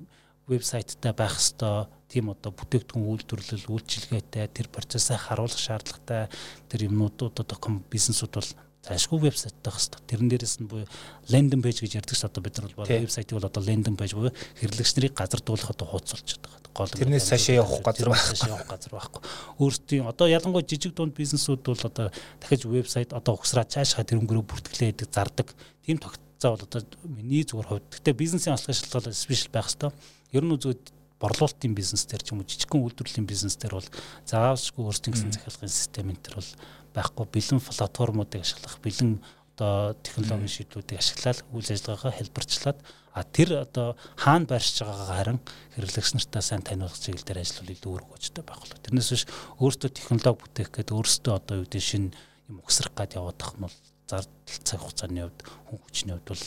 вебсайттай 0.49 1.13
байх 1.17 1.37
ёстой 1.41 1.89
тийм 2.09 2.29
одоо 2.31 2.53
бүтээгдэхүүн 2.53 3.09
үйлдвэрлэл 3.09 3.73
үйлчилгээтэй 3.73 4.47
тэр 4.53 4.69
процессыг 4.69 5.17
харуулах 5.17 5.57
шаардлагатай 5.57 6.29
тэр 6.69 6.81
юмнуудад 6.91 7.41
одоо 7.41 7.59
бизнесүүд 7.89 8.33
бол 8.35 8.51
зайлшгүй 8.85 9.19
вебсайт 9.25 9.57
байх 9.65 9.81
хэрэгтэй. 9.81 10.01
Тэрэн 10.05 10.29
дээрээс 10.29 10.57
нь 10.61 10.69
буюу 10.69 10.87
лендинг 11.33 11.65
пэйж 11.65 11.81
гэж 11.81 11.93
ярьдаг 12.05 12.17
ш 12.17 12.29
одоо 12.29 12.43
бид 12.45 12.57
нар 12.61 12.73
бол 12.77 12.87
вебсайтыг 12.87 13.41
бол 13.41 13.49
одоо 13.49 13.63
лендинг 13.65 13.97
пэйж 13.97 14.13
буюу 14.13 14.33
хэрэглэгч 14.61 14.93
нарыг 15.01 15.15
газардуулах 15.17 15.71
одоо 15.73 15.87
хуудас 15.89 16.13
болж 16.13 16.31
байгаа. 16.45 16.61
Гол 16.75 16.91
тэрнээс 16.91 17.31
цаашаа 17.31 17.63
явах 17.63 17.81
газар 17.81 18.09
байх. 18.13 18.25
Цаашаа 18.35 18.51
явах 18.59 18.69
газар 18.69 18.93
байхгүй. 18.93 19.23
Өөрсдийн 19.63 20.05
одоо 20.11 20.27
ялангуяа 20.29 20.67
жижиг 20.67 20.93
дунд 20.93 21.15
бизнесүүд 21.15 21.63
бол 21.65 21.81
одоо 21.87 22.11
дахиж 22.43 22.67
вебсайт 22.67 23.15
одоо 23.15 23.39
угсраа 23.39 23.65
цаашаа 23.65 24.05
тэрнгөрөө 24.05 24.43
бүртгэлээ 24.43 24.91
гэдэг 24.93 25.09
зардаг. 25.09 25.49
Тийм 25.87 26.03
тогтцоо 26.03 26.59
бол 26.59 26.67
одоо 26.67 26.83
миний 27.07 27.47
зүгээр 27.47 27.69
хувьд. 27.71 27.89
Гэтэ 27.95 28.13
бизнесийн 28.13 28.59
онцлог 28.59 28.75
шалтгаалал 28.75 29.15
спешиал 29.15 29.55
байх 29.55 29.71
хэрэгтэй. 29.71 29.91
Ер 30.35 30.43
нь 30.43 30.51
үзвэл 30.51 30.83
борлуулалтын 31.23 31.75
бизнес 31.79 32.05
төр 32.11 32.21
ч 32.21 32.35
юм 32.35 32.43
уу 32.43 32.49
жижигхэн 32.49 32.83
үйлдвэрлэлийн 32.85 33.29
бизнес 33.29 33.57
төр 33.57 33.79
бол 33.79 33.89
заавалжгүй 34.29 34.83
өөрсдийн 34.85 35.15
гэсэн 35.15 35.33
захиалгын 35.33 35.73
систем 35.73 36.11
энэ 36.11 36.21
төр 36.27 36.43
бол 36.43 36.51
байхгүй 36.95 37.27
бэлэн 37.27 37.61
платформуудыг 37.61 38.41
ашиглах 38.41 38.79
бэлэн 38.81 39.19
одоо 39.55 39.95
технологийн 40.03 40.51
шийдлүүдийг 40.51 40.99
ашиглаад 40.99 41.39
үйл 41.55 41.69
ажиллагаагаа 41.71 42.15
хэлбэрчлээд 42.19 42.79
а 43.15 43.23
тэр 43.23 43.63
одоо 43.63 43.95
хаана 44.19 44.51
байршиж 44.51 44.83
байгаагаа 44.83 45.19
харин 45.19 45.41
хэрэглэгч 45.79 46.11
нартаа 46.19 46.43
сайн 46.43 46.63
таниулах 46.67 46.99
чиглэл 46.99 47.23
дээр 47.23 47.43
ажиллавал 47.47 47.75
илүү 47.75 47.91
үүрэг 47.95 48.11
өчтэй 48.19 48.43
байх 48.43 48.59
болоо. 48.59 48.79
Тэрнээс 48.83 49.11
биш 49.15 49.25
өөртөө 49.63 49.91
технологи 49.95 50.43
бүтээх 50.43 50.71
гэдэг 50.75 50.95
өөртөө 50.99 51.35
одоо 51.39 51.55
юу 51.63 51.67
гэдэг 51.71 51.83
шинэ 51.83 52.11
юм 52.51 52.57
өгсрэх 52.67 52.91
гад 52.99 53.15
яваад 53.15 53.39
тах 53.39 53.55
нь 53.55 53.63
бол 53.63 53.77
зардал 54.11 54.59
цаг 54.67 54.81
хугацааны 54.83 55.23
хувьд 55.23 55.41
хүн 55.47 55.79
хүчний 55.79 56.15
хувьд 56.19 56.29
бол 56.35 56.45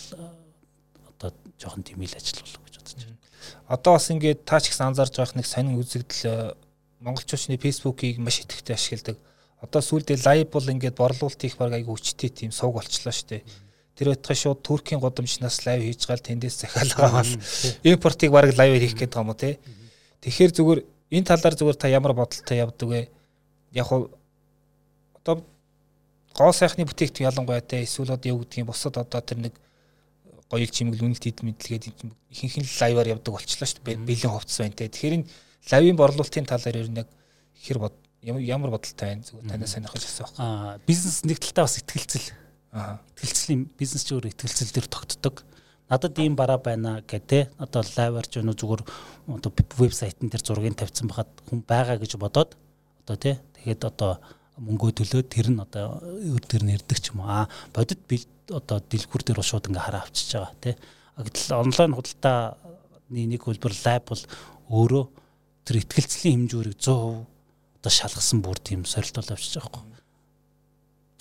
одоо 1.07 1.29
жоохон 1.55 1.83
тэмээл 1.87 2.19
ажил 2.19 2.43
болов 2.43 2.61
гэж 2.67 2.75
бодож 2.75 2.93
байна. 2.99 3.17
Одоо 3.71 3.91
бас 3.95 4.07
ингээд 4.11 4.43
таа 4.43 4.59
ч 4.59 4.65
гэсэн 4.67 4.91
анзаарж 4.91 5.15
байх 5.15 5.33
нэг 5.39 5.47
сонин 5.47 5.79
үзэгдэл 5.79 6.59
монголчуудны 6.99 7.55
фэйсбүүкийг 7.55 8.19
маш 8.19 8.43
идэвхтэй 8.43 8.75
ашигладаг 8.75 9.17
одоо 9.61 9.81
сүүлдээ 9.81 10.21
лайв 10.25 10.49
бол 10.53 10.69
ингээд 10.69 10.97
борлуулалт 10.97 11.43
их 11.43 11.57
баг 11.57 11.73
айгу 11.73 11.97
хүчтэй 11.97 12.29
тийм 12.29 12.51
сувг 12.51 12.77
болчлоо 12.77 13.13
шүү 13.13 13.29
дээ. 13.29 13.43
Тэр 13.97 14.13
байтугай 14.13 14.37
шууд 14.37 14.61
Туркийн 14.61 15.01
годамжнаас 15.01 15.65
лайв 15.65 15.81
хийж 15.81 16.05
гал 16.05 16.21
тэндээс 16.21 16.61
захиалгаа 16.61 17.25
бол 17.25 17.33
импортыг 17.81 18.29
баг 18.29 18.53
лайв 18.53 18.77
хийх 18.77 18.93
байгаа 18.93 19.25
юм 19.25 19.33
уу 19.33 19.41
те. 19.41 19.57
Тэгэхээр 20.21 20.51
зүгээр 20.53 20.79
энэ 21.09 21.25
талаар 21.25 21.55
зүгээр 21.57 21.77
та 21.81 21.87
ямар 21.89 22.13
бодолтой 22.13 22.57
явдаг 22.61 22.87
вэ? 22.87 23.09
Яг 23.73 23.89
уу 23.89 24.13
одоо 25.17 25.41
гоо 26.37 26.53
сайхны 26.53 26.85
бүтээгдэхүүн 26.85 27.29
ялангуяа 27.33 27.65
те 27.65 27.81
эсвэл 27.81 28.13
одоо 28.13 28.37
юу 28.37 28.45
гэдгийг 28.45 28.69
бусад 28.69 29.01
одоо 29.01 29.21
тэр 29.25 29.49
нэг 29.49 29.53
гоёл 30.53 30.69
чимэг 30.69 31.01
үнэлт 31.01 31.25
хэд 31.25 31.41
мэдлэгээд 31.41 31.85
ихэнх 32.29 32.57
нь 32.61 32.69
лайваар 32.77 33.17
явдаг 33.17 33.33
болчихлоо 33.33 33.67
шүү 33.67 33.81
дээ. 33.81 34.05
Бэлэн 34.05 34.31
хувцас 34.31 34.61
байна 34.61 34.77
те. 34.77 34.87
Тэгэхээр 34.87 35.17
энэ 35.17 35.29
лавийн 35.73 35.97
борлуулалтын 35.97 36.45
талаар 36.45 36.77
ер 36.77 36.89
нь 36.93 37.01
яг 37.01 37.09
хэр 37.65 37.81
бод 37.81 37.95
ямар 38.23 38.71
бодолтой 38.73 39.13
байна 39.13 39.23
зүгээр 39.23 39.49
танаас 39.51 39.73
сонирхож 39.75 40.03
асуух. 40.03 40.31
Аа 40.37 40.79
бизнес 40.87 41.23
нэг 41.23 41.39
талдаа 41.39 41.65
бас 41.69 41.77
ихтгэлцэл. 41.77 42.33
Аа 42.73 42.97
ихтгэлцлийн 43.13 43.69
бизнес 43.77 44.03
ч 44.03 44.13
өөр 44.17 44.29
ихтгэлцэл 44.33 44.73
төр 44.73 44.87
тогтдог. 44.89 45.45
Надад 45.89 46.17
ийм 46.19 46.35
бараа 46.35 46.57
байна 46.57 47.03
гэдэг 47.05 47.53
одоо 47.61 47.85
лайварч 47.85 48.41
өнө 48.41 48.57
зүгээр 48.57 48.83
одоо 49.31 49.51
вебсайтн 49.77 50.27
дээр 50.27 50.43
зургийг 50.43 50.75
тавьсан 50.75 51.07
байхад 51.07 51.29
хүн 51.47 51.61
байгаа 51.63 52.01
гэж 52.01 52.17
бодоод 52.17 52.57
одоо 53.05 53.15
тий 53.15 53.39
тэгээд 53.61 53.85
одоо 53.85 54.19
мөнгөө 54.57 54.91
төлөөд 54.99 55.27
тэр 55.29 55.47
нь 55.53 55.61
одоо 55.61 56.01
өр 56.01 56.43
төр 56.43 56.65
нь 56.65 56.73
ирдэг 56.75 56.97
ч 56.99 57.13
юм 57.13 57.21
уу. 57.23 57.29
Аа 57.29 57.47
бодит 57.71 58.01
одоо 58.49 58.81
дэлгүүр 58.81 59.23
дээр 59.23 59.39
шууд 59.45 59.69
ингээ 59.69 59.85
хараа 59.85 60.03
авчиж 60.03 60.35
байгаа 60.35 60.57
тий. 60.59 60.75
Гэтэл 61.15 61.55
онлайн 61.55 61.93
худалдааны 61.93 63.21
нэг 63.29 63.41
хөлбөр 63.45 63.73
лайв 63.85 64.03
бол 64.09 64.23
өөрөө 64.67 65.05
тэр 65.63 65.75
ихтгэлцлийн 65.85 66.49
хэмжүүрийг 66.49 66.77
100% 66.81 67.36
одоо 67.79 67.91
шалгасан 67.91 68.41
бүр 68.41 68.57
тийм 68.59 68.85
сорилтол 68.85 69.33
авчиж 69.33 69.57
байгаа 69.61 69.81
байхгүй. 69.85 70.03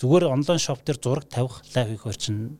Зүгээр 0.01 0.25
онлайн 0.29 0.61
шоп 0.61 0.85
дээр 0.85 0.99
зураг 1.01 1.25
тавих 1.29 1.61
лайв 1.73 1.87
хийх 1.89 2.05
орчин 2.05 2.59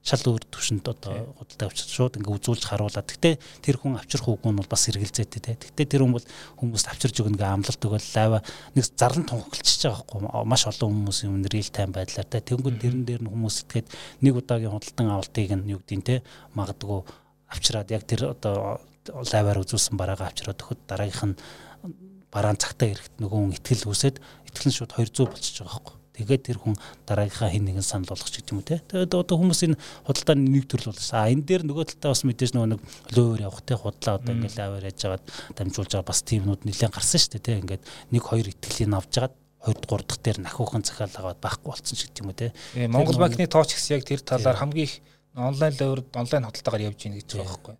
шал 0.00 0.24
өөр 0.24 0.44
төвшөнд 0.48 0.86
одоо 0.88 1.36
худалдаа 1.36 1.68
авчиж 1.68 1.92
шууд 1.92 2.16
ингээ 2.16 2.36
үзүүлж 2.40 2.64
харуулад. 2.64 3.04
Гэтэ 3.04 3.36
тэр 3.60 3.76
хүн 3.76 4.00
авчрах 4.00 4.32
үгүй 4.32 4.48
нь 4.48 4.56
бол 4.56 4.72
бас 4.72 4.88
эргэлзээтэй 4.88 5.40
те. 5.44 5.60
Гэтэ 5.60 5.84
тэр 5.84 6.08
хүн 6.08 6.16
бол 6.16 6.24
хүмүүст 6.56 6.88
авчирж 6.88 7.20
өгнө 7.20 7.36
гэ 7.36 7.44
амлалт 7.44 7.84
өгөл 7.84 8.08
лайва 8.16 8.40
нэг 8.72 8.84
зарлан 8.96 9.28
тунхаглчихж 9.28 9.80
байгаа 9.84 10.00
байхгүй 10.00 10.48
маш 10.48 10.64
олон 10.72 11.04
хүмүүс 11.04 11.18
юм 11.28 11.44
реal 11.44 11.68
тайм 11.68 11.92
байдлаар 11.92 12.28
те. 12.32 12.40
Тэнгүүд 12.40 12.76
тэрэн 12.80 13.04
дээр 13.04 13.20
нь 13.20 13.28
хүмүүс 13.28 13.56
итгэхэд 13.68 13.88
нэг 14.24 14.34
удаагийн 14.40 14.72
худалдан 14.72 15.08
авалтыг 15.12 15.52
нь 15.52 15.68
юу 15.68 15.84
гэдгийг 15.84 16.04
те 16.08 16.16
магадгүй 16.56 17.04
авчираад 17.52 17.92
яг 17.92 18.08
тэр 18.08 18.32
одоо 18.32 18.80
лайваар 19.04 19.60
үзүүлсэн 19.60 20.00
бараагаа 20.00 20.32
авчираад 20.32 20.60
өгөхөд 20.64 20.80
дараагийнх 20.88 21.24
нь 21.28 21.36
бараан 22.30 22.58
цагтаа 22.58 22.88
ирэхэд 22.94 23.16
нөгөө 23.18 23.38
хүн 23.38 23.56
итгэл 23.58 23.90
үсээд 23.90 24.16
итгэл 24.48 24.68
нь 24.70 24.76
шууд 24.76 24.92
200 24.94 25.30
болчихж 25.30 25.56
байгаа 25.62 25.78
байхгүй 25.78 26.00
Тэгээд 26.20 26.42
тэр 26.52 26.58
хүн 26.60 26.76
дараагийнхаа 27.08 27.48
хин 27.48 27.64
нэгэн 27.64 27.86
санал 27.86 28.12
болгох 28.12 28.28
ч 28.28 28.44
гэдэг 28.44 28.52
юм 28.52 28.60
те. 28.60 28.84
Тэгээд 28.92 29.16
одоо 29.16 29.36
хүмүүс 29.40 29.64
энэ 29.64 29.80
худалдааны 30.04 30.52
нэг 30.52 30.68
төрөл 30.68 30.92
болсон. 30.92 31.16
А 31.16 31.32
энэ 31.32 31.46
дээр 31.48 31.62
нөгөө 31.64 31.84
талдаа 31.96 32.12
бас 32.12 32.22
мэдээж 32.28 32.52
нөгөө 32.52 32.70
нэг 32.76 32.80
лөөр 33.16 33.40
явах 33.40 33.64
те 33.64 33.74
худлаа 33.80 34.20
одоо 34.20 34.32
ингээл 34.36 34.60
аваар 34.60 34.84
яаж 34.84 34.98
жагаад 35.00 35.24
дамжуулж 35.56 35.90
байгаа 35.96 36.10
бас 36.12 36.20
тиймнүүд 36.28 36.62
нэлээд 36.68 36.92
гарсан 36.92 37.20
шүү 37.24 37.32
дээ 37.40 37.46
те. 37.46 37.60
Ингээд 37.64 37.82
нэг 38.12 38.22
хоёр 38.26 38.46
итгэлийн 38.52 38.92
авч 39.00 39.10
жагаад 39.16 39.34
2 39.64 39.80
3 39.80 40.04
дахь 40.04 40.20
дээр 40.20 40.38
нахуухан 40.44 40.84
захиал 40.84 41.14
агаад 41.16 41.40
байхгүй 41.40 41.68
болсон 41.72 41.96
ч 41.96 42.00
гэдэг 42.04 42.20
юм 42.20 42.32
те. 42.36 42.52
Монгол 42.84 43.16
банкны 43.16 43.48
тооч 43.48 43.72
гэсэн 43.72 43.96
яг 43.96 44.04
тэр 44.04 44.20
талаар 44.20 44.60
хамгийн 44.60 44.88
их 44.92 45.00
онлайн 45.32 45.72
лөөр 45.72 46.00
онлайн 46.20 46.44
худалдаагаар 46.44 46.86
явж 46.92 47.00
ийн 47.06 47.16
гэж 47.16 47.28
байгаа 47.32 47.48
байхгүй. 47.48 47.76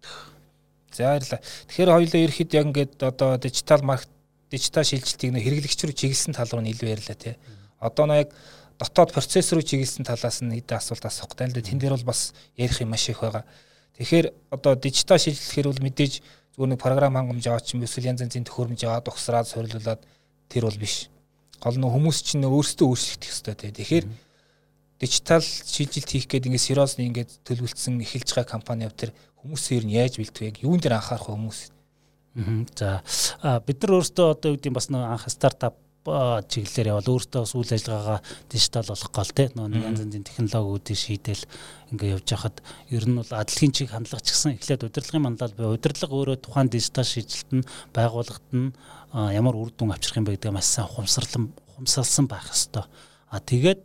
За 0.96 1.02
баярлалаа. 1.12 1.40
Тэгэхээр 1.68 1.92
хоёулаа 1.92 2.20
ерхэд 2.24 2.50
яг 2.56 2.64
ингээд 2.68 2.94
одоо 3.04 3.36
дижитал 3.36 3.84
маркет 3.84 4.12
дижитал 4.50 4.84
шилжилтийг 4.84 5.30
нэ 5.32 5.40
хэрэглэгч 5.40 5.80
рүү 5.86 5.94
чиглэсэн 5.94 6.34
тал 6.34 6.50
руу 6.50 6.66
илүү 6.66 6.90
ярьлаа 6.90 7.16
тий. 7.16 7.34
Одоо 7.78 8.06
нэг 8.10 8.34
дотоод 8.78 9.14
процесс 9.14 9.52
руу 9.54 9.62
чиглэсэн 9.62 10.04
талаас 10.04 10.42
нь 10.42 10.50
хэдэн 10.50 10.76
асуулт 10.82 11.06
асуух 11.06 11.38
тань 11.38 11.54
л 11.54 11.62
тэн 11.62 11.78
дээр 11.78 11.94
бол 11.94 12.10
бас 12.10 12.34
ярих 12.58 12.82
юм 12.82 12.90
маш 12.90 13.08
их 13.08 13.22
байгаа. 13.22 13.46
Тэгэхээр 13.94 14.26
одоо 14.50 14.74
дижитал 14.74 15.22
шилжлэхээр 15.22 15.68
бол 15.70 15.84
мэдээж 15.86 16.12
зүгээр 16.56 16.70
нэг 16.74 16.80
програм 16.80 17.14
хангамж 17.14 17.46
аваад 17.46 17.64
ч 17.64 17.78
юм 17.78 17.84
эсвэл 17.86 18.10
янз 18.10 18.24
янзын 18.26 18.48
төхөөрөмж 18.48 18.80
аваад 18.88 19.06
ухсраад 19.06 19.46
сорилуулад 19.46 20.00
тэр 20.50 20.64
бол 20.66 20.80
биш. 20.80 21.12
Гол 21.60 21.76
нь 21.76 21.84
хүмүүс 21.86 22.18
чинь 22.24 22.42
өөрсдөө 22.48 22.86
өөрчлөгдөх 22.88 23.30
ёстой 23.30 23.54
тий. 23.54 23.70
Тэгэхээр 23.70 24.06
дижитал 25.00 25.44
шилжилт 25.44 26.08
хийх 26.08 26.26
гээд 26.26 26.48
ингээд 26.48 26.66
сериосны 26.66 27.04
ингээд 27.08 27.44
төлөвлөсөн 27.44 28.00
эхэлж 28.00 28.28
байгаа 28.32 28.48
компани 28.48 28.88
яв 28.88 28.96
тэр 28.96 29.12
хүмүүсээр 29.44 29.84
нь 29.84 29.96
яаж 29.96 30.20
бэлтвэ 30.20 30.64
юун 30.64 30.80
дээр 30.80 31.00
анхаарах 31.00 31.28
хүмүүс. 31.28 31.72
За 32.34 33.02
бид 33.66 33.82
нар 33.82 33.96
өөрсдөө 33.98 34.26
одоо 34.34 34.54
юу 34.54 34.58
гэдэг 34.58 34.74
бас 34.74 34.90
нэг 34.90 35.02
анх 35.02 35.26
стартап 35.30 35.74
чиглэлээр 36.04 36.96
явал 36.96 37.10
өөртөө 37.12 37.42
бас 37.44 37.52
үйл 37.52 37.74
ажиллагаагаа 37.76 38.20
дижитал 38.48 38.86
болгох 38.88 39.12
гол 39.12 39.32
те. 39.36 39.50
Нөгөө 39.52 39.84
янз 39.84 40.00
янзын 40.00 40.24
технологиудыг 40.24 40.96
шийдэл 40.96 41.44
ингээ 41.92 42.14
явж 42.16 42.28
хахад 42.30 42.62
ер 42.88 43.04
нь 43.04 43.18
бол 43.20 43.28
адлахын 43.36 43.74
чиг 43.76 43.92
хандлага 43.92 44.24
ч 44.24 44.32
гэсэн 44.32 44.56
эхлээд 44.56 44.86
удирдлагын 44.88 45.24
мандал 45.28 45.52
буй 45.52 45.76
удирдлага 45.76 46.16
өөрөө 46.16 46.38
тухайн 46.40 46.72
дижитал 46.72 47.04
шийдэлт 47.04 47.50
нь 47.52 47.68
байгууллагад 47.92 48.48
нь 48.56 48.72
ямар 49.12 49.54
үр 49.60 49.70
дүн 49.76 49.92
авчрах 49.92 50.16
юм 50.16 50.24
бэ 50.24 50.40
гэдэг 50.40 50.56
маш 50.56 50.72
сайн 50.72 50.88
ухамсарлан 50.88 51.52
ухамсарлсан 51.76 52.26
байх 52.30 52.48
хэвээр. 52.48 52.88
А 53.28 53.40
тэгээд 53.44 53.80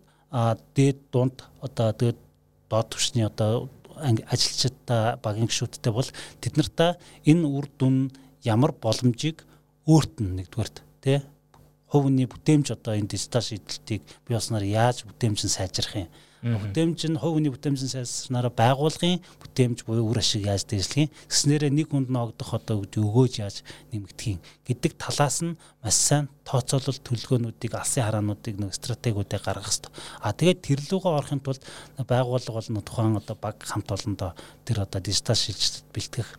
дээд 0.72 1.00
дунд 1.12 1.44
одоо 1.60 1.92
тэгээд 1.92 2.20
доод 2.72 2.88
түвшний 2.96 3.28
одоо 3.28 3.70
ажилчид 4.00 4.76
багийн 4.88 5.52
гишүүдтэй 5.52 5.92
бол 5.92 6.08
тэд 6.40 6.56
нартай 6.56 6.96
энэ 7.28 7.44
үр 7.44 7.68
дүн 7.80 8.12
ямар 8.46 8.72
боломжийг 8.72 9.44
өөрт 9.90 10.22
нь 10.22 10.36
нэгдүгээрт 10.38 10.78
тий 11.04 11.20
хувийн 11.90 12.28
бүтээмж 12.28 12.68
одоо 12.76 12.94
энэ 12.98 13.12
дижитал 13.12 13.46
шийдэлтийг 13.46 14.02
бий 14.26 14.36
болсноор 14.36 14.66
яаж 14.66 15.06
бүтээмж 15.06 15.40
нь 15.46 15.56
сайжрах 15.56 15.96
юм. 15.96 16.10
Бүтээмж 16.46 17.00
нь 17.10 17.18
хувийн 17.18 17.50
бүтээмжийн 17.50 17.90
сайжрснараа 17.90 18.54
байгуулгын 18.54 19.24
бүтээмж 19.42 19.82
буюу 19.88 20.12
үр 20.12 20.22
ашиг 20.22 20.46
яаж 20.46 20.68
дээшлэх 20.70 21.10
юм. 21.10 21.14
Гэснээрээ 21.32 21.72
нэг 21.74 21.90
хүнд 21.90 22.10
ногдох 22.14 22.54
одоо 22.54 22.86
өгөөж 22.86 23.34
яаж 23.42 23.66
нэмэгдэх 23.90 24.38
юм 24.38 24.40
гэдэг 24.68 24.92
талаас 24.94 25.42
нь 25.42 25.58
маш 25.82 25.98
сайн 25.98 26.30
тооцоолол 26.46 27.02
төлөвлөгөөнүүдийг 27.02 27.74
алсын 27.74 28.06
хараануудыг 28.06 28.62
нэг 28.62 28.78
стратегиудыг 28.78 29.42
гаргах 29.42 29.74
хэрэгтэй. 29.74 29.94
А 30.22 30.38
тэгээд 30.38 30.60
тэр 30.62 30.80
лугаа 30.94 31.18
орохын 31.18 31.42
тулд 31.42 31.66
байгууллага 31.98 32.62
бол 32.62 32.86
тухайн 32.86 33.18
одоо 33.18 33.36
баг 33.42 33.58
хамт 33.66 33.90
олондоо 33.90 34.38
тэр 34.70 34.86
одоо 34.86 35.02
дижитал 35.02 35.34
шилжилтэд 35.34 35.90
бэлтгэх 35.90 36.30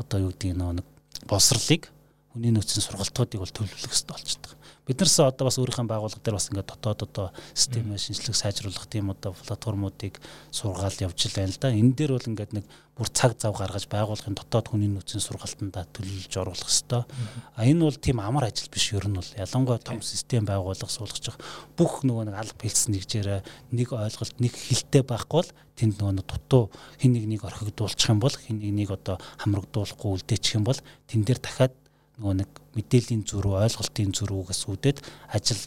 одоо 0.00 0.18
юу 0.24 0.32
гэдэг 0.32 0.56
нэг 0.56 0.88
боловсролыг 1.28 1.90
хүний 2.32 2.52
нөөцийн 2.54 2.84
сургалтуудыг 2.84 3.40
бол 3.42 3.52
төлөвлөх 3.52 3.90
хэрэгтэй 3.90 4.14
болчихдог. 4.14 4.52
Бид 4.90 4.98
нарс 4.98 5.20
одоо 5.22 5.46
бас 5.46 5.54
өөрийнхөө 5.62 5.86
байгууллага 5.86 6.18
дээр 6.18 6.34
бас 6.34 6.50
ингээд 6.50 6.66
дотоод 6.66 7.02
одоо 7.06 7.26
систем 7.54 7.94
шинжилгээ 7.94 8.34
сайжруулах 8.34 8.90
тийм 8.90 9.14
одоо 9.14 9.38
платформуудыг 9.38 10.18
сургаал 10.50 10.98
явж 10.98 11.30
байна 11.30 11.54
л 11.54 11.62
да. 11.62 11.70
Энэ 11.70 11.94
дээр 11.94 12.18
бол 12.18 12.26
ингээд 12.26 12.58
нэг 12.58 12.66
бүр 12.98 13.06
цаг 13.14 13.38
зав 13.38 13.54
гаргаж 13.54 13.86
байгууллагын 13.86 14.34
дотоод 14.34 14.66
хүний 14.74 14.90
нөөцийн 14.90 15.22
сургалтандаа 15.22 15.86
төлөвлөж 15.94 16.34
оруулах 16.34 16.66
хэрэгтэй. 16.66 17.06
А 17.54 17.62
энэ 17.62 17.86
бол 17.86 17.96
тийм 18.02 18.18
амар 18.18 18.50
ажил 18.50 18.66
биш 18.66 18.90
ер 18.90 19.06
нь 19.06 19.14
бол 19.14 19.30
ялангуяа 19.38 19.78
том 19.78 20.02
систем 20.02 20.42
байгуулах 20.42 20.90
суулгаж 20.90 21.38
бүх 21.78 22.02
нөгөө 22.02 22.26
нэг 22.26 22.36
алба 22.42 22.60
хэлсэн 22.60 22.90
нэгжээрээ 22.98 23.40
нэг 23.70 23.88
ойлголт 23.94 24.36
нэг 24.42 24.52
хилтэй 24.58 25.06
байхгүй 25.06 25.38
бол 25.38 25.50
тэнд 25.80 25.96
нөгөө 25.96 26.28
дутуу 26.28 26.68
хин 27.00 27.16
нэг 27.16 27.24
нэг 27.24 27.46
орхигдуулчих 27.48 28.10
юм 28.10 28.20
бол 28.20 28.36
хин 28.36 28.60
нэг 28.60 28.74
нэг 28.74 28.90
одоо 28.92 29.16
хамрагдуулахгүй 29.40 30.20
үлдээчих 30.20 30.60
юм 30.60 30.68
бол 30.68 30.76
тэн 31.08 31.24
дээр 31.24 31.40
дахиад 31.40 31.72
нөгөө 32.20 32.34
нэг 32.44 32.50
мэдээллийн 32.76 33.24
зөрүү 33.24 33.54
ойлголтын 33.64 34.12
зөрүүгээс 34.12 34.62
үүдээд 34.68 34.98
ажил 35.32 35.62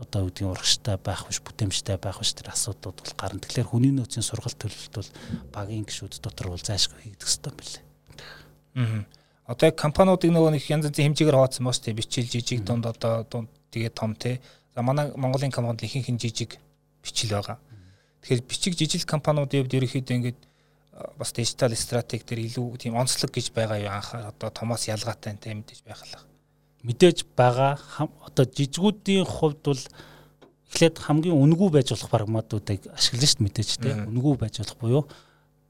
одоо 0.00 0.24
үүдгийн 0.24 0.48
урагштай 0.48 0.96
байх 0.96 1.28
биш 1.28 1.44
бүтээмжтэй 1.44 2.00
байх 2.00 2.16
биш 2.16 2.32
тэр 2.32 2.56
асуудлууд 2.56 3.04
бол 3.04 3.14
гарна. 3.20 3.44
Тэгэхээр 3.44 3.68
хүний 3.68 3.92
нөөцийн 3.92 4.24
сургалт 4.24 4.56
төлөвлөлт 4.56 4.96
бол 4.96 5.10
багийн 5.52 5.84
гишүүд 5.84 6.24
дотор 6.24 6.56
бол 6.56 6.64
зайлшгүй 6.64 7.04
хийгдэх 7.04 7.28
хэрэгтэй 7.28 7.52
билээ. 7.52 7.84
Аа. 8.80 9.04
Одоо 9.44 9.68
яг 9.68 9.76
компаниудыг 9.76 10.32
нөгөө 10.32 10.56
нэг 10.56 10.64
янз 10.72 10.88
янзын 10.88 11.12
хэмжээгээр 11.12 11.36
ба 11.36 11.52
шүү 11.52 11.84
дээ. 11.84 12.00
Бичил 12.00 12.32
жижиг 12.32 12.64
дунд 12.64 12.88
одоо 12.88 13.28
дунд 13.28 13.52
тэгээ 13.68 13.92
том 13.92 14.16
те. 14.16 14.40
За 14.72 14.80
манай 14.80 15.12
Монголын 15.12 15.52
компанид 15.52 15.84
ихэнх 15.84 16.08
нь 16.08 16.22
жижиг 16.22 16.56
бичил 17.04 17.36
байгаа. 17.36 17.60
Тэгэхээр 18.24 18.46
бичиг 18.48 18.72
жижиг 18.80 19.04
компаниудын 19.04 19.68
хувьд 19.68 19.76
ерөөхдөө 19.76 20.16
ингээд 20.16 20.40
бас 21.18 21.32
дижитал 21.32 21.74
стратеги 21.76 22.24
дээр 22.26 22.40
илүү 22.48 22.76
тийм 22.76 22.96
онцлог 22.96 23.30
гэж 23.32 23.52
байгаа 23.56 23.78
юу 23.80 23.92
анхаар 23.92 24.32
одоо 24.32 24.50
томоос 24.50 24.88
ялгаатай 24.88 25.36
энэ 25.36 25.60
мэдээж 25.60 25.80
байх 25.86 26.02
л. 26.04 26.24
Мэдээж 26.82 27.18
байгаа 27.36 27.78
одоо 28.26 28.44
жижигүүдийн 28.44 29.26
хувьд 29.26 29.60
бол 29.64 29.82
эхлээд 30.70 30.96
хамгийн 31.02 31.36
үнэгүй 31.36 31.70
байж 31.74 31.90
болох 31.90 32.10
прагматуудыг 32.10 32.86
ашиглаж 32.94 33.30
шít 33.34 33.42
мэдээж 33.42 33.70
тийм 33.82 34.06
үнэгүй 34.06 34.34
байж 34.38 34.62
болох 34.62 34.78
буюу 34.78 35.04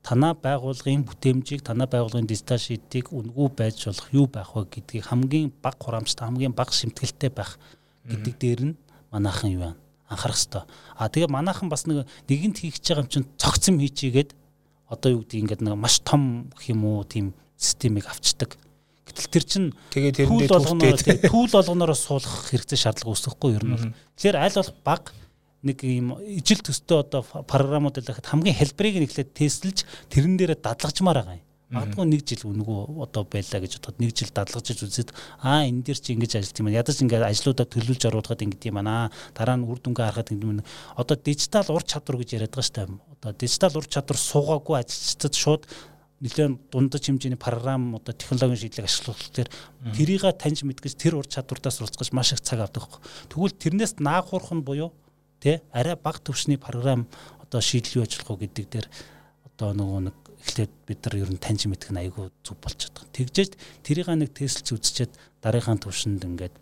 танаа 0.02 0.34
байгуулгын 0.34 1.04
бүтээмжийг 1.08 1.64
танаа 1.64 1.88
байгуулгын 1.88 2.28
дижитал 2.28 2.60
шийдтийг 2.60 3.12
үнэгүй 3.12 3.48
байж 3.56 3.88
болох 3.88 4.08
юу 4.12 4.26
байх 4.28 4.52
вэ 4.56 4.64
гэдгийг 4.68 5.04
хамгийн 5.08 5.52
бага 5.62 5.76
хураамжтай 5.80 6.24
хамгийн 6.28 6.52
бага 6.52 6.72
шимтгэлтэй 6.72 7.30
байх 7.32 7.56
гэдэг 8.08 8.34
дээр 8.40 8.60
нь 8.72 8.74
манайхан 9.12 9.50
юу 9.52 9.60
вэ? 9.60 9.74
Анхаарах 10.08 10.36
хэрэгтэй. 10.36 10.64
А 10.96 11.08
тэгээ 11.08 11.30
манайхан 11.30 11.68
бас 11.68 11.86
нэг 11.86 12.08
нэгэнт 12.28 12.58
хийх 12.60 12.80
гэж 12.80 12.86
байгаа 12.88 13.04
юм 13.04 13.12
чинь 13.12 13.28
цогцом 13.36 13.76
хийчигээд 13.78 14.30
одоо 14.90 15.14
юу 15.14 15.22
гэдэг 15.22 15.40
ингээд 15.40 15.62
нэг 15.62 15.78
маш 15.78 16.02
том 16.02 16.50
юм 16.66 16.84
уу 16.84 17.06
тийм 17.06 17.32
системийг 17.56 18.10
авчдаг. 18.10 18.58
Гэтэл 19.06 19.30
тэр 19.30 19.44
чинь 19.46 19.68
тэгээ 19.94 20.12
тэрэндээ 20.26 20.50
түүл 21.30 21.50
түүл 21.50 21.54
болгоноор 21.54 21.94
суулгах 21.94 22.50
хэрэгцээ 22.50 22.78
шаардлага 22.78 23.14
үүсэхгүй 23.14 23.50
ер 23.54 23.64
нь 23.66 23.74
бол. 23.74 23.86
Тэгэхээр 24.18 24.38
аль 24.38 24.58
болох 24.58 24.76
баг 24.82 25.02
нэг 25.62 25.78
юм 25.84 26.16
ижил 26.24 26.62
төстэй 26.62 26.98
одоо 26.98 27.22
програмууд 27.22 27.98
дэлгэхэд 27.98 28.30
хамгийн 28.30 28.58
хэлбэрийг 28.58 28.96
нь 29.02 29.06
эхлээд 29.06 29.30
тестэлж 29.34 29.78
тэрэн 30.08 30.38
дээрээ 30.38 30.58
дадлагчмаар 30.62 31.20
байгаа 31.20 31.38
юм. 31.38 31.46
Магадгүй 31.70 32.06
нэг 32.10 32.22
жил 32.26 32.50
үнгүү 32.50 32.78
одоо 32.98 33.22
байлаа 33.30 33.60
гэж 33.62 33.78
бодоход 33.78 33.98
нэг 34.02 34.10
жил 34.10 34.32
дадлагж 34.34 34.74
үзээд 34.74 35.14
аа 35.38 35.62
энэ 35.70 35.86
дээр 35.86 35.98
чи 36.02 36.18
ингэж 36.18 36.32
ажиллаж 36.42 36.58
юм 36.58 36.66
байна. 36.66 36.80
Ядаж 36.82 36.98
ингээд 36.98 37.30
ажлуудаа 37.30 37.66
төлөвлөж 37.70 38.02
оруулахад 38.10 38.42
ингэж 38.42 38.62
юм 38.66 38.82
байна. 38.82 39.14
Дараа 39.38 39.54
нь 39.54 39.68
үр 39.70 39.78
дүнгээ 39.78 40.06
харахад 40.10 40.34
ингэ 40.34 40.46
юм. 40.50 40.66
Одоо 40.98 41.14
дижитал 41.14 41.70
ур 41.70 41.86
чадвар 41.86 42.18
гэж 42.18 42.42
яриад 42.42 42.50
байгаа 42.50 42.66
шүү 42.66 42.74
дээ. 42.74 43.09
Одоо 43.20 43.32
дижитал 43.36 43.76
ур 43.76 43.86
чадвар 43.86 44.16
суугаагүй 44.16 44.80
ажилчдад 44.80 45.34
шууд 45.36 45.68
нэлээд 46.20 46.72
дундаж 46.72 47.04
хэмжээний 47.04 47.36
програм 47.36 47.96
одоо 47.96 48.12
технологийн 48.12 48.56
шийдлийг 48.56 48.88
ашиглах 48.88 49.20
дээр 49.32 49.48
тэрийг 49.92 50.24
таньж 50.36 50.64
мэдгэж 50.64 50.94
тэр 50.96 51.16
ур 51.20 51.28
чадвартаас 51.28 51.80
суралцгаж 51.80 52.12
маш 52.12 52.32
их 52.32 52.40
цаг 52.40 52.60
авдаг. 52.60 53.00
Тэгвэл 53.28 53.56
тэрнээс 53.56 54.00
наахурах 54.00 54.52
нь 54.52 54.64
буюу 54.64 54.92
тий 55.40 55.60
арай 55.72 55.96
бага 55.96 56.20
түвшний 56.20 56.56
програм 56.60 57.08
одоо 57.40 57.60
шийдэл 57.60 58.00
юу 58.00 58.04
ажиллах 58.04 58.28
вэ 58.36 58.48
гэдэг 58.48 58.66
дээр 58.68 58.86
одоо 59.48 59.72
нөгөө 59.72 60.00
нэг 60.08 60.16
эхлээд 60.44 60.72
бид 60.88 61.00
нар 61.04 61.16
ер 61.20 61.30
нь 61.32 61.40
таньж 61.40 61.68
мэдэх 61.68 61.92
нь 61.92 62.00
айгүй 62.00 62.28
зүг 62.44 62.56
болж 62.60 62.76
чаддаг. 62.76 63.04
Тэгжээж 63.16 63.52
тэрийг 63.84 64.08
нэг 64.12 64.32
тестэлж 64.32 64.76
үзчихэд 64.76 65.12
дараагийн 65.40 65.80
түвшинд 65.80 66.24
ингээд 66.24 66.56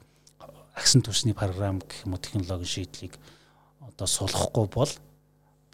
агсан 0.74 1.02
түвшний 1.02 1.34
програм 1.34 1.82
гэх 1.82 2.06
юм 2.06 2.14
уу 2.14 2.22
технологийн 2.22 2.66
шийдлийг 2.66 3.14
одоо 3.82 4.06
сулахгүй 4.06 4.66
бол 4.70 4.92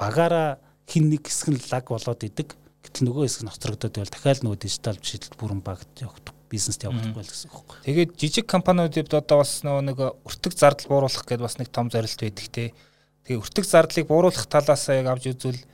багаараа 0.01 0.61
хин 0.89 1.11
нэг 1.11 1.27
хэсэг 1.27 1.49
нь 1.55 1.61
лаг 1.71 1.89
болоод 1.89 2.23
идэг 2.25 2.57
Гэтэл 2.85 3.09
нөгөө 3.09 3.25
хэсэг 3.25 3.43
нь 3.49 3.53
хоцрогдоод 3.53 3.95
байвал 3.97 4.13
дахиад 4.13 4.41
нөгөө 4.45 4.61
дижитал 4.61 4.99
шийдэл 5.01 5.41
бүрэн 5.41 5.61
багт 5.65 5.89
явагдах 6.05 6.37
бизнест 6.53 6.85
явагдахгүй 6.85 7.25
л 7.25 7.33
гэсэн 7.33 7.49
үг 7.49 7.65
байна. 7.65 7.85
Тэгээд 7.89 8.11
жижиг 8.21 8.45
компаниудад 8.45 9.09
одоо 9.09 9.37
бас 9.41 9.65
нөгөө 9.65 9.85
нэг 9.89 9.99
өртөг 10.29 10.53
зардал 10.53 10.89
бууруулах 10.93 11.25
гэдээ 11.25 11.49
бас 11.49 11.57
нэг 11.57 11.69
том 11.73 11.89
зорилт 11.89 12.21
байдаг 12.21 12.47
те. 12.53 12.77
Тэгээ 13.25 13.41
өртөг 13.41 13.65
зардлыг 13.65 14.05
бууруулах 14.05 14.47
талаас 14.53 14.85
яг 14.93 15.09
авч 15.09 15.33
үзвэл 15.33 15.65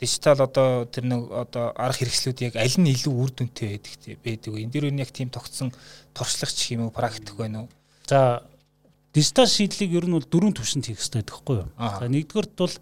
дижитал 0.00 0.40
одоо 0.40 0.88
тэр 0.88 1.04
нэг 1.04 1.20
одоо 1.28 1.76
арга 1.76 2.00
хэрэгслүүд 2.00 2.38
яг 2.48 2.54
аль 2.56 2.76
нь 2.80 2.92
илүү 2.96 3.12
үр 3.12 3.30
дүнтэй 3.36 3.76
байдаг 3.76 3.94
те 4.00 4.16
байдаг. 4.16 4.56
Энд 4.56 4.72
дээр 4.72 4.88
нь 4.88 5.04
яг 5.04 5.12
тийм 5.12 5.28
тогтсон 5.28 5.68
туршлагч 6.16 6.72
юм 6.72 6.88
уу 6.88 6.96
практик 6.96 7.36
байна 7.36 7.68
уу? 7.68 7.70
За 8.08 8.40
дижитал 9.12 9.46
шийдлийг 9.46 9.92
ер 9.92 10.08
нь 10.08 10.16
бол 10.16 10.24
дөрвөн 10.24 10.56
түвшинд 10.56 10.88
хийх 10.88 11.00
хэрэгтэй 11.00 11.28
байхгүй 11.28 11.56
юу? 11.60 11.68
За 11.76 12.08
нэгдүгээрт 12.08 12.56
бол 12.56 12.74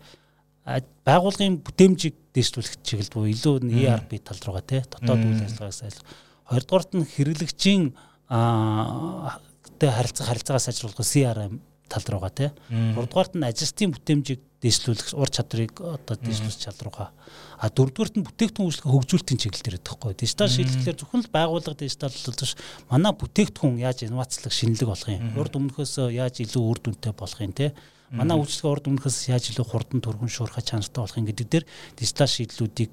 байгууллагын 0.64 1.60
бүтээмжийг 1.60 2.16
дэвшлүүлэх 2.32 2.74
чиглэлд 2.80 3.12
буюу 3.12 3.32
илүү 3.32 3.54
ERP 3.84 4.16
тал 4.24 4.40
руугаа 4.40 4.64
тий 4.64 4.80
дотоод 4.80 5.20
үйл 5.20 5.44
ажиллагаас 5.44 5.80
айл. 5.84 6.00
Хоёрдугаарт 6.48 6.90
нь 6.96 7.04
хэрэглэгчийн 7.04 7.92
аа 8.32 9.40
тэ 9.76 9.92
харилцаа 9.92 10.24
харилцаагаас 10.32 10.66
сайжруулах 10.72 11.04
CRM 11.04 11.60
тал 11.88 12.04
руугаа 12.08 12.32
тий. 12.32 12.50
Гуравдугаарт 12.70 13.34
нь 13.36 13.44
ажилтны 13.44 13.92
бүтээмжийг 13.94 14.40
дэвшлүүлэх 14.64 15.12
ур 15.12 15.28
чадрыг 15.28 15.76
одоо 15.76 16.16
дэвшлүүлэх 16.16 16.64
чадруугаа. 16.64 17.12
А 17.60 17.68
дөрөвдүгээрт 17.68 18.16
нь 18.16 18.24
бүтээгдэхүүн 18.24 18.68
үйлчлэгээ 18.72 18.92
хөгжүүлэлтийн 18.96 19.40
чиглэлээр 19.44 19.78
өгөхгүй. 19.84 20.12
Дижитал 20.16 20.48
шийдлэлээр 20.48 20.96
зөвхөн 20.96 21.22
л 21.28 21.34
байгууллага 21.36 21.84
дижиталлуулж 21.84 22.40
биш 22.40 22.54
манай 22.88 23.12
бүтээгдэхүүн 23.12 23.76
яаж 23.84 24.08
инновацлог 24.08 24.52
шинэлэг 24.56 24.88
болох 24.88 25.08
юм. 25.12 25.36
Урд 25.36 25.52
өмнөхөөс 25.60 25.94
яаж 26.16 26.34
илүү 26.40 26.62
үр 26.64 26.78
дүнтэй 26.80 27.12
болох 27.12 27.40
юм 27.44 27.52
те. 27.52 27.76
Манай 28.08 28.36
үйлчлэгээ 28.40 28.72
урд 28.72 28.88
өмнөхөөс 28.88 29.18
яаж 29.28 29.44
илүү 29.52 29.66
хурдан 29.68 30.00
түргэн 30.00 30.32
шуурхай 30.32 30.64
чанартай 30.64 31.00
болох 31.04 31.18
юм 31.20 31.28
гэдэг 31.28 31.46
дээр 31.50 31.64
дижитал 31.98 32.30
шийдлүүдийг 32.30 32.92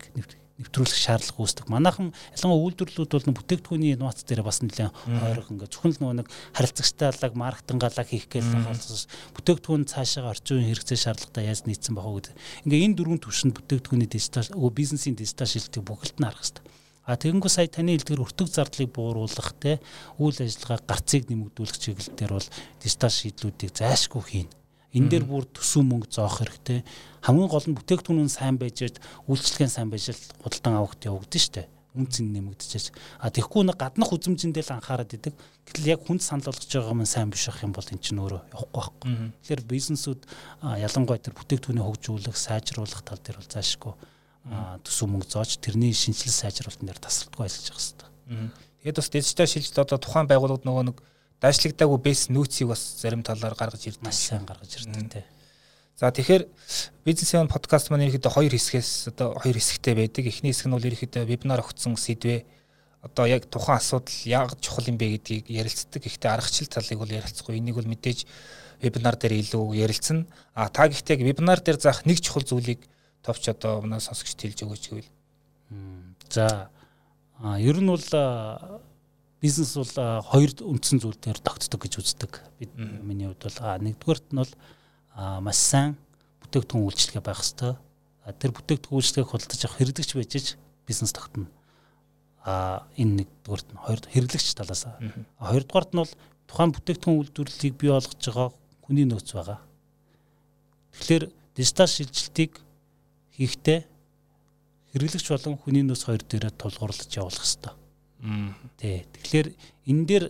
нэвтрүүлэх 0.62 1.00
шаардлага 1.02 1.41
үүсдэг. 1.41 1.65
Манайхан 1.67 2.13
ялангуяа 2.38 2.63
үйлдвэрлэлүүд 2.69 3.12
бол 3.12 3.38
бүтээгдэхүүний 3.41 3.93
инновац 3.97 4.21
дээр 4.24 4.45
бас 4.45 4.62
нэлээд 4.62 4.93
ойрох 4.93 5.50
ингээ 5.50 5.69
зөвхөн 5.74 5.93
л 5.97 6.21
нэг 6.21 6.28
харилцагчтайлаг 6.54 7.34
маркетингалаг 7.34 8.08
хийх 8.08 8.30
гэж 8.30 8.45
хаалцсан 8.45 9.10
бүтээгдэхүүн 9.36 9.84
цаашаа 9.89 10.32
орчин 10.32 10.62
үеийн 10.62 10.69
хэрэгцээ 10.78 11.00
шаардлагатай 11.02 11.50
яаж 11.50 11.65
нийцсэн 11.65 11.97
бахуу 11.97 12.21
гэдэг. 12.21 12.38
Ингээ 12.69 12.86
энэ 12.86 12.97
дөрвөн 13.02 13.19
түвшинд 13.26 13.58
бүтээгдэхүүний 13.58 14.10
дижитал 14.10 14.50
өө 14.54 14.69
бизнесийн 14.71 15.17
дижитал 15.17 15.50
шилтгийг 15.50 15.84
бүгд 15.84 16.15
нь 16.21 16.26
харах 16.30 16.39
хэрэгтэй. 16.45 16.65
А 17.02 17.17
тэгэнгүү 17.17 17.50
сая 17.50 17.65
таны 17.65 17.97
хэлдгэр 17.97 18.21
өртөг 18.21 18.47
зардлыг 18.54 18.93
бууруулах 18.93 19.58
те 19.58 19.82
үйл 20.21 20.38
ажиллагаа 20.38 20.86
гарцыг 20.86 21.26
нэмэгдүүлэх 21.28 21.82
чиглэлээр 21.82 22.32
бол 22.38 22.50
дижитал 22.78 23.10
шийдлүүдийг 23.10 23.74
зайлшгүй 23.74 24.21
хийнэ 24.21 24.61
Энэ 24.92 25.10
дээр 25.10 25.26
бүр 25.26 25.46
төсөв 25.48 25.84
мөнгө 25.88 26.12
зоох 26.12 26.44
хэрэгтэй. 26.44 26.84
Хамгийн 27.24 27.48
гол 27.48 27.68
нь 27.68 27.78
бүтээгдэхүүн 27.80 28.28
нь 28.28 28.32
сайн 28.32 28.60
байж 28.60 28.92
үйлчлэгээ 29.28 29.70
сайн 29.72 29.88
байж 29.88 30.12
худалдан 30.44 30.76
авахт 30.80 31.06
явагдаж 31.08 31.42
штэ. 31.42 31.70
Үн 31.92 32.08
цэн 32.08 32.32
нэмэгдчихэж. 32.32 32.96
А 33.20 33.28
тэгэхгүй 33.32 33.68
нэг 33.68 33.76
гаднах 33.76 34.16
үзмжиндээ 34.16 34.64
л 34.64 34.76
анхаарат 34.80 35.12
идэг. 35.12 35.36
Гэтэл 35.68 35.92
яг 35.92 36.08
хүнд 36.08 36.24
санал 36.24 36.48
болгож 36.48 36.72
байгаа 36.72 36.96
юм 36.96 37.04
сайн 37.04 37.28
биш 37.32 37.52
ах 37.52 37.60
юм 37.64 37.76
бол 37.76 37.84
эн 37.84 38.00
чинь 38.00 38.20
өөрөө 38.20 38.42
явахгүй 38.48 38.72
байхгүй. 38.80 39.12
Тэгэхээр 39.44 39.64
бизнесүүд 39.68 40.22
ялангуяа 40.88 41.20
тэр 41.20 41.36
бүтээгдэхүүний 41.36 41.84
хөгжүүлэх, 41.84 42.36
сайжруулах 42.40 43.04
тал 43.04 43.20
дээр 43.20 43.44
бол 43.44 43.52
заашгүй 43.52 43.94
төсөв 44.88 45.08
мөнгө 45.12 45.30
зоож 45.30 45.60
тэрний 45.62 45.94
шинжилэл 45.94 46.34
сайжруулалтын 46.34 46.90
дээр 46.90 47.02
тасралтгүй 47.04 47.46
ажиллаж 47.46 47.68
явах 47.70 47.84
хэрэгтэй. 47.84 48.10
Тэгээд 48.82 48.98
бас 48.98 49.10
дижитал 49.14 49.52
шилжилт 49.52 49.84
одоо 49.86 50.00
тухайн 50.02 50.26
байгууллагад 50.26 50.66
нөгөө 50.66 50.86
нэг 50.90 50.98
дайшлагдаагүй 51.42 52.00
бэс 52.06 52.30
нөөцийг 52.30 52.70
бас 52.70 53.02
зарим 53.02 53.26
талаар 53.26 53.58
гаргаж 53.58 53.90
ирдэг. 53.90 54.06
Маш 54.06 54.22
сайн 54.30 54.46
гаргаж 54.46 54.78
ирдэг 54.78 55.10
тий. 55.10 55.26
За 55.98 56.10
тэгэхээр 56.14 56.46
бизнесмен 57.06 57.50
подкаст 57.50 57.90
маань 57.90 58.06
ерөөхдөө 58.06 58.34
хоёр 58.34 58.54
хэсгээс 58.54 59.14
одоо 59.14 59.38
хоёр 59.42 59.58
хэсэгтэй 59.58 59.94
байдаг. 59.98 60.30
Эхний 60.30 60.54
хэсэг 60.54 60.70
нь 60.70 60.76
бол 60.78 60.86
ерөөхдөө 60.86 61.26
вебинар 61.26 61.62
өгсөн 61.66 61.98
сэдвээ 61.98 62.46
одоо 63.02 63.26
яг 63.26 63.50
тухайн 63.50 63.82
асуудал 63.82 64.18
яг 64.26 64.54
чухал 64.62 64.86
юм 64.86 64.98
бэ 65.02 65.18
гэдгийг 65.18 65.50
ярилцдаг. 65.50 66.02
Гэхдээ 66.06 66.30
аргачлал 66.30 66.70
талыг 66.70 66.98
бол 67.02 67.10
ярилцахгүй. 67.10 67.58
Энийг 67.58 67.78
бол 67.78 67.90
мэдээж 67.90 68.26
вебинар 68.82 69.18
дээр 69.18 69.42
илүү 69.42 69.66
ярилцсан. 69.82 70.26
А 70.54 70.70
та 70.70 70.90
гэхдээ 70.90 71.22
вебинар 71.26 71.62
дээр 71.62 71.82
заах 71.82 72.06
нэг 72.06 72.22
чухал 72.22 72.46
зүйлийг 72.46 72.86
товч 73.26 73.50
одоо 73.50 73.82
манай 73.82 74.02
сонсогчд 74.02 74.42
хэлж 74.42 74.66
өгөөч 74.66 74.84
гэвэл. 74.90 75.10
За 76.30 76.70
ер 77.58 77.78
нь 77.82 77.90
бол 77.90 78.06
бизнес 79.42 79.74
бол 79.74 80.22
хоёр 80.30 80.54
үндсэн 80.62 81.02
зүйл 81.02 81.18
дээр 81.18 81.42
тогтдог 81.42 81.82
гэж 81.82 81.98
үздэг. 81.98 82.46
Бид 82.62 82.70
миний 82.78 83.26
хувьд 83.26 83.50
бол 83.50 83.82
нэгдүгээрт 83.82 84.28
нь 84.30 84.38
бол 84.38 84.54
маш 85.42 85.58
сайн 85.58 85.98
бүтээгдэхүүн 86.46 86.86
үйлчлэгээ 86.86 87.26
байх 87.26 87.42
хэвээр. 87.42 87.82
Тэр 88.38 88.52
бүтээгдэхүүн 88.54 88.98
үйлчлэгээг 89.02 89.32
худалдаж 89.34 89.62
авах 89.66 89.78
хэрэглэгч 89.82 90.12
байж 90.14 90.34
ч 90.38 90.48
бизнес 90.86 91.10
тогтно. 91.10 91.50
А 92.46 92.86
энэ 93.02 93.26
нэгдүгээрт 93.26 93.70
нь 93.74 93.82
хоёр 93.82 94.02
хэрэглэгч 94.14 94.50
талаас. 94.54 94.86
Хоёрдугаарт 95.42 95.92
нь 95.98 96.02
бол 96.06 96.14
тухайн 96.46 96.72
бүтээгдэхүүн 96.78 97.20
үйлдвэрлэлийг 97.26 97.76
бий 97.82 97.90
болгож 97.90 98.22
байгаа 98.22 98.50
хүний 98.86 99.10
нөөц 99.10 99.30
байгаа. 99.34 99.60
Тэгэхээр 101.02 101.24
дижитал 101.58 101.90
шилжилтийг 101.90 102.62
хийхдээ 103.42 103.80
хэрэглэгч 104.94 105.28
болон 105.34 105.58
хүний 105.58 105.82
нөөц 105.82 106.06
хоёр 106.06 106.22
дээрээ 106.30 106.54
тулгуурлаж 106.62 107.10
явуулах 107.10 107.42
хэрэгтэй 107.42 107.81
Тий. 108.78 109.06
Тэгэхээр 109.18 109.48
энэ 109.90 110.06
дээр 110.06 110.26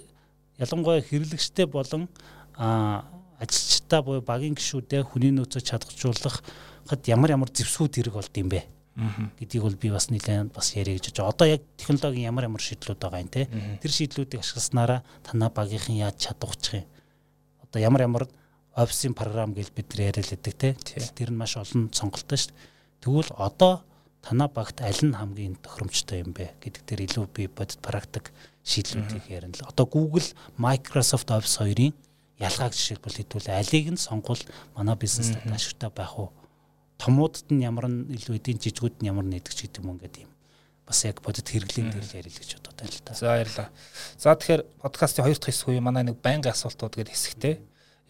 ялангуяа 0.57 1.03
хэрэглэгчтэй 1.03 1.67
болон 1.67 2.07
ажилчтай 2.55 4.01
буюу 4.01 4.23
багийн 4.23 4.55
гишүүдээ 4.55 5.03
хүний 5.03 5.31
нөөцөө 5.35 5.61
чадгалжуулах 5.61 6.39
хад 6.87 7.01
ямар 7.07 7.35
ямар 7.35 7.49
зэвсгүүд 7.51 7.95
хэрэг 7.99 8.15
болд 8.15 8.35
юм 8.37 8.49
бэ? 8.49 8.63
гэдгийг 9.39 9.63
бол 9.63 9.75
би 9.79 9.89
бас 9.89 10.11
нэлээд 10.11 10.51
бас 10.51 10.75
яриа 10.75 10.99
гэж 10.99 11.15
байна. 11.15 11.31
Одоо 11.31 11.47
яг 11.47 11.61
технологийн 11.79 12.27
ямар 12.27 12.51
ямар 12.51 12.61
шийдлүүд 12.61 12.99
байгаа 12.99 13.23
юм 13.23 13.31
те. 13.31 13.47
Тэр 13.79 13.91
шийдлүүдийг 13.91 14.43
ашигласнараа 14.43 15.03
танаа 15.23 15.49
багийнхан 15.49 15.95
яаж 15.95 16.19
чадварчих 16.19 16.83
юм. 16.83 16.87
Одоо 17.63 17.79
ямар 17.81 18.01
ямар 18.03 18.23
офисын 18.75 19.15
програм 19.15 19.55
гэж 19.55 19.71
бид 19.71 19.95
нар 19.95 20.11
яриад 20.11 20.27
байдаг 20.27 20.53
те. 20.59 20.75
Тэр 21.15 21.31
нь 21.31 21.39
маш 21.39 21.55
олон 21.55 21.87
сонголттой 21.95 22.37
шүү 22.37 22.51
дээ. 22.51 22.59
Тэгвэл 22.99 23.31
одоо 23.39 23.81
танаа 24.21 24.47
багт 24.47 24.81
аль 24.81 25.01
нь 25.01 25.17
хамгийн 25.17 25.57
тохиромжтой 25.57 26.21
юм 26.21 26.31
бэ 26.37 26.53
гэдэг 26.61 26.83
дээр 26.85 27.01
илүү 27.09 27.25
би 27.33 27.47
бодит 27.49 27.81
практик 27.81 28.29
шийдлүүдийг 28.63 29.25
ярина 29.29 29.57
л. 29.57 29.69
Одоо 29.69 29.85
Google, 29.89 30.25
Microsoft 30.57 31.33
Office 31.33 31.57
хоёрын 31.57 31.93
ялгааг 32.37 32.73
жишээлбэл 32.73 33.17
хэдүүл 33.17 33.49
алийг 33.49 33.87
нь 33.93 34.01
сонгол 34.01 34.41
манай 34.77 34.95
бизнест 34.95 35.37
ашигтай 35.49 35.89
байх 35.89 36.17
уу? 36.17 36.29
Томуудад 37.01 37.49
нь 37.49 37.65
ямар 37.65 37.89
нь 37.89 38.13
илүү 38.13 38.37
эдийн 38.37 38.61
жижигүүд 38.61 39.01
нь 39.01 39.09
ямар 39.09 39.25
нэгдэг 39.25 39.53
ч 39.53 39.65
гэдэг 39.65 39.81
юм 39.81 39.97
ингээд 39.97 40.25
юм. 40.25 40.31
Бас 40.85 41.01
яг 41.05 41.21
бодит 41.25 41.49
хэрэглэн 41.49 41.89
дээр 41.89 42.21
ярил 42.21 42.37
гэж 42.37 42.49
бодоод 42.61 42.77
байна 42.77 42.93
л 42.93 43.01
да. 43.05 43.13
За 43.17 43.25
баярлалаа. 43.33 43.69
За 44.21 44.35
тэгэхээр 44.37 44.63
подкастын 44.85 45.25
хоёр 45.25 45.37
дахь 45.41 45.49
хэсэг 45.49 45.69
үе 45.73 45.81
манай 45.81 46.03
нэг 46.05 46.21
байнгын 46.21 46.53
асуултууд 46.53 46.93
гэдэг 46.93 47.13
хэсэгтэй. 47.13 47.55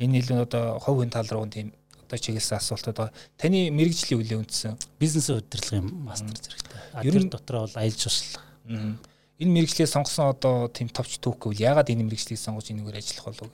Энэ 0.04 0.19
илүү 0.19 0.43
одоо 0.43 0.80
хувийн 0.80 1.12
тал 1.12 1.28
руу 1.32 1.47
тийм 1.47 1.71
одоо 2.12 2.19
чиглэсэн 2.19 2.60
асуултууд 2.60 2.97
байгаа. 3.00 3.15
Таны 3.39 3.71
мэрэгжлийн 3.71 4.19
үлээ 4.19 4.39
үндсэн 4.43 4.76
бизнесийн 5.00 5.39
удирдлагын 5.39 5.88
мастер 6.04 6.36
зэрэгтэй. 6.36 7.08
Ер 7.08 7.15
нь 7.24 7.32
дотроо 7.32 7.63
бол 7.63 7.80
аялал 7.80 7.95
жуулчлал. 7.95 8.43
Энэ 9.39 9.56
мэрэгчлээ 9.56 9.88
сонгосон 9.88 10.36
одоо 10.36 10.67
тийм 10.67 10.91
товч 10.91 11.24
түүх 11.24 11.39
гэвэл 11.39 11.63
яагаад 11.63 11.88
энэ 11.88 12.04
мэрэгчлийг 12.04 12.36
сонгож 12.36 12.67
энэгээр 12.67 13.00
ажиллах 13.00 13.26
болов? 13.32 13.50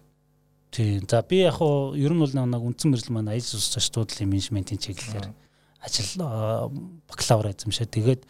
Тийм. 0.74 1.06
За 1.06 1.22
би 1.22 1.46
яг 1.46 1.62
хуу 1.62 1.93
ер 1.93 2.12
нь 2.12 2.20
бол 2.20 2.34
нэг 2.34 2.62
үндсэн 2.65 2.89
мэрэгжил 2.89 3.13
маань 3.13 3.30
аялал 3.30 3.46
жуулчлал 3.46 3.93
зочдлын 4.02 4.30
менежментийн 4.34 4.82
чиглэлээр 4.82 5.30
ажил 5.86 6.12
бакалавр 7.08 7.54
эзэмшээ. 7.54 7.88
Тэгээд 7.93 8.22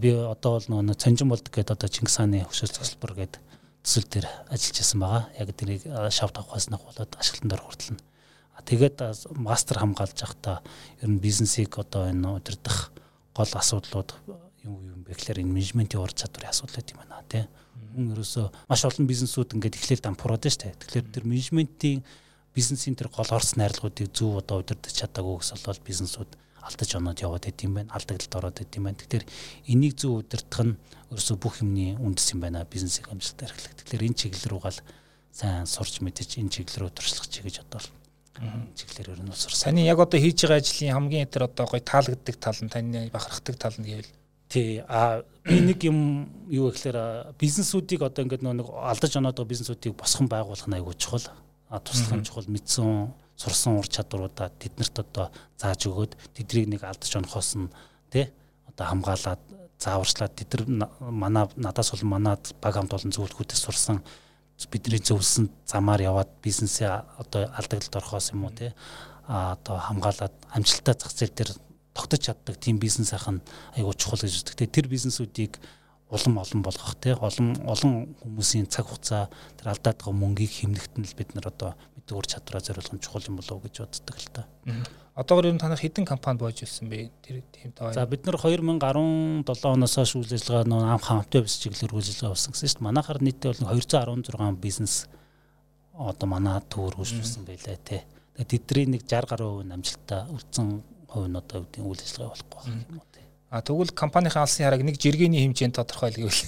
би 0.00 0.10
одоо 0.16 0.58
бол 0.58 0.66
нөгөө 0.66 0.96
цанжин 0.98 1.28
болдог 1.28 1.52
гэдэг 1.52 1.76
одоо 1.76 1.88
Чингис 1.92 2.16
хааны 2.16 2.42
хөшөөл 2.42 2.74
цогцлбор 2.74 3.14
гэдэг 3.14 3.40
төсөл 3.86 4.08
дээр 4.10 4.26
ажиллаж 4.50 4.76
байсан 4.82 4.98
байгаа. 4.98 5.22
Яг 5.38 5.48
тэрийг 5.54 5.82
шавт 6.10 6.36
авахаас 6.42 6.66
нэг 6.74 6.82
болоод 6.82 7.12
ашиглан 7.14 7.54
дор 7.54 7.62
хүртэлнэ. 7.62 8.02
Тэгээд 8.64 8.96
мастер 9.36 9.78
хамгаалж 9.78 10.16
явахдаа 10.22 10.62
ер 11.02 11.10
нь 11.10 11.20
бизнесийг 11.20 11.76
одоо 11.76 12.08
энэ 12.08 12.40
удирдах 12.40 12.90
гол 13.36 13.52
асуудлууд 13.52 14.16
юм 14.64 14.80
юм 14.88 15.00
бэ 15.04 15.12
гэхээр 15.12 15.44
энэ 15.44 15.52
менежментийн 15.52 16.00
ур 16.00 16.10
чадварын 16.10 16.50
асуудал 16.50 16.80
гэдэг 16.80 16.96
юм 16.96 17.00
байна 17.04 17.22
тий. 17.28 17.44
Хүн 17.92 18.16
ерөөсөө 18.16 18.46
маш 18.66 18.82
олон 18.88 19.06
бизнесүүд 19.06 19.54
ингээд 19.54 19.76
эхлээл 19.76 20.04
дампуураад 20.08 20.42
байна 20.42 20.54
шүү 20.56 20.62
дээ. 20.64 20.80
Тэгэхээр 20.80 21.06
тэр 21.12 21.24
менежментийн 21.28 22.00
бизнесийн 22.56 22.96
тэр 22.96 23.12
гол 23.12 23.30
орц 23.30 23.54
найрлагуудыг 23.60 24.08
зөв 24.16 24.40
одоо 24.40 24.64
удирдах 24.64 24.92
чадаагүй 24.92 25.36
гэсэн 25.44 25.60
бол 25.60 25.80
бизнесүүд 25.84 26.30
алдаж 26.66 26.90
оноод 26.96 27.20
яваад 27.20 27.44
идэм 27.46 27.72
байна. 27.76 27.92
Алдагдлалд 27.92 28.34
ороод 28.40 28.58
идэм 28.64 28.82
байна. 28.88 28.98
Тэгэхээр 28.98 29.24
энийг 29.70 29.94
зөв 30.00 30.24
удирдах 30.24 30.64
нь 30.64 30.74
өөрөөсөө 31.12 31.36
бүх 31.38 31.60
юмний 31.62 31.94
үндэс 31.94 32.34
юм 32.34 32.40
байна. 32.42 32.66
Бизнесийг 32.66 33.12
амжилтаар 33.12 33.52
эрхлэх. 33.52 33.76
Тэгэхээр 33.78 34.06
энэ 34.10 34.18
чиглэл 34.18 34.50
рүү 34.50 34.60
гал 34.64 34.80
сайн 35.30 35.68
сурч 35.68 36.00
мэдэж 36.00 36.40
энэ 36.40 36.50
чиглэл 36.50 36.88
рүү 36.88 36.90
туршлах 36.96 37.28
чи 37.28 37.44
гэж 37.44 37.62
бодвол 37.62 37.86
чиглэлээр 38.76 39.12
ер 39.16 39.20
нь 39.24 39.32
усар. 39.32 39.54
Саний 39.54 39.86
яг 39.86 39.98
одоо 39.98 40.20
хийж 40.20 40.42
байгаа 40.42 40.60
ажлын 40.60 40.94
хамгийн 40.94 41.28
тэр 41.28 41.48
одоо 41.48 41.66
гоё 41.66 41.80
таалагддаг 41.80 42.36
тал 42.36 42.60
нь 42.60 42.72
таны 42.72 43.10
бахархдаг 43.10 43.56
тал 43.56 43.76
нь 43.78 43.86
гэвэл 43.86 44.12
Тий. 44.48 44.78
А 44.86 45.24
би 45.42 45.58
нэг 45.60 45.82
юм 45.82 46.30
юу 46.46 46.70
гэхээр 46.70 47.34
бизнесүүдийг 47.34 48.02
одоо 48.06 48.22
ингээд 48.22 48.46
нэг 48.46 48.70
алдаж 48.70 49.18
оноод 49.18 49.34
байгаа 49.34 49.50
бизнесүүдийг 49.50 49.98
босгон 49.98 50.30
байгуулах 50.30 50.70
нь 50.70 50.76
айгүй 50.78 50.94
чухал. 50.94 51.26
А 51.68 51.80
туслах 51.82 52.14
нь 52.14 52.22
чухал 52.22 52.46
мэдсэн 52.46 53.10
сурсан 53.36 53.78
ур 53.78 53.88
чадваруудаа 53.90 54.54
тэднэрт 54.54 54.96
одоо 55.02 55.34
зааж 55.58 55.82
өгөөд 55.90 56.12
тэднийг 56.34 56.66
нэг 56.72 56.82
алдаж 56.86 57.10
онохоос 57.18 57.58
нь 57.58 57.68
тий 58.10 58.30
одоо 58.70 58.86
хамгаалаад 58.86 59.42
зааварчлаад 59.78 60.32
тэд 60.38 60.50
нар 60.70 60.88
манай 61.00 61.44
надаас 61.56 61.90
бол 61.92 62.16
манай 62.16 62.36
баг 62.62 62.74
хамт 62.74 62.94
олон 62.96 63.12
зөвлөхүүдээс 63.12 63.62
сурсан 63.66 64.00
бидний 64.64 65.00
зөвлөсөн 65.04 65.52
замаар 65.68 66.00
яваад 66.00 66.30
бизнесээ 66.40 66.88
одоо 67.20 67.52
алдагдлалд 67.52 68.00
орохоос 68.00 68.32
юм 68.32 68.48
уу 68.48 68.54
тий 68.56 68.72
а 69.28 69.52
одоо 69.60 69.76
хамгаалаад 69.76 70.34
амжилттай 70.56 70.94
зах 70.96 71.12
зээл 71.12 71.36
дээр 71.36 71.50
тогтож 71.92 72.20
чаддаг 72.24 72.56
тийм 72.56 72.78
бизнес 72.78 73.12
ахын 73.12 73.42
айгуу 73.76 73.92
чухал 73.92 74.20
гэж 74.20 74.32
үздэг. 74.32 74.56
Тэгээ 74.56 74.76
тэр 74.76 74.86
бизнесүүдийг 74.88 75.52
улам 76.08 76.38
олон 76.38 76.62
болгох 76.62 76.94
те 77.00 77.16
олон 77.18 77.56
олон 77.66 78.14
хүмүүсийн 78.22 78.70
цаг 78.70 78.86
хугацаа 78.86 79.28
тэр 79.58 79.74
алдаад 79.74 79.98
байгаа 79.98 80.14
мөнгийг 80.14 80.52
хэмнэхт 80.52 80.94
нь 80.96 81.08
л 81.08 81.18
бид 81.18 81.34
нар 81.34 81.50
одоо 81.50 81.74
мэдээ 82.06 82.18
ур 82.18 82.26
чадвараа 82.26 82.62
зориулах 82.62 82.94
нь 82.94 83.02
чухал 83.02 83.26
юм 83.26 83.36
болов 83.42 83.58
уу 83.58 83.66
гэж 83.66 83.82
боддог 83.82 84.16
л 84.16 84.30
та. 84.30 84.46
Одоогор 85.16 85.46
ер 85.50 85.54
нь 85.54 85.58
танах 85.58 85.82
хэдэн 85.82 86.06
компани 86.06 86.38
болж 86.38 86.62
ирсэн 86.62 86.86
бэ? 86.86 87.10
Тэр 87.18 87.42
тийм 87.50 87.72
тоо. 87.74 87.90
За 87.90 88.06
бид 88.06 88.22
нар 88.26 88.38
2017 88.38 89.42
оноос 89.42 89.94
хойш 89.98 90.14
үйл 90.14 90.30
ажиллагаа 90.30 90.70
нөө 90.70 90.82
ам 90.86 91.02
хамттай 91.02 91.42
бис 91.42 91.58
чиглэлээр 91.58 91.96
үйл 91.98 92.06
ажиллагаа 92.06 92.34
болсон 92.38 92.52
гэсэн 92.54 92.68
шүү 92.70 92.78
дээ. 92.78 92.86
Манайхаар 92.86 93.20
нийтдээ 93.26 93.50
бол 93.50 93.62
216 93.74 94.62
бизнес 94.62 94.94
одоо 95.98 96.26
манай 96.30 96.62
төвөр 96.70 96.94
үүссэн 97.02 97.42
байлаа 97.42 97.76
те. 97.82 98.06
Тэдний 98.38 98.86
нэг 98.86 99.02
60 99.08 99.26
гаруй 99.26 99.48
хувь 99.50 99.72
амжилттай 99.72 100.20
үлдсэн 100.30 100.66
хувь 101.10 101.26
нь 101.26 101.36
одоо 101.40 101.64
үйл 101.64 101.98
ажиллагаа 102.06 102.36
болохгүй 102.36 103.02
те. 103.10 103.20
А 103.50 103.64
тэгвэл 103.64 103.96
компанийн 103.96 104.36
алсын 104.36 104.68
хараг 104.68 104.84
нэг 104.84 105.00
жиргэний 105.00 105.42
хэмжээнд 105.42 105.80
тодорхойл 105.80 106.28
гэвэл 106.28 106.44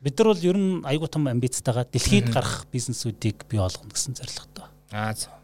бид 0.00 0.18
нар 0.18 0.28
бол 0.30 0.44
ер 0.46 0.56
нь 0.56 0.82
айгүй 0.86 1.08
том 1.10 1.26
амбицтайгаа 1.26 1.86
дэлхийд 1.90 2.30
гарах 2.30 2.66
бизнесүүдийг 2.70 3.46
бий 3.50 3.58
болгоно 3.58 3.90
гэсэн 3.90 4.14
зорилготой. 4.14 4.70
Аа 4.92 5.14
за. 5.14 5.34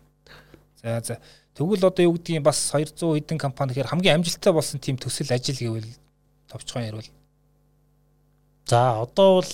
За 0.82 1.00
за. 1.02 1.18
Тэгвэл 1.54 1.86
одоо 1.86 2.04
юу 2.06 2.14
гэдгийг 2.14 2.42
бас 2.42 2.70
200 2.70 3.18
хэдэн 3.18 3.38
компани 3.38 3.74
гэхээр 3.74 3.90
хамгийн 3.90 4.22
амжилттай 4.22 4.52
болсон 4.52 4.78
тийм 4.78 4.98
төсөл 4.98 5.30
ажил 5.34 5.58
гэвэл 5.58 5.90
товчхон 6.50 6.86
ярил. 6.86 7.10
За 8.66 9.02
одоо 9.02 9.42
бол 9.42 9.52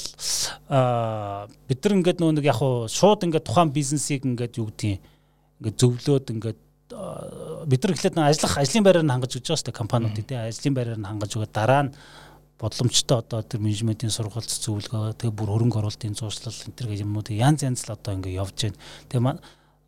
бид 1.68 1.80
нар 1.84 1.94
ингээд 1.96 2.20
нөө 2.20 2.32
нэг 2.36 2.44
яг 2.44 2.60
хуу 2.60 2.88
шууд 2.88 3.24
ингээд 3.24 3.48
тухайн 3.48 3.72
бизнесийг 3.72 4.24
ингээд 4.24 4.60
юу 4.60 4.68
гэдгийг 4.68 5.00
ингээд 5.60 5.76
зөвлөөд 5.80 6.26
ингээд 6.30 6.60
бид 7.66 7.80
нар 7.84 7.92
эхлээд 7.92 8.16
ажиллах 8.16 8.58
ажлын 8.58 8.84
байраар 8.84 9.06
нь 9.06 9.12
хангаж 9.12 9.32
өгч 9.36 9.46
байгаа 9.48 9.60
шүү 9.60 9.68
дээ 9.68 9.80
компаниудыг 9.80 10.24
тийм 10.26 10.40
ажлын 10.40 10.74
байраар 10.74 11.00
нь 11.00 11.08
хангаж 11.10 11.30
өгöd 11.36 11.52
дараа 11.52 11.82
нь 11.84 11.92
бодломжтой 12.61 13.18
одоо 13.25 13.40
тэр 13.40 13.64
менежментийн 13.64 14.12
сургалт 14.12 14.53
зөвлөгөө 14.53 15.16
тэгээ 15.16 15.33
бүр 15.33 15.49
хөрөнгө 15.49 15.81
оруулалтын 15.81 16.14
зуршлал 16.14 16.53
энэ 16.53 16.77
төр 16.77 16.88
гэх 16.92 17.05
юмнуудыг 17.09 17.40
янз 17.40 17.64
янз 17.64 17.88
л 17.88 17.96
одоо 17.96 18.20
ингээ 18.20 18.37
явж 18.37 18.57
байна. 18.68 18.79
Тэгээ 19.09 19.25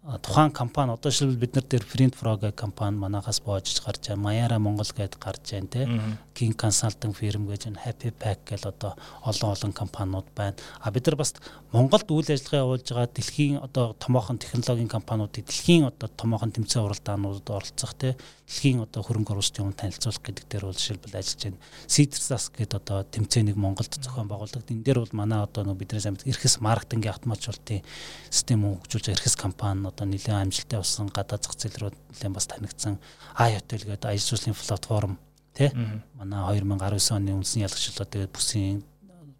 тухайн 0.02 0.50
компани 0.50 0.92
одоо 0.92 1.12
шилбэл 1.12 1.38
бид 1.38 1.54
нар 1.54 1.62
дээр 1.62 1.84
Print 1.86 2.18
Pro 2.18 2.34
гэх 2.36 2.56
компани 2.56 2.98
манахаас 2.98 3.38
боожж 3.40 3.78
гарч 3.86 4.10
байгаа. 4.10 4.18
Mayara 4.18 4.58
Монгол 4.58 4.90
гээд 4.90 5.14
гарч 5.14 5.52
байна 5.52 5.68
те. 5.70 5.86
King 6.34 6.58
Consulting 6.58 7.14
firm 7.14 7.46
гэж 7.46 7.70
энэ 7.70 7.78
Happy 7.78 8.10
Pack 8.10 8.42
гэл 8.50 8.66
одоо 8.66 8.98
олон 9.22 9.54
олон 9.54 9.72
компаниуд 9.72 10.26
байна. 10.34 10.56
А 10.82 10.90
бид 10.90 11.06
нар 11.06 11.14
бас 11.14 11.34
Монголд 11.70 12.10
үйл 12.10 12.34
ажиллагаа 12.34 12.66
явуулж 12.66 12.88
байгаа 12.90 13.14
дэлхийн 13.14 13.62
одоо 13.62 13.94
томоохон 13.94 14.42
технологийн 14.42 14.90
компаниудыг 14.90 15.46
дэлхийн 15.46 15.86
одоо 15.86 16.10
томоохон 16.10 16.50
тэмцээн 16.50 16.82
уралдаануудад 16.82 17.46
оролцох 17.46 17.94
те 17.94 18.16
дэлхийн 18.50 18.82
одоо 18.82 19.06
хөрөнгө 19.06 19.38
оруулалтын 19.38 19.70
өмнө 19.70 19.78
танилцуулах 19.86 20.18
гэдэг 20.18 20.44
дээр 20.50 20.64
бол 20.66 20.74
жишээлбэл 20.74 21.14
ажиллаж 21.14 21.42
байна. 21.46 21.62
Citrus 21.86 22.50
гэдэг 22.50 22.74
одоо 22.74 23.06
тэмцээнийг 23.06 23.54
Монголд 23.54 23.94
зохион 24.02 24.26
байгуулдаг. 24.26 24.66
Энэ 24.66 24.82
дээр 24.82 24.98
бол 24.98 25.14
манай 25.14 25.46
одоо 25.46 25.62
нөө 25.62 25.78
бидний 25.78 26.02
амьд 26.02 26.26
эрхэс 26.26 26.58
маркетингийн 26.58 27.14
автоматжуулалтын 27.14 27.86
систем 28.28 28.66
хөгжүүлж 28.66 29.14
эрхэс 29.14 29.36
компани 29.38 29.91
одоо 29.92 30.06
нэлээд 30.08 30.40
амжилттай 30.40 30.80
болсон 30.80 31.12
гадаад 31.12 31.44
зах 31.44 31.54
зээл 31.60 31.78
рүү 31.78 31.90
нэлээд 31.92 32.32
бас 32.32 32.46
танигдсан 32.48 32.96
iHotel 33.36 33.84
гэдэг 33.84 34.08
ажил 34.08 34.28
жуулчлалын 34.32 34.56
платформ 34.56 35.14
тий 35.52 35.70
манай 36.16 36.40
2019 36.56 37.12
оны 37.12 37.36
үндсэн 37.36 37.68
ялгчлал 37.68 38.08
тэгээд 38.08 38.32
бүсийн 38.32 38.80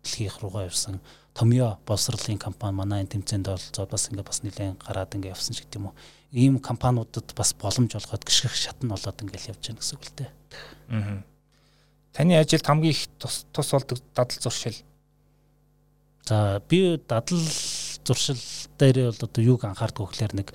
дэлхийх 0.05 0.45
руугаа 0.45 0.69
явсан 0.69 1.01
Томьёо 1.33 1.79
боловсролын 1.87 2.39
компани 2.39 2.77
манай 2.77 3.01
энэ 3.01 3.17
тэмцээнд 3.17 3.49
оролцоод 3.49 3.89
бас 3.89 4.09
ингээд 4.13 4.29
бас 4.29 4.43
нэлээд 4.45 4.85
гараад 4.85 5.17
ингээд 5.17 5.33
явсан 5.33 5.57
ч 5.57 5.65
гэдэг 5.65 5.81
юм 5.81 5.87
уу 5.89 5.97
ийм 6.33 6.59
компаниудад 6.61 7.33
бас 7.37 7.53
боломж 7.57 7.97
олгоод 7.97 8.25
гიშгэх 8.25 8.53
шатн 8.53 8.93
болоод 8.93 9.23
ингээл 9.23 9.57
явж 9.57 9.65
байна 9.65 9.81
гэсэн 9.81 9.97
үг 9.97 10.05
л 10.05 10.17
дээ. 10.17 10.31
Аа. 10.93 11.25
Таны 12.13 12.37
ажилд 12.37 12.67
хамгийн 12.69 12.93
их 12.93 13.09
тус 13.17 13.45
тус 13.53 13.73
болдог 13.73 13.99
дадал 14.13 14.41
зуршил. 14.41 14.77
За 16.29 16.61
би 16.69 17.01
дадал 17.09 17.41
зуршил 18.05 18.41
дээр 18.79 19.11
бол 19.11 19.25
одоо 19.27 19.43
юуг 19.43 19.65
анхаардаг 19.65 20.11
гэхээр 20.11 20.35
нэг 20.35 20.49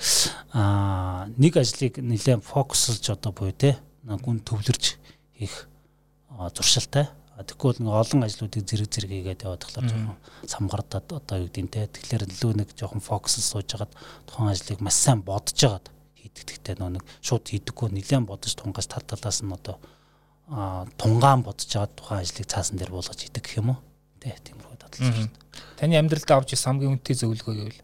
аа 0.54 1.28
нэг 1.38 1.54
ажлыг 1.58 2.00
нэлээд 2.00 2.44
фокуслж 2.44 3.04
одоо 3.10 3.32
буюу 3.32 3.56
те 3.56 3.78
гүн 4.04 4.44
төвлөрж 4.44 5.00
хийх 5.38 5.68
зуршилтай 6.56 7.08
Тэгэхгүй 7.38 7.78
бол 7.78 7.82
нэг 7.86 7.94
олон 8.02 8.26
ажлуудыг 8.26 8.66
зэрэг 8.66 8.90
зэрэг 8.90 9.12
хийгээд 9.14 9.46
яваад 9.46 9.62
болохоор 9.62 9.86
жоохон 9.86 10.18
самгардаад 10.50 11.06
одоо 11.06 11.38
юу 11.46 11.54
гэдэг 11.54 11.70
те. 11.70 11.86
Тэгэхээр 11.86 12.26
илүү 12.34 12.52
нэг 12.58 12.70
жоохон 12.74 12.98
фокус 12.98 13.38
сууж 13.38 13.70
хагаад 13.70 13.94
тухайн 14.26 14.58
ажлыг 14.58 14.82
маш 14.82 14.98
сайн 14.98 15.22
бодож 15.22 15.54
хагаад 15.54 15.86
хийдэг. 16.18 16.50
Тэгтээ 16.50 16.82
нөө 16.82 16.98
нэг 16.98 17.06
шууд 17.22 17.46
хийдэггүй 17.46 17.94
нэлээд 17.94 18.26
бодож 18.26 18.58
тунгаас 18.58 18.90
тал 18.90 19.06
талаас 19.06 19.46
нь 19.46 19.54
одоо 19.54 19.78
тунгаан 20.98 21.46
бодож 21.46 21.70
хагаад 21.70 21.94
тухайн 21.94 22.26
ажлыг 22.26 22.50
цаасан 22.50 22.82
дээр 22.82 22.90
буулгаж 22.90 23.22
хийдэг 23.22 23.46
гэх 23.46 23.62
юм 23.62 23.78
уу? 23.78 23.80
Тэ 24.18 24.34
тиймэрхүү 24.42 24.77
дадлж 24.88 25.28
байна. 25.28 25.30
Таны 25.76 26.00
амьдралдаа 26.00 26.38
авч 26.40 26.56
ирсэн 26.56 26.80
хамгийн 26.80 26.94
үнэтэй 26.96 27.16
зөвлөгөө 27.20 27.56
гэвэл 27.60 27.82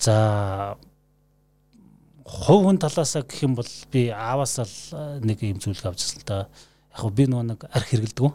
за 0.00 0.16
хувь 2.24 2.64
хүн 2.64 2.80
талаасаа 2.80 3.22
гэх 3.28 3.44
юм 3.44 3.54
бол 3.54 3.70
би 3.92 4.08
ааваас 4.08 4.56
л 4.64 5.20
нэг 5.20 5.44
юм 5.44 5.60
зөвлөгөө 5.60 5.92
авч 5.92 6.00
ирсэн 6.00 6.24
л 6.24 6.28
да 6.28 6.38
яг 6.96 7.12
би 7.12 7.24
нөгөө 7.28 7.46
нэг 7.52 7.60
арх 7.68 7.88
хэрэгэлдэг. 7.92 8.32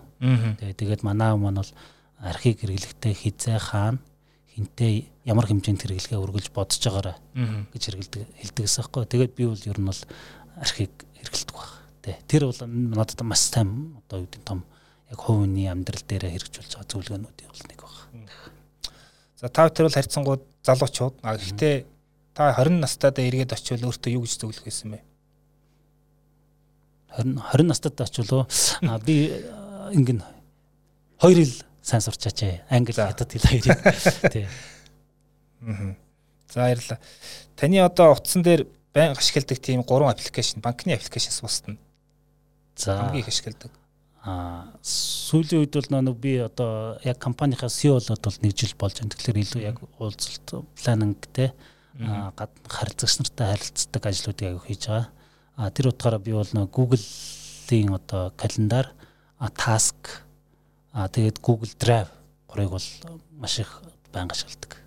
Тэгээ 0.62 0.80
тэгээд 0.80 1.02
манай 1.04 1.34
маань 1.36 1.60
бол 1.60 1.72
архийг 2.22 2.62
хэрэглэхдээ 2.62 3.14
хизээ 3.14 3.60
хаана 3.60 4.00
хинтээ 4.56 5.28
ямар 5.28 5.46
хэмжээнд 5.52 5.84
хэрэглэхээ 5.84 6.24
үргэлж 6.24 6.48
бодож 6.56 6.80
байгаарай 6.80 7.16
гэж 7.76 7.84
хэрэгэлдэг 7.92 8.24
хэлдэг 8.40 8.64
гэсэн 8.64 8.82
байхгүй. 8.88 9.04
Тэгээд 9.12 9.34
би 9.36 9.44
бол 9.52 9.68
ер 9.68 9.80
нь 9.84 9.90
бол 9.92 10.02
архийг 10.56 10.94
хэрэгэлдэг 11.20 11.56
баг. 11.56 11.72
Тэ. 12.00 12.16
Тэр 12.24 12.48
бол 12.48 12.62
надад 12.64 13.20
маш 13.28 13.52
сайн 13.52 14.00
одоо 14.00 14.24
юу 14.24 14.28
гэдэг 14.32 14.44
том 14.48 14.64
яг 15.16 15.22
хувийн 15.24 15.72
амьдрал 15.72 16.04
дээр 16.04 16.28
хэрэгжүүлж 16.36 16.76
байгаа 16.76 16.92
зөвлөгөөнүүдийн 16.92 17.50
бол 17.50 17.66
нэг 17.72 17.80
баг. 17.80 17.96
За 19.40 19.48
та 19.48 19.70
тэр 19.72 19.88
бол 19.88 19.96
харьцангуй 19.96 20.38
залуучууд. 20.68 21.16
А 21.24 21.40
гэхдээ 21.40 21.76
та 22.36 22.52
20 22.52 22.84
настайдаа 22.84 23.24
эргээд 23.24 23.56
очивол 23.56 23.96
өөртөө 23.96 24.12
юу 24.12 24.28
гэж 24.28 24.34
зөвлөх 24.44 24.68
байсан 24.68 24.92
бэ? 24.92 25.00
20 27.16 27.40
20 27.40 27.72
настад 27.72 27.96
очвол 28.04 28.44
би 29.08 29.16
ингэн 29.96 30.20
хоёр 31.24 31.38
хэл 31.40 31.64
сайн 31.80 32.04
сурчаач 32.04 32.44
ээ. 32.44 32.68
Англи 32.68 32.92
хятад 32.92 33.32
хэл 33.32 33.48
хоёрыг 33.48 33.80
тий. 34.36 34.48
Аа. 35.64 35.96
За 36.52 36.60
баярлалаа. 36.68 37.00
Таны 37.56 37.80
одоо 37.80 38.12
утсан 38.12 38.44
дээр 38.44 38.68
байнга 38.92 39.20
ашигладаг 39.20 39.60
тийм 39.64 39.84
гурван 39.88 40.12
аппликейшн, 40.12 40.60
банкны 40.60 40.96
аппликейшнс 40.96 41.40
бусдна. 41.42 41.78
За 42.76 43.00
хамгийн 43.00 43.24
их 43.24 43.28
ашигладаг. 43.28 43.72
Аа 44.26 44.74
сүүлийн 44.82 45.62
үед 45.62 45.78
бол 45.78 46.02
нэг 46.02 46.18
би 46.18 46.38
одоо 46.42 46.98
яг 47.06 47.22
компанийнхаа 47.22 47.70
CEO 47.70 48.02
болоод 48.02 48.26
бол 48.26 48.40
нэг 48.42 48.58
жил 48.58 48.74
болж 48.74 48.98
байна. 48.98 49.14
Тэгэхээр 49.14 49.42
илүү 49.46 49.62
яг 49.62 49.78
уулзалт 50.02 50.66
планинг 50.82 51.22
те 51.30 51.54
гадна 52.00 52.66
харилцагч 52.66 53.22
нартай 53.22 53.54
харилцдаг 53.54 54.02
ажлуудыг 54.02 54.48
аяг 54.50 54.66
хийж 54.66 54.90
байгаа. 54.90 55.08
А 55.56 55.70
тэр 55.70 55.94
утгаараа 55.94 56.20
би 56.20 56.34
бол 56.34 56.50
нэг 56.58 56.74
Google-ийн 56.74 57.94
одоо 57.94 58.34
календар, 58.34 58.92
task, 59.54 60.26
а 60.92 61.08
тэгээд 61.08 61.38
Google 61.46 61.70
Drive 61.78 62.10
гурыг 62.50 62.70
бол 62.70 62.88
маш 63.38 63.60
их 63.60 63.82
байнга 64.12 64.34
ашигладаг. 64.34 64.82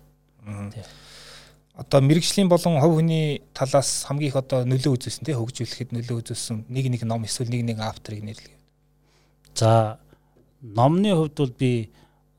Одоо 1.79 2.01
мэрэгжлийн 2.01 2.49
болон 2.49 2.81
хувь 2.81 2.99
хүний 2.99 3.41
талаас 3.53 4.03
хамгийн 4.03 4.29
их 4.29 4.35
одоо 4.35 4.67
нөлөө 4.67 4.99
үзүүлсэн 4.99 5.23
тий 5.23 5.37
хөгжүүлэхэд 5.37 5.95
нөлөө 5.95 6.17
үзүүлсэн 6.27 6.65
нэг 6.67 6.91
нэг 6.91 7.07
ном 7.07 7.23
эсвэл 7.23 7.47
нэг 7.47 7.63
нэг 7.63 7.79
авторыг 7.79 8.19
нэрлэе. 8.19 8.58
За 9.59 9.99
номны 10.61 11.11
хувьд 11.15 11.35
бол 11.35 11.51
би 11.59 11.71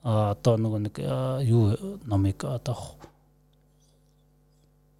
одоо 0.02 0.56
нөгөө 0.56 0.80
нэг 0.88 0.96
юу 1.44 1.76
номыг 2.08 2.48
одоо 2.48 2.96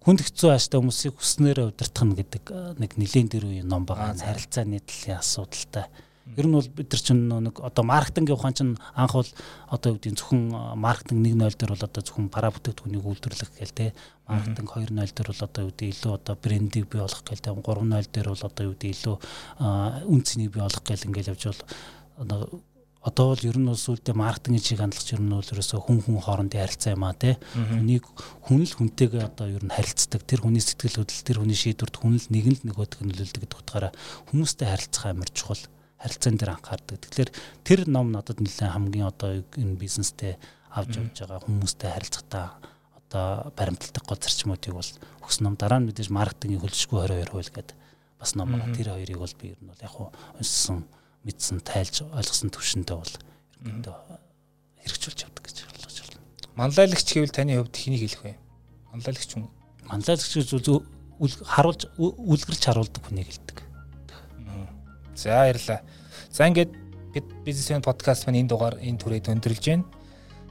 хүнд 0.05 0.21
хэцүү 0.25 0.53
ааштай 0.53 0.77
хүмүүсийг 0.77 1.17
хүснээрээ 1.17 1.69
удирдах 1.73 2.05
нь 2.05 2.17
гэдэг 2.17 2.77
нэг 2.77 2.91
нэлийн 2.97 3.25
дэр 3.29 3.49
үеийн 3.49 3.69
ном 3.69 3.89
байгаа. 3.89 4.13
Харилцааны 4.13 4.81
талын 4.85 5.17
асуудалтай. 5.17 5.85
Ер 6.37 6.45
нь 6.45 6.53
бол 6.53 6.69
бид 6.69 6.93
нар 6.93 7.01
чинь 7.01 7.25
нэг 7.25 7.57
одоо 7.57 7.83
маркетингийн 7.85 8.37
ухаан 8.37 8.53
чинь 8.53 8.77
анх 8.93 9.13
бол 9.17 9.29
одоо 9.73 9.93
юу 9.93 9.97
гэдэг 9.97 10.21
зөвхөн 10.21 10.77
маркетинг 10.77 11.25
1.0 11.25 11.57
дээр 11.57 11.73
бол 11.73 11.85
одоо 11.89 12.01
зөвхөн 12.05 12.29
пара 12.29 12.53
бүтээгдэхүүнийг 12.53 13.05
үйлдвэрлэх 13.05 13.51
гээл 13.57 13.77
те 13.77 13.85
маркетинг 14.29 14.69
2.0 14.69 14.93
дээр 14.93 15.29
бол 15.33 15.45
одоо 15.49 15.61
юу 15.65 15.73
гэдэг 15.73 15.89
илүү 15.91 16.13
одоо 16.13 16.35
брендийг 16.37 16.85
бий 16.87 17.01
болгох 17.01 17.25
гээл 17.25 17.45
те 17.45 17.49
3.0 17.49 18.13
дээр 18.13 18.29
бол 18.29 18.45
одоо 18.47 18.63
юу 18.69 18.73
гэдэг 18.77 18.89
илүү 18.93 19.15
үн 20.07 20.21
цэнийг 20.21 20.51
бий 20.53 20.61
болгох 20.61 20.85
гээл 20.85 21.07
ингээл 21.09 21.31
явж 21.33 21.43
бол 21.49 21.61
одоо 22.21 22.61
одоо 23.01 23.33
бол 23.33 23.41
ер 23.41 23.57
нь 23.57 23.65
бол 23.65 23.77
сүлдээ 23.81 24.13
маркетингийн 24.13 24.61
чиг 24.61 24.77
хандлагч 24.77 25.17
ер 25.17 25.21
нь 25.25 25.33
бол 25.33 25.41
ерөөсөө 25.41 25.79
хүн 25.81 26.05
хүн 26.05 26.21
хоорондын 26.21 26.61
харилцаа 26.61 26.93
юм 26.93 27.05
а 27.09 27.17
тий. 27.17 27.33
Хүнийг 27.57 28.05
хүн 28.45 28.61
л 28.61 28.73
хүнтэйгээ 28.77 29.25
одоо 29.25 29.47
ер 29.49 29.65
нь 29.65 29.73
харилцдаг. 29.73 30.21
Тэр 30.21 30.45
хүний 30.45 30.61
сэтгэл 30.61 31.01
хөдлөл, 31.01 31.25
тэр 31.25 31.37
хүний 31.41 31.57
шийдвэрт 31.57 31.97
хүн 31.97 32.21
л 32.21 32.29
нэг 32.29 32.45
л 32.45 32.61
нөгөөдг 32.61 33.01
нь 33.01 33.09
нөлөөлдөг 33.09 33.41
гэдэг 33.41 33.57
утгаараа 33.57 33.91
хүмүүстэй 34.29 34.67
харилцах 34.69 35.05
амар 35.09 35.29
чухал. 35.33 35.65
Харилцаан 35.97 36.37
дээр 36.37 36.53
анхаардаг. 36.53 36.97
Тэгэхээр 37.01 37.29
тэр 37.65 37.79
ном 37.89 38.13
надад 38.13 38.37
нэлээд 38.37 38.69
хамгийн 38.69 39.09
одоо 39.09 39.41
энэ 39.57 39.81
бизнестэй 39.81 40.37
авч 40.69 41.01
явж 41.01 41.25
байгаа 41.25 41.41
хүмүүстэй 41.41 41.89
харилцахдаа 41.89 42.45
одоо 43.01 43.49
баримталдаг 43.57 44.05
гол 44.05 44.21
зарчмуудыг 44.21 44.73
бол 44.77 44.91
өгс 45.25 45.41
ном 45.41 45.57
дараа 45.57 45.81
нь 45.81 45.89
мэдээж 45.89 46.09
маркетингийн 46.13 46.61
хөлшгүй 46.61 47.01
22 47.05 47.33
хууль 47.33 47.49
гэдэг 47.49 47.77
бас 48.21 48.31
ном. 48.37 48.53
Тэр 48.77 48.93
хоёрыг 48.93 49.17
бол 49.17 49.35
би 49.41 49.53
ер 49.53 49.59
нь 49.61 49.69
бол 49.69 49.81
яг 49.81 49.93
хуу 49.93 50.09
уншсан 50.37 50.85
мэдсэн 51.25 51.61
тайлж 51.61 52.05
ойлгосон 52.09 52.49
төвшөндөө 52.49 52.97
бол 52.97 53.13
ерөнхийдөө 53.61 53.95
хэрэгжүүлж 54.81 55.19
явдаг 55.25 55.43
гэж 55.45 55.57
ойлгож 55.69 55.97
байна. 56.01 56.21
Манлайлагч 56.57 57.07
гэвэл 57.13 57.35
таны 57.35 57.61
хувьд 57.61 57.77
хэнийг 57.77 58.01
хэлэх 58.09 58.23
вэ? 58.25 58.33
Манлайлагч 58.89 59.29
хүн. 59.37 59.45
Манлайлагч 59.85 60.33
гэж 60.33 60.49
харуулж 61.21 61.85
үлгэрч 62.01 62.63
харуулдаг 62.65 63.03
хүнийг 63.05 63.29
хэлдэг. 63.29 63.57
За 65.13 65.45
баярлалаа. 65.45 65.81
За 66.33 66.47
ингээд 66.49 66.73
бид 67.13 67.25
бизнесмен 67.45 67.85
подкаст 67.85 68.25
маань 68.25 68.41
энэ 68.41 68.49
дугаар 68.49 68.75
энэ 68.81 68.97
түрээд 68.97 69.29
өндөрлж 69.29 69.65
байна. 69.69 69.85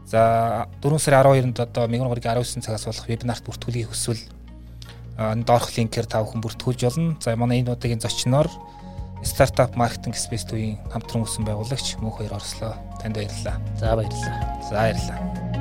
За 0.07 0.69
4 0.79 0.99
сарын 0.99 1.27
12-нд 1.27 1.59
одоо 1.59 1.91
Меган 1.91 2.07
горгийн 2.07 2.39
19 2.39 2.63
цагаас 2.63 2.87
болох 2.87 3.09
вебинарт 3.11 3.43
бүртгүүлгийг 3.43 3.91
хүсвэл 3.91 4.23
доорх 5.19 5.75
линкээр 5.75 6.07
та 6.07 6.23
бүхэн 6.23 6.43
бүртгүүлж 6.43 6.81
болно. 6.87 7.19
За 7.19 7.35
манай 7.35 7.67
энэ 7.67 7.75
удаагийн 7.75 7.99
зочноор 7.99 8.47
стартап 9.25 9.77
маркетинг 9.77 10.17
спейс 10.17 10.45
төвийн 10.49 10.79
хамтран 10.93 11.25
үүсэн 11.25 11.45
байгуулагч 11.45 12.01
мөнх 12.01 12.21
хоёр 12.21 12.37
орслоо. 12.41 12.75
Танд 13.03 13.17
баярлалаа. 13.17 13.57
За 13.77 13.97
баярлалаа. 13.97 14.37
За 14.69 14.75
баярлалаа. 14.81 15.60